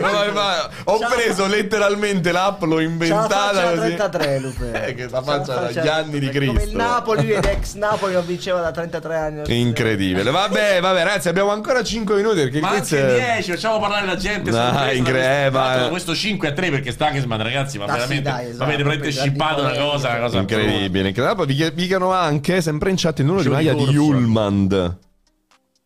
[0.00, 0.70] Come hai fatto?
[0.84, 3.94] Ho preso letteralmente l'app, l'ho C'ha la inventata da così.
[3.94, 4.68] 33 Lupe.
[4.80, 6.49] Eh, che la C'ha la faccia dagli da anni di 33.
[6.52, 6.76] Come il.
[6.76, 9.60] Napoli, ed ex Napoli lo vinceva da 33 anni.
[9.60, 10.30] Incredibile.
[10.30, 14.16] Vabbè, vabbè, ragazzi, abbiamo ancora 5 minuti perché Ma anche è- 10, facciamo parlare la
[14.16, 14.50] gente.
[14.50, 17.84] No, sorpresa incre- da questo- eh, ma- questo 5 a 3 perché Stankesman, ragazzi, ma
[17.84, 21.70] Ah, sì, veramente dai, esatto, avete veramente scippato una cosa, una cosa Incredibile, incredibile.
[21.70, 23.92] Vi dicono anche, sempre in chat, il numero di maglia di corsa.
[23.92, 24.98] Julmand.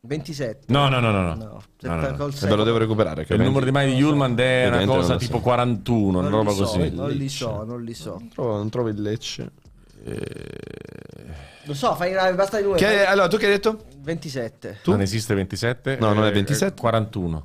[0.06, 0.64] 27.
[0.68, 1.20] No, no, no, no.
[1.22, 1.34] no.
[1.34, 1.62] No,
[1.96, 3.26] No, no, ve lo devo recuperare.
[3.28, 5.42] Il numero di mai di Yulman è una non cosa tipo so.
[5.42, 6.90] 41, una Non roba li so, così.
[6.94, 8.10] Non li so, non li so.
[8.18, 9.50] Non trovo, non trovo il Lecce.
[11.66, 12.80] Lo so, fai basta i numeri.
[12.84, 13.84] Che- fai- allora, tu che hai detto?
[14.02, 14.80] 27.
[14.82, 14.90] Tu?
[14.90, 15.96] Non esiste 27?
[15.98, 16.78] No, non è Eh, 27.
[16.80, 17.42] 41.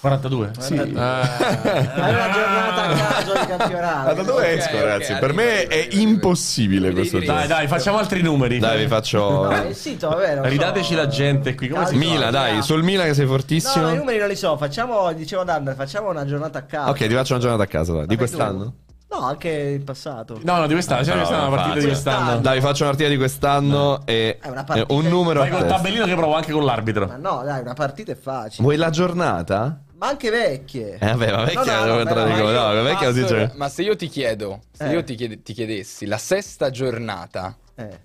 [0.00, 0.50] 42?
[0.58, 0.76] Sì.
[0.96, 1.20] Ah.
[1.20, 4.06] Hai una giornata a caso di campionato.
[4.08, 5.14] Ma da dove esco, ragazzi?
[5.14, 7.38] per me arriva, è arriva, impossibile questo Dai, gioco.
[7.38, 8.58] Dai, dai, facciamo altri numeri.
[8.58, 9.44] Dai, vi faccio.
[9.48, 10.34] No, il sito, vabbè.
[10.34, 10.50] non so.
[10.50, 11.68] Ridateci la gente qui.
[11.68, 12.14] Come si chiama?
[12.14, 13.84] Mila, dai, sul Milan che sei No, fortissimo.
[13.86, 14.56] no, i numeri non li so.
[14.56, 16.90] Facciamo, dicevo ad Andre, facciamo una giornata a caso.
[16.90, 18.06] ok, ti faccio una giornata a casa, dai.
[18.06, 18.74] Di quest'anno?
[19.12, 20.40] No, anche il passato.
[20.42, 21.04] No, no, di quest'anno.
[21.04, 21.86] Cioè, No, una partita di facile.
[21.88, 22.40] quest'anno.
[22.40, 25.58] Dai, faccio una partita di quest'anno e È una partita un di- numero a Vai
[25.58, 27.06] col tabellino che provo anche con l'arbitro.
[27.06, 28.62] Ma no, dai, una partita è facile.
[28.62, 29.80] Vuoi la giornata?
[29.96, 30.94] Ma anche vecchie.
[30.98, 33.52] Eh, vabbè, ma vecchia No, no, no, di come- io- No, vecchia così Pastor, c'è.
[33.56, 34.92] Ma se io ti chiedo, se Eh.
[34.92, 38.00] io ti, chied- ti chiedessi la sesta giornata, Eh.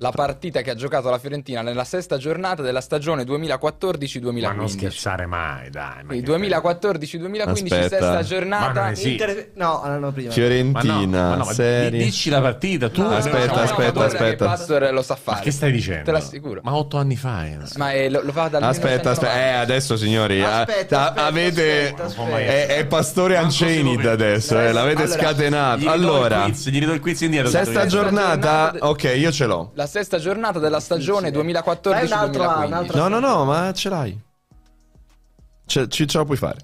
[0.00, 4.40] La partita che ha giocato la Fiorentina nella sesta giornata della stagione 2014-2015.
[4.42, 6.02] Ma non scherzare mai, dai.
[6.02, 7.88] ma Quindi che- 2014-2015, Aspetta.
[7.88, 8.92] sesta Ma giornata.
[8.96, 10.28] Inter- No, l'anno prima.
[10.28, 11.90] Ma no, Fiorentina, ma no, ma serie.
[11.98, 13.02] di- dici la partita, tu.
[13.02, 14.44] No, Aspetta, no, no, aspetta, aspetta.
[14.46, 15.44] Pastor lo sa Ma fare.
[15.44, 16.04] che stai dicendo?
[16.04, 16.60] Te l'assicuro.
[16.64, 17.44] Ma otto anni fa.
[17.46, 17.58] eh.
[17.76, 19.60] Ma è- lo, lo fa dal Aspetta, aspetta, eh, 1990.
[19.60, 22.38] adesso signori, Aspetta, ah, aspetta, avete aspetta, aspetta.
[22.38, 23.36] È, è Pastore
[23.96, 24.10] vede.
[24.10, 25.78] adesso, eh, l'avete Allora, scatenato.
[25.80, 27.50] Gli Allora, il quiz, gli ridò il quiz indietro.
[27.50, 29.72] sesta giornata- ok, io ce l'ho.
[29.74, 32.64] La sesta giornata della stagione Fai un altro- 2014-2015.
[32.66, 34.18] un altro- No, no, no, ma ce l'hai.
[35.66, 36.58] Ce, ci- ce la puoi fare.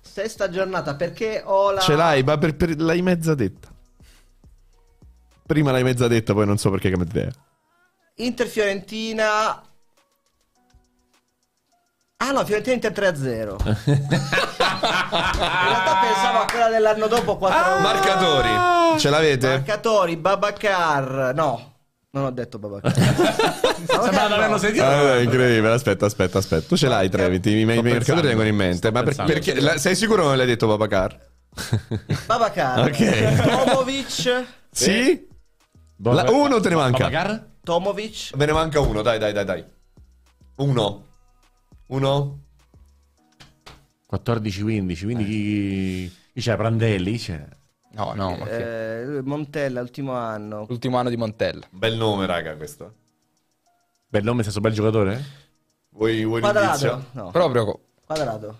[0.00, 1.80] Sesta giornata perché ho la.
[1.80, 3.68] Ce l'hai, ma per, per- l'hai mezza detta.
[5.46, 7.32] Prima l'hai mezza detta, poi non so perché cambiate idea.
[8.16, 9.62] Inter Fiorentina.
[12.18, 13.56] Ah no, Fiorentina Inter 3-0.
[13.86, 14.06] In
[15.68, 19.48] realtà pensavo a quella dell'anno dopo 4 Marcatori, ce l'avete?
[19.48, 21.32] Marcatori, Babacar.
[21.34, 21.74] No,
[22.16, 22.94] non ho detto Babacar.
[23.86, 24.84] Sembra di averlo sentito.
[24.84, 26.66] Ah, incredibile, aspetta, aspetta, aspetta.
[26.66, 28.90] Tu ce l'hai, Treviti, i miei mercatori vengono in mente.
[28.90, 31.18] Ma per- perché, la- sei sicuro che non l'hai detto Babacar?
[32.26, 32.86] Babacar.
[32.88, 33.42] Ok.
[33.42, 34.44] Tomovic.
[34.70, 35.28] Sì?
[36.02, 37.08] La- uno te ne manca.
[37.08, 37.46] Babacar?
[37.62, 38.30] Tomovic.
[38.36, 39.64] Ve ne manca uno, dai, dai, dai, dai.
[40.56, 41.04] Uno.
[41.88, 42.40] Uno.
[44.10, 46.16] 14-15, quindi chi...
[46.32, 46.56] chi c'è?
[46.56, 47.18] Prandelli?
[47.18, 47.44] C'è.
[47.96, 50.66] No, no, che- Eh, Montella, ultimo anno.
[50.68, 51.66] l'ultimo anno di Montella.
[51.70, 52.92] Bel nome, raga, questo.
[54.08, 55.24] Bel nome, senso bel giocatore?
[55.90, 57.04] Vuoi, vuoi Quadrado.
[57.12, 58.58] No, Proprio quadrado.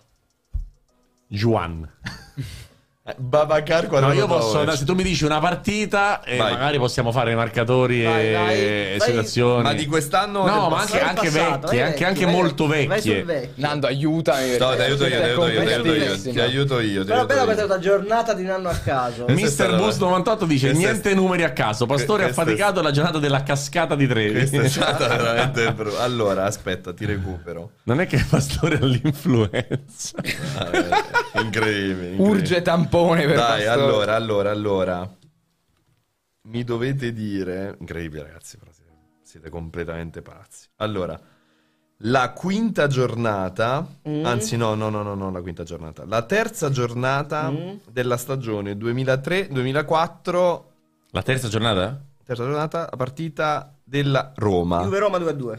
[1.28, 1.88] Juan.
[3.08, 4.76] Eh, Babacar No, quadrato io posso, Tomovic.
[4.78, 6.52] se tu mi dici una partita, e Vai.
[6.54, 9.08] magari possiamo fare i marcatori Vai, e, vai, e vai.
[9.08, 9.62] situazioni.
[9.62, 10.92] Ma di quest'anno o No, del ma passato?
[10.94, 13.22] anche, Vai anche passato, vecchie, vai anche, anche vai- molto Vai sul vecchie.
[13.22, 13.50] vecchio.
[13.54, 14.56] Nando, aiutami.
[14.58, 15.82] No, ti aiuto io, ti aiuto io, ti aiuto io.
[15.94, 16.32] completissimi.
[16.32, 17.00] Ti aiuto io.
[17.02, 17.44] ti Però aiuto bella io.
[17.46, 19.22] questa è una giornata di un anno a caso.
[19.22, 21.86] Questa è Mister stata- Bus 98 dice questa è- niente numeri a caso.
[21.86, 24.32] Pastore ha questa è- faticato la giornata della cascata di Trevi.
[24.32, 27.70] Questa è stata veramente bru- Allora, aspetta, ti recupero.
[27.84, 30.10] Non è che Pastore ha l'influenza.
[30.56, 32.14] Ah, eh, incredibile, incredibile.
[32.16, 32.62] Urge
[32.96, 33.70] tampone per Dai, Pastore.
[33.70, 35.16] allora, allora, allora.
[36.42, 37.76] Mi dovete dire...
[37.80, 38.92] Incredibile, ragazzi, però siete,
[39.22, 40.68] siete completamente pazzi.
[40.76, 41.20] Allora,
[41.98, 43.86] la quinta giornata...
[44.04, 46.04] Anzi, no, no, no, no, no, la quinta giornata.
[46.06, 47.52] La terza giornata
[47.90, 50.62] della stagione 2003-2004...
[51.10, 52.00] La terza giornata?
[52.24, 54.82] Terza giornata, la partita della Roma.
[54.82, 55.58] Juve Roma 2-2.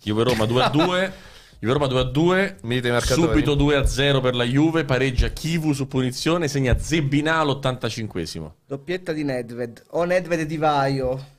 [0.00, 1.12] Juve Roma 2 a 2.
[1.60, 2.56] Juve Roma 2 a 2.
[2.62, 3.20] Mi dite i marcatori?
[3.28, 4.84] Subito 2 a 0 per la Juve.
[4.84, 6.46] Pareggia Kivu su punizione.
[6.46, 8.50] Segna Zebina all'85esimo.
[8.66, 9.82] Doppietta di Nedved.
[9.90, 11.36] O Nedved e Di Vaio.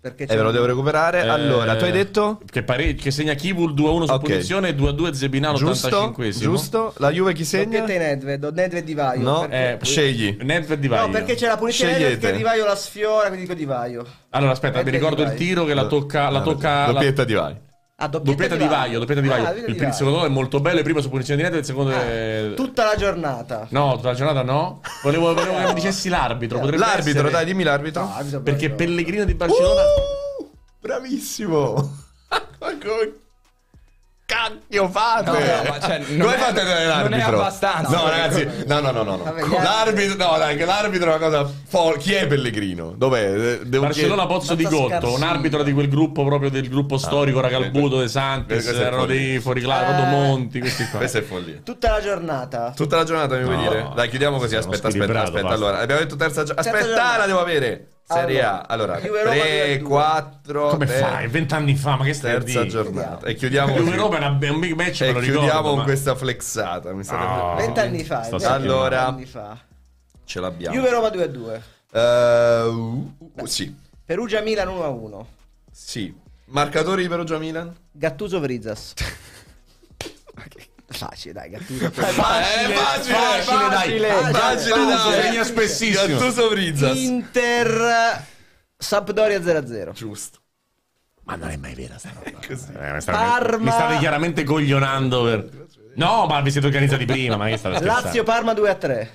[0.00, 1.20] Perché Eh, ve lo devo recuperare.
[1.20, 2.40] Allora, tu hai detto...
[2.44, 4.20] Che, pare- che segna Kivu il 2 a 1 su Ok.
[4.24, 5.86] punizione e 2 a 2 Zebina Giusto?
[5.86, 6.40] all'85esimo.
[6.40, 6.94] Giusto?
[6.96, 7.78] La Juve chi segna?
[7.80, 8.44] Doppietta di Nedved.
[8.44, 9.20] O Nedved Di Vaio.
[9.22, 10.36] No, perché- Eh, scegli.
[10.40, 11.08] Nedved di No, Vaio.
[11.10, 12.14] perché c'è la punizione Scegliete.
[12.14, 14.04] Nedved che Di Vaio la sfiora, quindi dico Di Vaio.
[14.30, 15.38] Allora, aspetta, mi Nedved ricordo di il Vaio.
[15.38, 16.30] tiro che la tocca.
[16.30, 17.56] La tocca la- Doppietta di vai.
[18.02, 18.98] Ah, doppietta Doppietta di Vaglio.
[18.98, 19.44] Doppietta di Ah, Vaglio.
[19.60, 22.52] doppietta il, il secondo è molto bello, il primo su punizione diretta, il secondo è...
[22.56, 23.66] Tutta la giornata.
[23.70, 24.80] No, tutta la giornata no.
[25.04, 26.58] Volevo, volevo che mi dicessi l'arbitro.
[26.58, 28.02] potrebbe L'arbitro, essere- dai, dimmi l'arbitro.
[28.02, 28.70] No, arbitro Perché.
[28.70, 29.82] Pellegrino di Barcellona...
[29.82, 30.50] Uh,
[30.80, 31.74] bravissimo.
[32.58, 33.12] Ma come
[34.32, 35.30] cacchio fate?
[35.30, 37.36] No, no, ma cioè, non come è- fate a tenere non è l'arbitro?
[37.40, 37.96] abbastanza.
[37.96, 39.16] No, ragazzi, no, no, no, no.
[39.16, 39.22] no.
[39.24, 42.94] Vabbè, L'arbitro, no, dai, che l'arbitro è una cosa fo- Chi è Pellegrino?
[42.96, 43.58] Dov'è?
[43.64, 47.98] Devo Barcellona Pozzo di Gotto, un arbitro di quel gruppo proprio del gruppo storico Ragalbuto,
[48.00, 49.06] De Santis, follia.
[49.06, 49.96] dei fuoriclasso, Eh.
[49.96, 50.98] Rodomonti, questi qua.
[50.98, 51.60] Questa è follia.
[51.64, 52.72] Tutta la giornata.
[52.74, 53.62] Tutta la giornata mi vuoi No.
[53.62, 53.88] dire?
[53.94, 54.56] Dai, chiudiamo così.
[54.56, 55.48] Aspetta, aspetta, aspetta.
[55.48, 56.68] Allora, abbiamo detto terza giornata.
[56.70, 57.88] Aspetta, la devo avere.
[58.04, 58.60] Serie A.
[58.62, 59.82] Allora, Juve Roma 3, 2-2.
[59.82, 60.68] 4.
[60.68, 61.28] Come fai?
[61.28, 62.68] Vent'anni fa, ma che stai a Terza dire?
[62.70, 63.26] giornata.
[63.26, 63.96] E chiudiamo Juve.
[63.96, 65.40] Roma è una- un big match, me E lo ricordo.
[65.40, 66.92] chiudiamo con ma- questa flexata.
[66.92, 67.54] Mi No.
[67.56, 68.28] Vent'anni fa.
[68.42, 69.58] Allora- vent'anni fa.
[70.24, 70.74] Ce l'abbiamo.
[70.76, 71.62] Juve Roma 2-2.
[71.92, 73.74] Eh, uh, uh, sì.
[74.04, 75.26] Perugia Milan 1-1.
[75.70, 76.14] Sì.
[76.46, 77.74] Marcatori di Perugia Milan?
[77.90, 78.92] Gattuso Vrizas.
[80.92, 81.90] Facile, dai, Gattuso.
[81.90, 84.32] Facile, facile, facile, dai.
[84.32, 85.22] Facile, dai.
[85.22, 86.18] Segna spessissimo.
[86.18, 86.96] Gattuso Vrizzas.
[86.98, 88.26] Inter
[88.76, 89.92] Sampdoria 0-0.
[89.92, 90.40] Giusto.
[91.24, 92.38] Ma non è mai vera sta roba.
[92.44, 92.72] Così.
[92.72, 95.66] Eh, mi, state, Parma- mi state chiaramente coglionando per...
[95.94, 98.04] No, ma vi siete organizzati prima, ma che state scherzando?
[98.06, 99.08] Lazio Parma 2-3.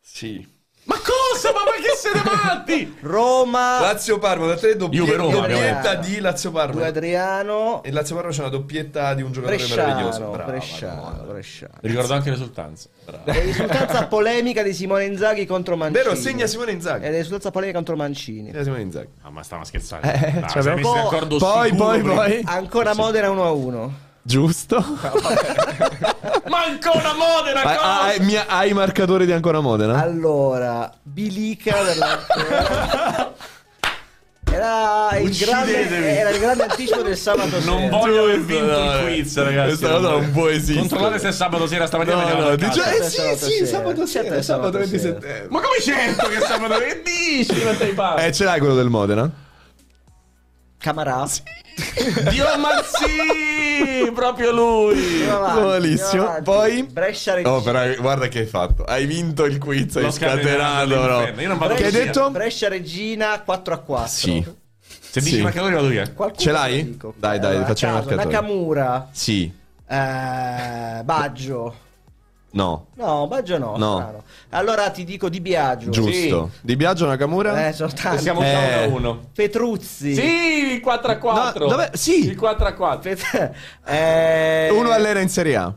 [0.00, 0.46] Sì.
[0.84, 1.52] Ma cosa?
[1.52, 2.96] Ma perché siete matti?
[3.00, 6.86] Roma Lazio Parma, da te doppietta, Juve Roma, doppietta di Lazio 2 Parma.
[6.86, 7.82] Adriano.
[7.82, 10.18] E Lazio Parma c'è una doppietta di un giocatore meraviglioso.
[10.18, 11.32] Bresciano, Brava, Bresciano, Madonna.
[11.32, 11.72] Bresciano.
[11.80, 12.88] Ricordo anche l'esultanza.
[13.24, 16.02] E risultanza polemica di Simone Inzaghi contro Mancini.
[16.02, 17.04] Vero, segna Simone Inzaghi.
[17.04, 18.50] E risultanza polemica contro Mancini.
[18.50, 19.08] Segna Simone Inzaghi.
[19.22, 20.06] Ah, ma stavamo scherzando.
[20.06, 22.42] Eh, Dai, cioè, messi d'accordo Poi, poi, poi.
[22.44, 23.90] Ancora Modena 1-1.
[24.24, 24.76] Giusto.
[26.48, 27.76] Ma ancora Modena, Hai,
[28.18, 30.00] hai- mi- hai i marcatori di ancora Modena?
[30.00, 33.32] Allora, Bilica la...
[34.54, 37.96] Era il, grande, era il grande anticipo del sabato Non sera.
[37.96, 39.68] voglio aver vinto no, il quiz, ragazzi.
[39.78, 40.78] Questa cosa non può esistere.
[40.88, 43.66] Controllate se è sabato sera stamattina No, no, dice, eh sì, sabato sì, sera.
[43.66, 45.14] sabato sera, è sabato sabato 20 sera.
[45.20, 45.46] settembre.
[45.48, 47.62] Ma come certo che è sabato che dici?
[48.18, 49.30] Eh, ce l'hai quello del Modena?
[50.82, 51.24] Camarà.
[52.28, 55.24] Dio ma sì, proprio lui.
[55.24, 56.40] Buonissimo.
[56.42, 56.82] Poi?
[56.82, 57.54] Brescia Reggina.
[57.54, 58.82] Oh, però guarda che hai fatto.
[58.82, 61.40] Hai vinto il quiz, hai scatenato, no?
[61.40, 62.28] Io non vado Che hai detto?
[62.30, 64.08] Brescia Regina 4 a 4.
[64.08, 64.44] Sì.
[64.80, 65.42] Se dici Sì.
[65.42, 66.10] marcatori vado via.
[66.10, 66.84] Qualcuno Ce l'hai?
[66.84, 67.14] dico.
[67.16, 68.34] Dai, dai, a facciamo caso, marcatori.
[68.34, 69.08] Nakamura.
[69.12, 69.52] Sì.
[69.86, 71.74] Eh, Baggio.
[72.52, 72.88] No.
[72.96, 73.76] No, Baggio no.
[73.76, 73.94] No.
[73.96, 74.22] strano.
[74.50, 75.90] Allora ti dico Di Biagio.
[75.90, 76.50] Giusto.
[76.60, 77.68] Di Biagio Nakamura?
[77.68, 78.22] Eh, sono tanti.
[78.22, 78.86] Siamo già Eh.
[78.86, 79.20] 1 a 1.
[79.34, 80.14] Petruzzi.
[80.14, 81.68] Sì, il 4 a 4.
[81.68, 81.84] No?
[81.92, 82.26] Sì.
[82.26, 83.00] Il 4 a 4.
[83.00, 83.52] Pet-
[83.86, 85.74] eh, Uno all'era in Serie A.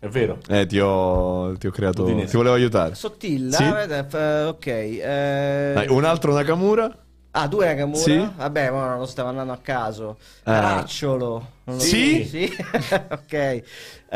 [0.00, 0.38] È vero.
[0.48, 2.04] Eh, ti ho, ti ho creato.
[2.04, 2.30] Udinese.
[2.30, 2.94] Ti volevo aiutare.
[2.94, 3.56] Sottilla.
[3.56, 3.64] Sì.
[3.64, 4.66] eh, ok.
[4.66, 6.88] eh, Dai, un altro Nakamura?
[7.32, 7.98] Ah, due Nakamura?
[8.00, 8.28] Sì.
[8.36, 10.16] Vabbè, ma non lo stavo andando a caso.
[10.44, 10.52] Ah.
[10.52, 11.56] Caracciolo.
[11.76, 12.24] Sì?
[12.24, 12.56] Sì.
[13.10, 13.32] ok.
[13.32, 13.62] Eh,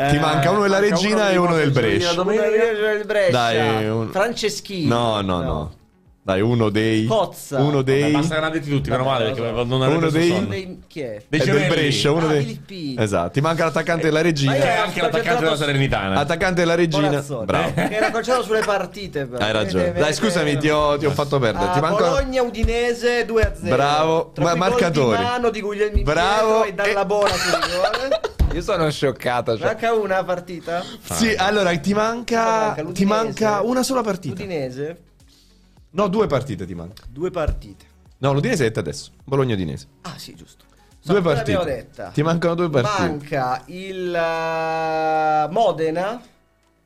[0.09, 2.11] Ti manca uno della manca Regina uno e uno del Brescia.
[2.19, 3.31] Uno del Brescia.
[3.31, 4.87] Dai, un- Franceschini.
[4.87, 5.73] No, no, no.
[6.25, 7.03] Dai, uno dei.
[7.05, 7.59] Cozza.
[7.59, 8.11] Uno Vabbè, dei.
[8.13, 9.63] basta che l'hanno detti tutti, meno male, Vabbè, perché so.
[9.65, 10.47] non Uno dei- sonno.
[10.47, 11.21] Dei- Chi è?
[11.27, 11.67] Dei è del.
[11.67, 12.41] Brescia, uno Ah, dei.
[12.43, 12.95] Filippini.
[12.97, 13.31] Esatto.
[13.31, 14.55] Ti manca l'attaccante della Ma Regina.
[14.55, 16.19] io- E anche l'attaccante della Salernitana.
[16.19, 17.21] Attaccante della Regina.
[17.43, 17.73] Bravo.
[17.73, 19.25] Che era concentrato sulle partite.
[19.25, 19.43] però.
[19.43, 19.83] Hai ragione.
[19.83, 21.65] Vedete, Dai, scusami, ti ho, ti ho fatto perdere.
[21.65, 22.09] Ah, Ti manca.
[22.09, 23.75] Bologna Udinese 2 a 0.
[23.75, 24.31] Bravo.
[24.37, 25.17] Ma- marcatori.
[25.17, 26.61] Di mano di Guglielmi Bravo.
[26.61, 28.21] Pietro e dalla Bona sul rigore.
[28.53, 29.57] Io sono scioccato.
[29.57, 29.65] Cioè.
[29.65, 30.83] Manca una partita.
[31.11, 32.75] Sì, allora ti manca.
[32.77, 34.35] Manca Ti manca una sola partita.
[34.41, 34.97] Udinese
[35.95, 37.03] No, due partite ti manca.
[37.09, 37.85] due partite.
[38.19, 39.11] No, l'Udinese è detta adesso.
[39.23, 39.87] Bologna Udinese.
[40.01, 40.65] Ah, sì, giusto.
[41.03, 41.75] Due Sampdoria partite.
[41.75, 42.09] detta.
[42.09, 43.01] Ti mancano due partite.
[43.07, 46.21] Manca il eh, Modena.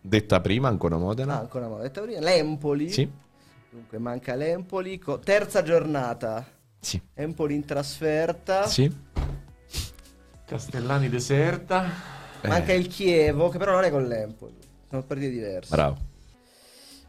[0.01, 1.35] Detta prima, ancora Modena.
[1.35, 2.19] Ah, ancora una detta prima.
[2.19, 2.89] L'Empoli.
[2.89, 3.09] Sì.
[3.69, 4.97] Dunque manca l'Empoli.
[4.97, 6.43] co- terza giornata.
[6.79, 6.99] Sì.
[7.13, 8.65] Empoli in trasferta.
[8.65, 8.91] Sì.
[10.45, 11.85] Castellani deserta.
[12.43, 14.55] Manca Eh, il Chievo, che però non è con l'Empoli.
[14.89, 15.75] Sono partite diverse.
[15.75, 15.97] Bravo.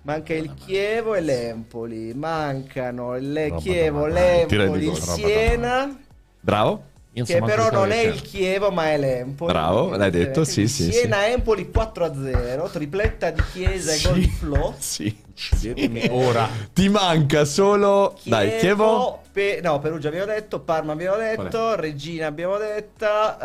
[0.08, 2.14] Manca il Chievo e l'Empoli.
[2.14, 5.94] Mancano il Chievo, l'Empoli, il Siena.
[6.40, 6.82] Bravo.
[7.18, 9.52] Io Che però non è il Chievo, ma è l'Empoli.
[9.52, 14.74] Bravo, l'hai detto, sì, sì, Siena Empoli 4-0, tripletta di Chiesa e gol di Flo.
[14.78, 15.26] Sì.
[15.38, 16.48] Uccidetemi ora.
[16.72, 18.16] Ti manca solo.
[18.24, 19.22] Dai, Chievo.
[19.30, 23.38] Pe- no, Perugia abbiamo detto, Parma abbiamo detto, Regina abbiamo detta,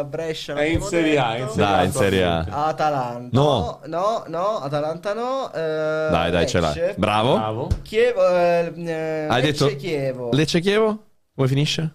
[0.00, 1.70] eh, Brescia È in Serie A, in Serie A.
[1.70, 2.38] Dai, in Serie A.
[2.66, 3.28] Atalanta.
[3.40, 3.80] No.
[3.86, 5.52] no, no, Atalanta no.
[5.52, 6.74] eh, Dai, dai, ce l'hai.
[6.74, 6.94] Lecce.
[6.96, 7.34] Bravo.
[7.34, 7.68] Bravo.
[7.82, 8.72] Chievo, eh,
[9.28, 9.76] Hai Lecce detto.
[9.76, 10.30] Chievo.
[10.32, 10.98] Lecce Chievo?
[11.36, 11.90] Come finisce?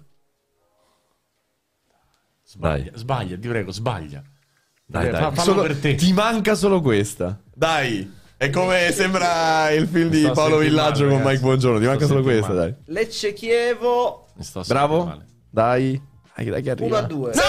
[2.52, 3.00] Sbaglia, Dai.
[3.00, 4.24] sbaglia, ti prego, sbaglia.
[4.84, 5.32] Dai, Eh, dai.
[5.34, 5.94] fa- Solo- per te.
[5.94, 7.40] Ti manca solo questa.
[7.54, 8.12] Dai.
[8.38, 11.42] È come sembra il film di Paolo Villaggio male, con Mike.
[11.42, 11.80] Buongiorno.
[11.80, 12.60] Ti manca solo questa, male.
[12.60, 12.76] dai.
[12.96, 14.26] Lecce Chievo
[14.66, 15.06] Bravo.
[15.06, 15.26] male.
[15.48, 16.02] Dai.
[16.36, 16.98] Dai, dai che 1 arriva.
[16.98, 17.32] a 2.
[17.36, 17.44] Non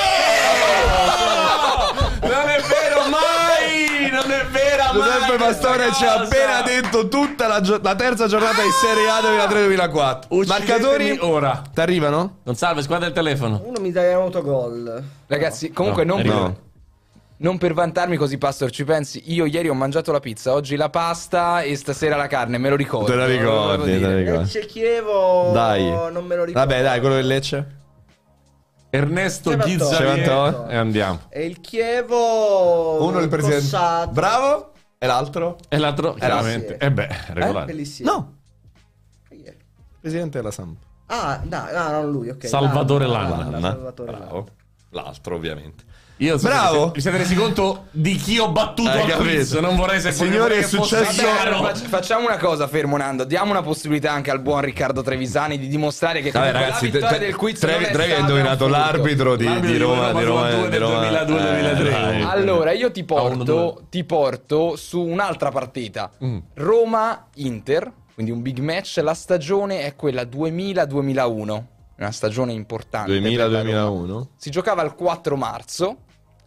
[4.93, 9.21] Giuseppe Pastore ci ha appena detto tutta la, gio- la terza giornata di Serie A
[9.47, 10.47] 2003-2004.
[10.47, 11.19] Marcatori?
[11.21, 11.63] ora.
[11.73, 12.39] Ti arrivano?
[12.43, 13.61] Non salve, squadra il telefono.
[13.65, 15.03] Uno mi dai autogol.
[15.27, 16.55] Ragazzi, comunque No, non, per,
[17.37, 19.23] non per vantarmi così, Pastor, ci pensi.
[19.27, 22.77] Io ieri ho mangiato la pizza, oggi la pasta e stasera la carne, me lo
[22.77, 23.07] ricordo.
[23.07, 24.39] Te la lo ricordi, te la ricordi.
[24.43, 25.51] Lecce Chievo.
[25.53, 25.83] Dai.
[25.89, 26.53] Non me lo ricordo.
[26.69, 27.79] Vabbè, dai, quello del Lecce.
[28.93, 29.51] Ernesto.
[29.57, 30.65] Cevantoe.
[30.69, 31.21] E andiamo.
[31.29, 33.05] E il Chievo.
[33.05, 33.61] Uno il presidente.
[33.63, 34.11] Cossato.
[34.11, 34.70] Bravo.
[35.03, 35.57] E l'altro?
[35.71, 36.77] E l'altro, chiaramente.
[36.79, 36.85] sì.
[36.85, 37.65] Eh beh, regolare.
[37.65, 38.13] Bellissimo.
[38.13, 38.35] No.
[39.99, 40.77] Presidente della Samp.
[41.07, 42.47] Ah, no, no, non lui, ok.
[42.47, 43.49] Salvatore Lana.
[43.49, 44.13] Lana, Salvatore.
[44.13, 44.49] Bravo.
[44.91, 45.85] L'altro, ovviamente.
[46.23, 46.91] Io so- Bravo.
[46.91, 49.49] Vi siete resi conto di chi ho battuto Hai al quiz?
[49.49, 49.61] capito.
[49.67, 51.23] Non vorrei se Signori, vorrei è successo-.
[51.23, 53.25] Fac- facciamo una cosa, fermo Nando.
[53.25, 57.19] Diamo una possibilità anche al buon Riccardo Trevisani di dimostrare che Vabbè, ragazzi, la vittoria
[57.19, 60.13] te- del quiz Trevi, non è Trevi ha indovinato l'arbitro di, di di Roma.
[60.13, 61.01] Di Roma, 92 di Roma.
[61.01, 61.91] del 2002-2003.
[61.91, 62.23] dai.
[62.23, 66.11] Allora, io ti porto, ti porto su un'altra partita.
[66.23, 66.39] Mm.
[66.55, 68.99] Roma-Inter, quindi un big match.
[69.03, 71.65] La stagione è quella 2000-2001.
[71.97, 73.19] Una stagione importante.
[73.21, 73.63] per la Roma.
[73.63, 74.27] 2000-2001.
[74.37, 75.97] Si giocava il 4 marzo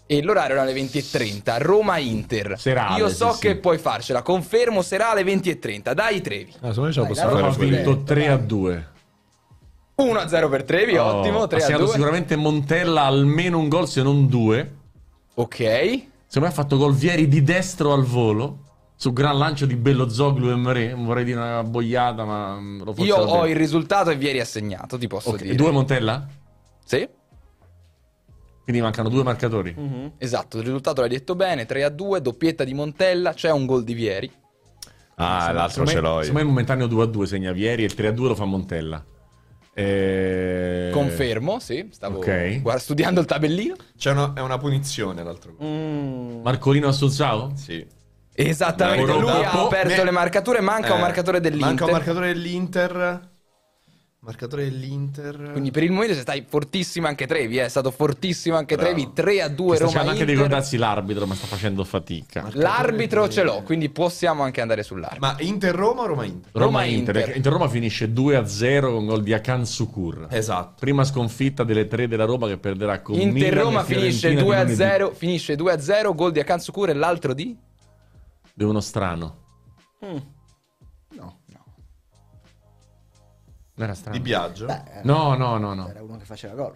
[0.05, 1.57] e l'orario era alle 20.30.
[1.59, 2.55] Roma-Inter.
[2.59, 3.39] Serale, Io sì, so sì.
[3.39, 4.21] che puoi farcera.
[4.21, 5.93] Confermo serale 20.30.
[5.93, 6.51] Dai Trevi.
[6.61, 8.87] Ah, secondo me ce la Dai, possiamo fare ha vinto 3 a 2.
[9.95, 11.43] 1-0 per Trevi, Oh, ottimo.
[11.43, 11.93] ha 3 a segnato 2.
[11.93, 14.75] sicuramente Montella almeno un gol, se non due.
[15.35, 15.57] Ok.
[15.57, 16.07] Secondo
[16.39, 18.59] me ha fatto gol Vieri di destro al volo.
[18.95, 20.89] Su gran lancio di Bello Zoglu e Mre.
[20.93, 23.49] Non vorrei dire una boiata, ma mm, lo forse Io ho bene.
[23.49, 25.55] il risultato e Vieri ha segnato, ti posso Ok, dire.
[25.55, 26.27] Due Montella?
[26.85, 27.07] Sì,
[28.63, 29.75] Quindi mancano due marcatori.
[30.17, 30.57] esatto.
[30.57, 33.33] Il risultato l'hai detto bene: 3 a 2, doppietta di Montella.
[33.33, 34.31] C'è un gol di Vieri.
[35.15, 37.85] Ah, l'altro Secondo ce l'ho Secondo me il momentaneo 2 a 2 segna Vieri e
[37.85, 39.03] il 3 a 2 lo fa Montella.
[39.75, 40.89] Eh...
[40.93, 41.87] Confermo, sì.
[41.91, 42.61] Stavo Ok.
[42.61, 43.75] guarda, studiando il tabellino.
[43.97, 45.67] C'è una, è una punizione l'altro gol.
[45.67, 46.41] Mm.
[46.41, 47.51] Marcolino Assunzao?
[47.55, 47.85] Sì.
[48.35, 50.61] Esattamente, lui dopo- ha aperto ne- le marcature.
[50.61, 51.67] Manca un Eh, marcatore dell'Inter.
[51.67, 53.31] Manca un marcatore dell'Inter.
[54.25, 55.49] Marcatore dell'Inter.
[55.51, 57.65] Quindi per il momento stai fortissimo anche Trevi, eh.
[57.65, 58.93] è stato fortissimo anche Bravo.
[58.93, 60.45] Trevi, 3 a 2 Sta Roma cercando anche di Inter.
[60.45, 62.49] ricordarsi l'arbitro, ma sta facendo fatica.
[62.53, 65.27] L'arbitro ce l'ho, quindi possiamo anche andare sull'arbitro.
[65.27, 66.51] Ma Inter-Roma o Roma-Inter?
[66.53, 67.15] Roma-Inter.
[67.15, 67.35] Roma-Inter.
[67.35, 70.27] Inter-Roma finisce 2 a 0 con gol di Akan Sukur.
[70.29, 70.75] Esatto.
[70.79, 74.41] Prima sconfitta delle tre della Roma che perderà con Milan Inter e Roma finisce Fiorentina
[74.45, 74.91] 2 a di lunedì.
[74.91, 77.57] 0, finisce 2 a 0, gol di Akansukur e l'altro di
[78.53, 79.35] Di uno strano.
[80.05, 80.17] Mm.
[83.77, 84.17] Era strano.
[84.17, 84.65] Di Biagio.
[84.65, 85.87] beh, No, no, no, no.
[85.89, 86.75] era uno che faceva gol.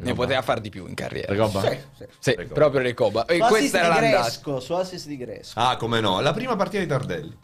[0.00, 1.32] ne poteva far di più in carriera.
[1.32, 1.60] Recoba?
[1.62, 2.04] Sì, sì.
[2.18, 2.54] Sì, Recoba.
[2.54, 3.24] proprio Recoba.
[3.26, 3.98] E Su questa era.
[3.98, 5.58] Gresco, su assist di Gresco.
[5.58, 6.20] Ah, come no.
[6.20, 7.38] La prima partita di Tardelli.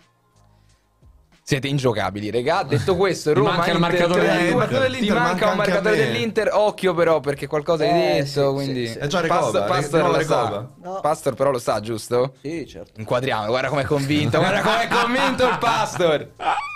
[1.46, 2.62] Siete ingiocabili, regà.
[2.62, 4.66] Detto questo, Roma manca il marcatore 3 a 2.
[4.78, 5.00] dell'Inter.
[5.00, 6.50] Ti manca un marcatore dell'Inter.
[6.54, 8.98] Occhio però perché qualcosa hai Eh, detto, sì, quindi sì, sì.
[8.98, 10.50] È già Recoba, Pastor, eh, Pastor no, lo Recoba.
[10.50, 10.88] sa.
[10.88, 11.00] No.
[11.00, 12.34] Pastor però lo sa, giusto?
[12.40, 12.98] Sì, certo.
[12.98, 16.30] Inquadriamo, guarda com'è convinto, guarda com'è convinto il Pastor.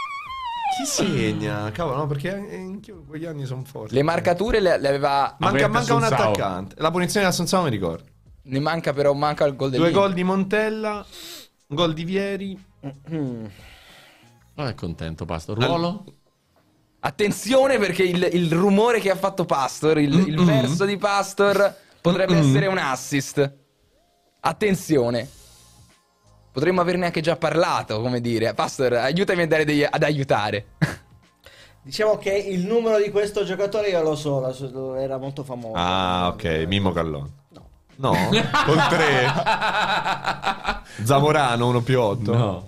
[0.76, 1.70] Chi segna?
[1.70, 3.94] Cavolo, no, perché anche io quegli anni sono forti.
[3.94, 6.74] Le marcature le, le aveva Manca, manca un attaccante.
[6.78, 8.04] La punizione di Assunzao mi ricordo.
[8.42, 10.02] ne manca però manca il gol Due dell'Inter.
[10.02, 11.06] gol di Montella,
[11.68, 12.64] un gol di Vieri.
[12.80, 13.50] Non
[14.66, 15.54] è contento, Pasto.
[15.54, 16.04] Ruolo?
[17.00, 22.36] Attenzione perché il, il rumore che ha fatto Pastor, il, il verso di Pastor potrebbe
[22.36, 23.56] essere un assist.
[24.40, 25.28] Attenzione.
[26.58, 28.52] Potremmo averne anche già parlato, come dire.
[28.52, 30.70] Pastor, aiutami a dare degli- ad aiutare.
[31.82, 35.74] Diciamo che il numero di questo giocatore io lo so, era molto famoso.
[35.76, 36.64] Ah, ok.
[36.66, 37.30] Mimmo Callone.
[37.50, 37.62] No.
[37.94, 38.12] No,
[38.66, 39.26] con tre.
[41.04, 42.34] Zamorano, uno più otto.
[42.34, 42.64] No.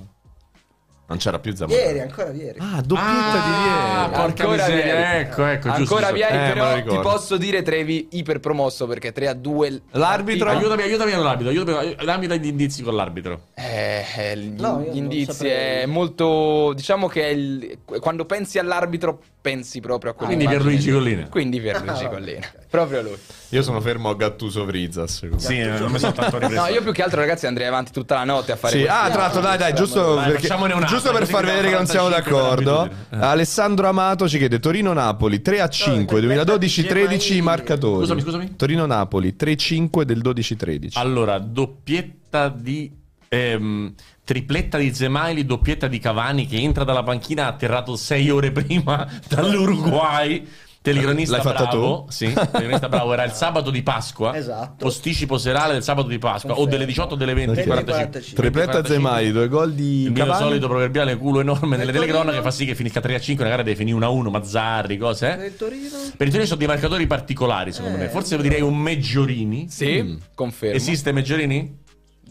[1.11, 1.85] Non c'era più Zamorano.
[1.85, 2.59] Ieri, ancora ieri.
[2.61, 4.11] Ah, doppietta Ah, di Vieri.
[4.13, 5.21] porca Ancora miseria, Vieri.
[5.21, 6.15] ecco, ecco, giusto, Ancora giusto.
[6.15, 10.51] Vieri, Eh, però ti posso dire Trevi iperpromosso perché 3 a 2 L'arbitro?
[10.51, 13.41] Aiutami, aiutami con l'arbitro, aiutami, dammi degli indizi con l'arbitro.
[13.55, 16.73] Eh, eh, gli, No, gli indizi è molto.
[16.77, 20.33] Diciamo che il- quando pensi all'arbitro, pensi proprio a quello.
[20.33, 21.29] Quindi Pierluigi Collina.
[21.29, 22.47] Quindi Pierluigi Ah, Collina.
[22.71, 23.17] Proprio lui.
[23.49, 25.29] Io sono fermo a Gattuso Frizas.
[25.39, 28.23] Sì, non mi sono tanto No, io più che altro, ragazzi, andrei avanti tutta la
[28.23, 31.45] notte a fare Sì, ah, tra l'altro, dai, dai, giusto, Dai, perché- giusto per far
[31.45, 32.81] vedere che non siamo 45 d'accordo.
[32.83, 33.25] abitudine.
[33.25, 37.99] Alessandro Amato ci chiede Torino-Napoli 3 a 5, 2012-13 i marcatori.
[38.03, 38.55] Scusami, scusami.
[38.57, 40.91] Torino-Napoli 3-5 del 12-13.
[40.95, 42.89] Allora, doppietta di...
[43.29, 48.53] ehm, tripletta di Zemaili, doppietta di Cavani che entra dalla panchina, ha atterrato sei ore
[48.53, 50.47] prima dall'Uruguay
[50.83, 52.11] Telecronista L'hai fatta bravo, tu?
[52.11, 54.35] Sì, telecronista bravo, era il sabato di Pasqua.
[54.41, 54.87] Esatto.
[54.87, 56.71] Posticipo serale del sabato di Pasqua, o Confermo.
[56.71, 58.11] delle 18 o delle 20, 20, 45.
[58.11, 58.43] 45.
[58.43, 58.95] Tripletta 45.
[59.11, 62.75] Zemai, due gol di Il mio solito proverbiale culo enorme nelle telecronache fa sì che
[62.75, 65.27] finisca 3 a 5, una gara deve finire 1 a 1, Mazzarri, cose.
[65.29, 65.47] Per Eh?
[65.49, 65.89] il Torino?
[66.17, 68.09] Per il Torino sono dei marcatori particolari, secondo Eh, me.
[68.09, 69.67] Forse direi un Meggiorini.
[69.69, 70.77] Sì, confermo.
[70.77, 71.80] Esiste Meggiorini?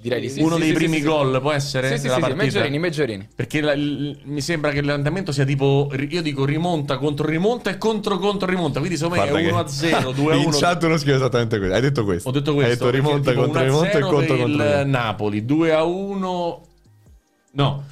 [0.01, 0.41] Direi di sì.
[0.41, 1.07] Uno sì, dei sì, primi sì, sì.
[1.07, 1.97] gol può essere?
[1.97, 2.33] Sì, sì?
[2.33, 3.27] Meggiorini, Meggiorini.
[3.35, 7.77] Perché la- il- mi sembra che l'andamento sia tipo, io dico rimonta contro rimonta e
[7.77, 10.43] contro contro rimonta, quindi secondo me Guarda è che 1 a 0, 2 a 1.
[10.45, 11.75] In chat uno scrive esattamente questo.
[11.75, 12.29] Hai detto questo.
[12.29, 12.71] Ho detto questo.
[12.71, 14.87] Hai detto rimonta perché, contro 1 a rimonta e 0 contro contro il.
[14.87, 16.65] Napoli, 2 a 1.
[17.51, 17.83] No.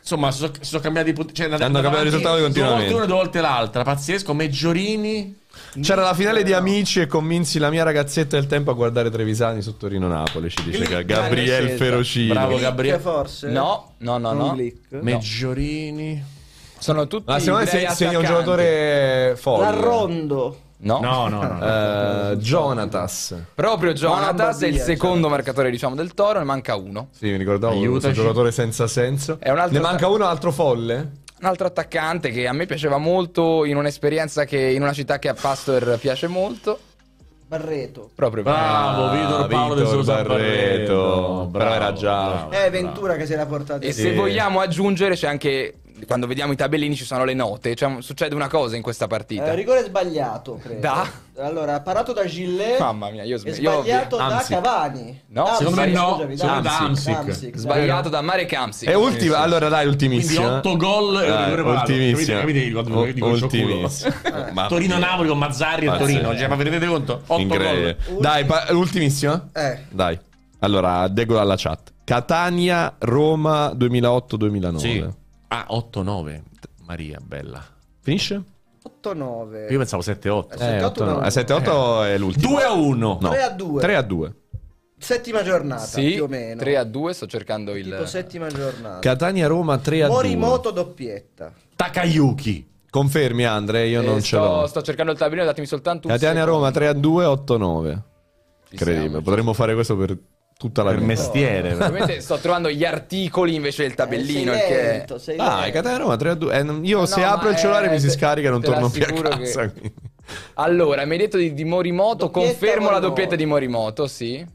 [0.00, 1.34] Insomma, si sono, sono cambiati i punti.
[1.34, 2.60] Cioè, Hanno cambiato risultati continuamente.
[2.60, 3.82] Due volte una, due volte l'altra.
[3.84, 4.32] Pazzesco.
[4.34, 5.36] Meggiorini.
[5.80, 9.60] C'era la finale di Amici e convinsi la mia ragazzetta del tempo a guardare Trevisani
[9.62, 12.28] su Torino-Napoli, ci dice Glick, Gabriele grande Ferocini.
[12.28, 12.98] Bravo, Gabriele.
[12.98, 13.48] forse?
[13.48, 14.56] No, no, no, no.
[15.00, 16.36] Meggiorini.
[16.78, 19.64] Sono tutti Ma secondo me sei, sei un giocatore folle.
[19.64, 20.60] L'arrondo.
[20.80, 21.00] No.
[21.00, 21.58] No, no, no.
[21.58, 22.30] no.
[22.32, 23.34] Eh, Jonatas.
[23.52, 25.30] Proprio Jonatas è il mia, secondo Jonatas.
[25.30, 27.08] marcatore, diciamo, del Toro, ne manca uno.
[27.10, 28.14] Sì, mi ricordavo questo Aiutaci.
[28.14, 29.38] giocatore senza senso.
[29.40, 31.10] È un altro ne manca uno altro folle?
[31.40, 35.28] Un altro attaccante che a me piaceva molto in un'esperienza che in una città che
[35.28, 36.80] a Pastor piace molto.
[37.46, 38.10] Barreto.
[38.14, 40.28] Proprio Bravo, Vitor Paolo de Vitor Sousa Barreto.
[40.34, 41.48] Barreto.
[41.52, 43.86] Però era già- bravo, Eh, Ventura che se l'ha portato.
[43.86, 44.02] E Sì.
[44.02, 45.74] se vogliamo aggiungere c'è anche
[46.06, 49.46] quando vediamo i tabellini ci sono le note, cioè, succede una cosa in questa partita.
[49.46, 50.80] Eh, rigore sbagliato, credo.
[50.80, 51.10] Da?
[51.38, 52.80] Allora, parato da Gillet.
[52.80, 54.48] Mamma mia, io E sm- io- sbagliato da Amsic.
[54.54, 55.22] Cavani.
[55.28, 56.08] No, Amsic, secondo me no.
[56.14, 56.78] scusami, da Amsic.
[56.78, 57.14] Amsic.
[57.16, 58.84] Amsic, Sbagliato da Mare Camsi.
[58.86, 60.40] E ultima, allora dai, ultimissima.
[60.40, 61.92] Quindi 8 gol e un Dai, rigore parato.
[61.92, 62.40] ultimissima.
[62.40, 62.58] Capite?
[62.58, 62.72] Capite?
[62.72, 63.44] Quando U- dico il culo.
[63.44, 64.14] ultimissima.
[64.52, 65.96] Ma- Torino-Napoli con Mazzarri e.
[65.96, 66.36] Torino.
[66.36, 67.22] Cioè, ma vi rendete conto?
[67.26, 67.96] 8 Incredibile.
[68.08, 68.20] gol.
[68.20, 69.48] Dai, pa- l'ultimissima?
[69.52, 70.18] Eh, Dai.
[70.60, 71.92] Allora, dego alla chat.
[72.02, 74.78] Catania, Roma 2008-2009.
[74.78, 75.06] Sì.
[75.48, 76.42] Ah, 8-9.
[76.84, 77.64] Maria, bella.
[78.00, 78.42] Finisce?
[79.02, 79.70] 8-9.
[79.70, 80.52] Io pensavo 7-8.
[80.52, 81.20] Eh, 7-8 no.
[81.20, 82.52] 7-8 è l'ultimo.
[82.54, 83.18] 2 a 1.
[83.20, 83.28] No.
[83.28, 83.80] 3 a 2.
[83.80, 84.34] 3 a 2.
[85.00, 86.60] Settima giornata, Sì, più o meno.
[86.60, 88.98] 3 a 2, sto cercando il Tipo settima giornata.
[88.98, 90.14] Catania, Roma 3 a 2.
[90.16, 91.52] Morimoto doppietta.
[91.76, 92.66] Takayuki.
[92.90, 93.86] Confermi, Andre?
[93.86, 94.66] Io Eh, non ce sto, l'ho.
[94.66, 96.58] sto cercando il tabellino, datemi soltanto un Catania, secondo.
[96.58, 97.92] Roma 3 a 2, 8 a 9.
[97.92, 99.08] Ci Incredibile.
[99.10, 99.22] siamo.
[99.24, 100.18] Potremmo fare questo per
[100.58, 101.12] tutta la Per vita.
[101.12, 101.72] mestiere.
[101.78, 104.52] Ovviamente sto trovando gli articoli invece del tabellino.
[104.52, 104.82] Eh, il sei che...
[104.82, 105.72] lento, sei Dai, lento.
[105.72, 106.52] Catania, Roma 3 a 2.
[106.58, 109.02] Eh, io No, se apro il cellulare eh, mi si scarica e non torno più
[109.02, 109.70] a che- casa.
[109.70, 109.94] quindi.
[110.54, 113.06] Allora, mi hai detto di, di Morimoto, Doppietta confermo la Morimoto.
[113.06, 114.46] doppietta di Morimoto, sì.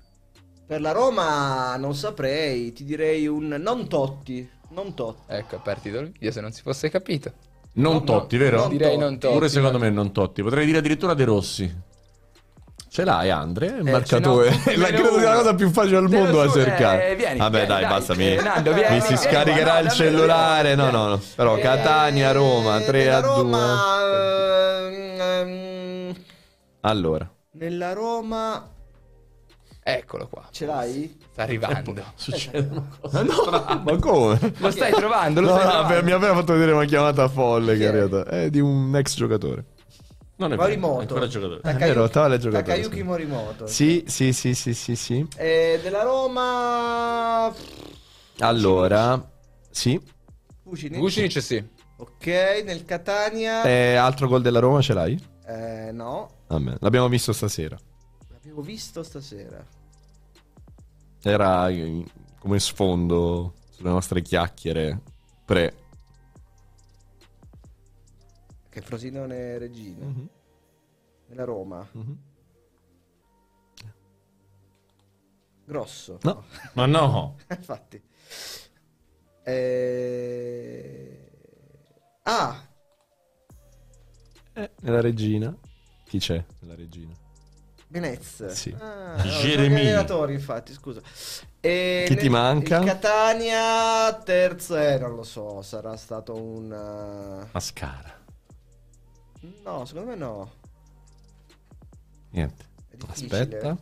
[0.68, 5.22] Per la Roma non saprei, ti direi un non Totti, non Totti.
[5.34, 7.32] Ecco, è partito il video se non si fosse capito.
[7.74, 8.58] Non No, Totti, no, vero?
[8.60, 9.34] non Direi non Totti.
[9.34, 10.44] Pure secondo me non Totti.
[10.44, 11.76] Potrei dire addirittura De Rossi.
[12.94, 13.66] Ce l'hai, Andre?
[13.66, 14.50] Il Eh, marcatore.
[14.78, 17.16] La credo sia la cosa più facile al mondo da eh, cercare.
[17.16, 17.90] vieni, Vabbè, vieni, dai, dai.
[17.90, 18.14] basta.
[18.14, 20.76] Mi, Eh, Nando, vieni, mi si scaricherà il cellulare.
[20.76, 21.22] No, no, no.
[21.36, 23.36] Però Catania, Roma 3 a Eh, Nella 2.
[23.42, 23.84] Roma,
[25.40, 26.14] ehm,
[26.82, 28.70] Allora, nella Roma
[29.86, 30.48] Eccolo qua.
[30.52, 31.20] ce l'hai?
[31.32, 31.96] Sta arrivando.
[32.14, 33.24] Succedono cose.
[33.84, 34.54] ma come?
[34.58, 35.42] Lo stai trovando?
[35.42, 36.04] Lo No, stai no, trovando?
[36.06, 37.88] mi ha appena fatto vedere una chiamata folle che è?
[37.88, 38.30] arrivata.
[38.30, 39.66] È di un ex giocatore.
[40.44, 41.00] Non è vero, Morimoto.
[41.00, 41.62] ancora giocatore.
[41.62, 43.04] Takayuki- È vero, tale giocatore, Takayuki sì.
[43.04, 43.68] Morimoto.
[43.68, 45.28] Sì, sì, sì, sì, sì, sì.
[45.38, 47.54] Eh, della Roma
[48.40, 49.32] Allora,
[49.70, 50.00] sì.
[50.64, 51.00] Vucinic.
[51.00, 51.66] Vucinic sì.
[51.98, 52.26] Ok,
[52.66, 55.18] nel Catania Eh, altro gol della Roma ce l'hai?
[55.46, 57.78] eh, no, Vabbè, l'abbiamo visto stasera.
[58.30, 59.64] l'abbiamo visto stasera.
[61.22, 62.04] Era eh,
[62.40, 65.00] come sfondo sulle nostre chiacchiere
[65.46, 65.76] pre.
[68.74, 70.04] Che Frosinone Regina.
[70.04, 70.30] Mhm.
[71.28, 71.88] Nella Roma.
[75.64, 76.18] Grosso.
[76.24, 76.44] No.
[76.74, 77.36] Ma no.
[77.52, 78.02] Infatti.
[79.44, 81.30] Eh...
[82.24, 82.68] Ah,
[84.54, 85.56] Eh, nella regina.
[86.06, 87.14] Chi c'è nella regina?
[87.90, 88.48] Venez.
[88.48, 88.76] Sì.
[88.80, 91.00] Ah, no, infatti, scusa.
[91.60, 92.80] E Chi ti manca?
[92.80, 96.72] Catania, terzo, eh, non lo so, sarà stato un...
[96.72, 98.22] uh, Mascara.
[99.64, 100.52] No, secondo me no.
[102.32, 102.66] Niente.
[103.08, 103.78] Aspetta.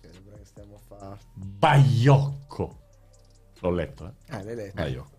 [0.00, 1.18] Sembra che stiamo a fare...
[1.34, 2.78] Baiocco.
[3.60, 4.34] L'ho letto, eh.
[4.34, 4.74] Ah, l'hai letto.
[4.74, 5.12] Baiocco.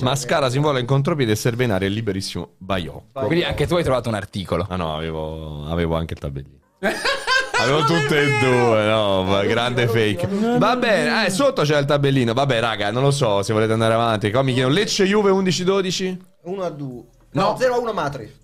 [0.00, 3.26] Mascara si invola in contropiede e serve in aria il liberissimo Baiocco.
[3.26, 4.66] Quindi anche tu hai trovato un articolo.
[4.68, 6.56] Ah no, avevo, avevo anche il tabellino.
[7.60, 10.28] Avevo tutte e due, no, ma grande fake.
[10.58, 12.32] Va bene, eh, sotto c'è il tabellino.
[12.32, 14.30] Vabbè, raga, non lo so se volete andare avanti.
[14.30, 16.16] Mi chiedono Lecce Juve 11-12.
[16.42, 17.04] 1 a 2.
[17.38, 17.56] No, No.
[17.58, 18.36] 0 a 1 Matri.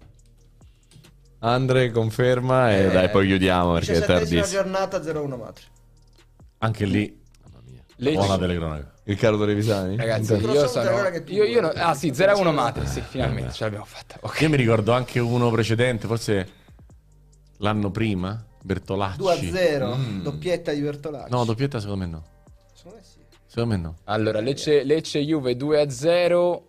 [1.40, 4.46] Andre conferma e Eh, dai, poi chiudiamo perché è 17esima tardissimo.
[4.46, 5.64] giornata 0 a 1 Matri.
[6.58, 7.20] Anche lì.
[7.44, 7.82] Mamma mia.
[7.96, 8.16] Lecce.
[8.16, 8.92] Buona telecronaca.
[9.04, 9.96] Riccardo Trevisani?
[9.96, 12.86] Ragazzi, io sono che tu- Io, io no- ah sì, 0-1 Mate.
[12.86, 14.16] Sì, finalmente ce l'abbiamo fatta.
[14.20, 14.40] Ok.
[14.40, 16.48] Io mi ricordo anche uno precedente, forse
[17.58, 19.18] l'anno prima, Bertolacci.
[19.18, 20.22] 2-0, Mm.
[20.22, 21.30] doppietta di Bertolacci.
[21.30, 22.24] No, doppietta secondo me no.
[22.72, 23.18] Secondo me sì.
[23.44, 23.96] Secondo me no.
[24.04, 26.68] Allora, Lecce, Lecce Juve 2-0.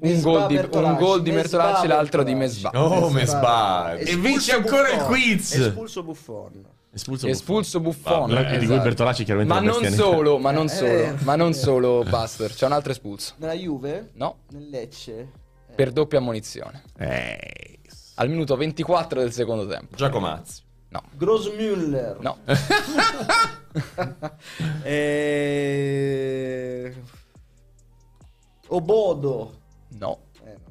[0.00, 2.34] Un gol di, un Bertolacci, gol di Mesbah Bertolacci, l'altro di.
[2.34, 2.70] Mesbah.
[2.74, 3.96] Oh, Mesbah.
[3.98, 5.06] Espulso E vince ancora il Buffon.
[5.08, 5.54] quiz.
[5.54, 6.64] Espulso Buffon.
[6.90, 8.30] Espulso, Espulso Buffon.
[8.32, 8.82] Vabbè, di cui esatto.
[8.82, 11.54] Bertolacci chiaramente Ma non solo, ma non Eh, solo, eh, ma non eh.
[11.54, 12.52] solo Buster.
[12.54, 13.34] C'è un altro espulso.
[13.38, 14.10] Nella Juve?
[14.14, 15.18] No, Nel Lecce?
[15.68, 16.82] Eh, per doppia ammonizione.
[16.96, 17.78] Eh,
[18.16, 19.96] Al minuto 24 del secondo tempo.
[19.96, 20.62] Giacomazzi.
[20.90, 22.16] No, Grossmüller.
[22.20, 22.36] no.
[24.84, 26.94] Eh...
[28.68, 29.56] Obodo.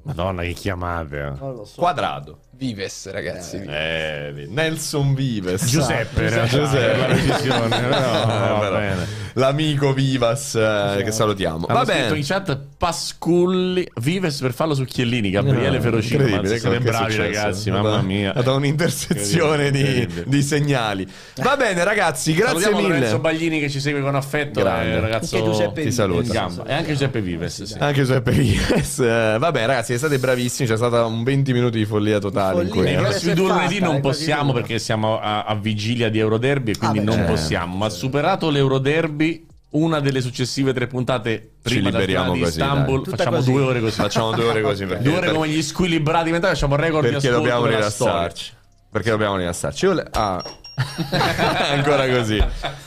[0.07, 1.34] Madonna, che chiamate.
[1.39, 1.79] non lo so.
[1.81, 2.39] Quadrado.
[2.57, 3.57] Vives, ragazzi.
[3.59, 3.75] Vives.
[3.75, 5.65] Eh, Nelson Vives.
[5.65, 6.67] Giuseppe, Giuseppe.
[6.88, 7.81] per la precisione.
[7.81, 9.25] No, Eh, bene.
[9.34, 11.67] L'amico Vivas eh, che salutiamo.
[11.67, 12.17] Hanno Va scritto bene.
[12.17, 16.25] in chat Pasculli Vives per farlo su Chiellini, Gabriele No, Ferocino.
[16.47, 18.29] siete bravi ragazzi, mamma mia.
[18.29, 21.07] È stata un'intersezione di, di segnali.
[21.35, 23.19] Va bene, ragazzi, grazie Salutiamo Lorenzo mille.
[23.19, 24.59] Baglini che ci segue con affetto.
[24.61, 24.95] Grande.
[24.95, 26.49] Un ragazzo Giuseppe Ti saluta.
[26.65, 27.61] E anche Giuseppe Vives.
[27.63, 27.75] Sì.
[27.77, 28.99] Anche Giuseppe Vives.
[28.99, 30.67] Eh, Va bene, ragazzi, siete bravissimi.
[30.67, 32.46] C'è stata un 20 minuti di follia totale.
[32.51, 33.01] In Follia.
[33.01, 37.01] cui- Eh, lunedì non possiamo perché siamo a, a vigilia di Euroderby e quindi Ah,
[37.01, 37.31] beh, non certo.
[37.33, 37.75] possiamo.
[37.75, 42.59] Ma superato l'Euroderby, una delle successive tre puntate Ci prima della liberiamo finale di così,
[42.59, 43.51] Istanbul, facciamo così.
[43.51, 43.95] due ore così.
[44.01, 44.85] Facciamo due ore così.
[44.85, 48.51] perché- Due ore come gli squilibrati diventati, facciamo record di Perché ascolto dobbiamo rilassarci.
[48.89, 49.85] Perché dobbiamo rilassarci.
[49.85, 50.43] Io le- ah.
[51.71, 52.43] Ancora così.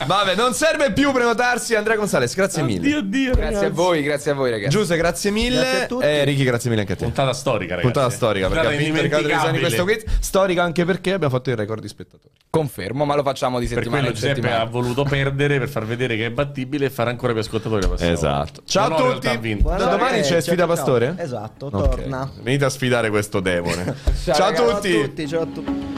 [0.07, 1.75] Vabbè, non serve più prenotarsi.
[1.75, 2.81] Andrea Gonzalez, grazie mille.
[2.81, 3.75] Dio, Dio, Grazie a ragazzi.
[3.75, 4.71] voi, grazie a voi, ragazzi.
[4.71, 5.57] Giuseppe, grazie mille.
[5.61, 6.05] Grazie a tutti.
[6.05, 7.05] E Ricky, grazie mille anche a te.
[7.05, 7.93] Puntata storica, ragazzi.
[7.93, 10.05] Puntata storica perché Puntata ha vinto Riccardo questo quiz.
[10.21, 12.33] Storica anche perché abbiamo fatto il record di spettatori.
[12.49, 14.63] Confermo, ma lo facciamo di Per settimana quello in Giuseppe settimana.
[14.63, 18.63] ha voluto perdere per far vedere che è battibile e fare ancora più ascoltatori Esatto.
[18.67, 19.63] Ciao Non a tutti.
[19.63, 20.67] Da domani c'è sfida.
[20.67, 21.15] Pastore?
[21.19, 22.31] Esatto, torna.
[22.43, 23.95] Venite a sfidare questo demone.
[24.25, 24.91] Ciao, Ciao a ragazzi.
[24.93, 25.90] Ciao a tutti, ciao a tutti.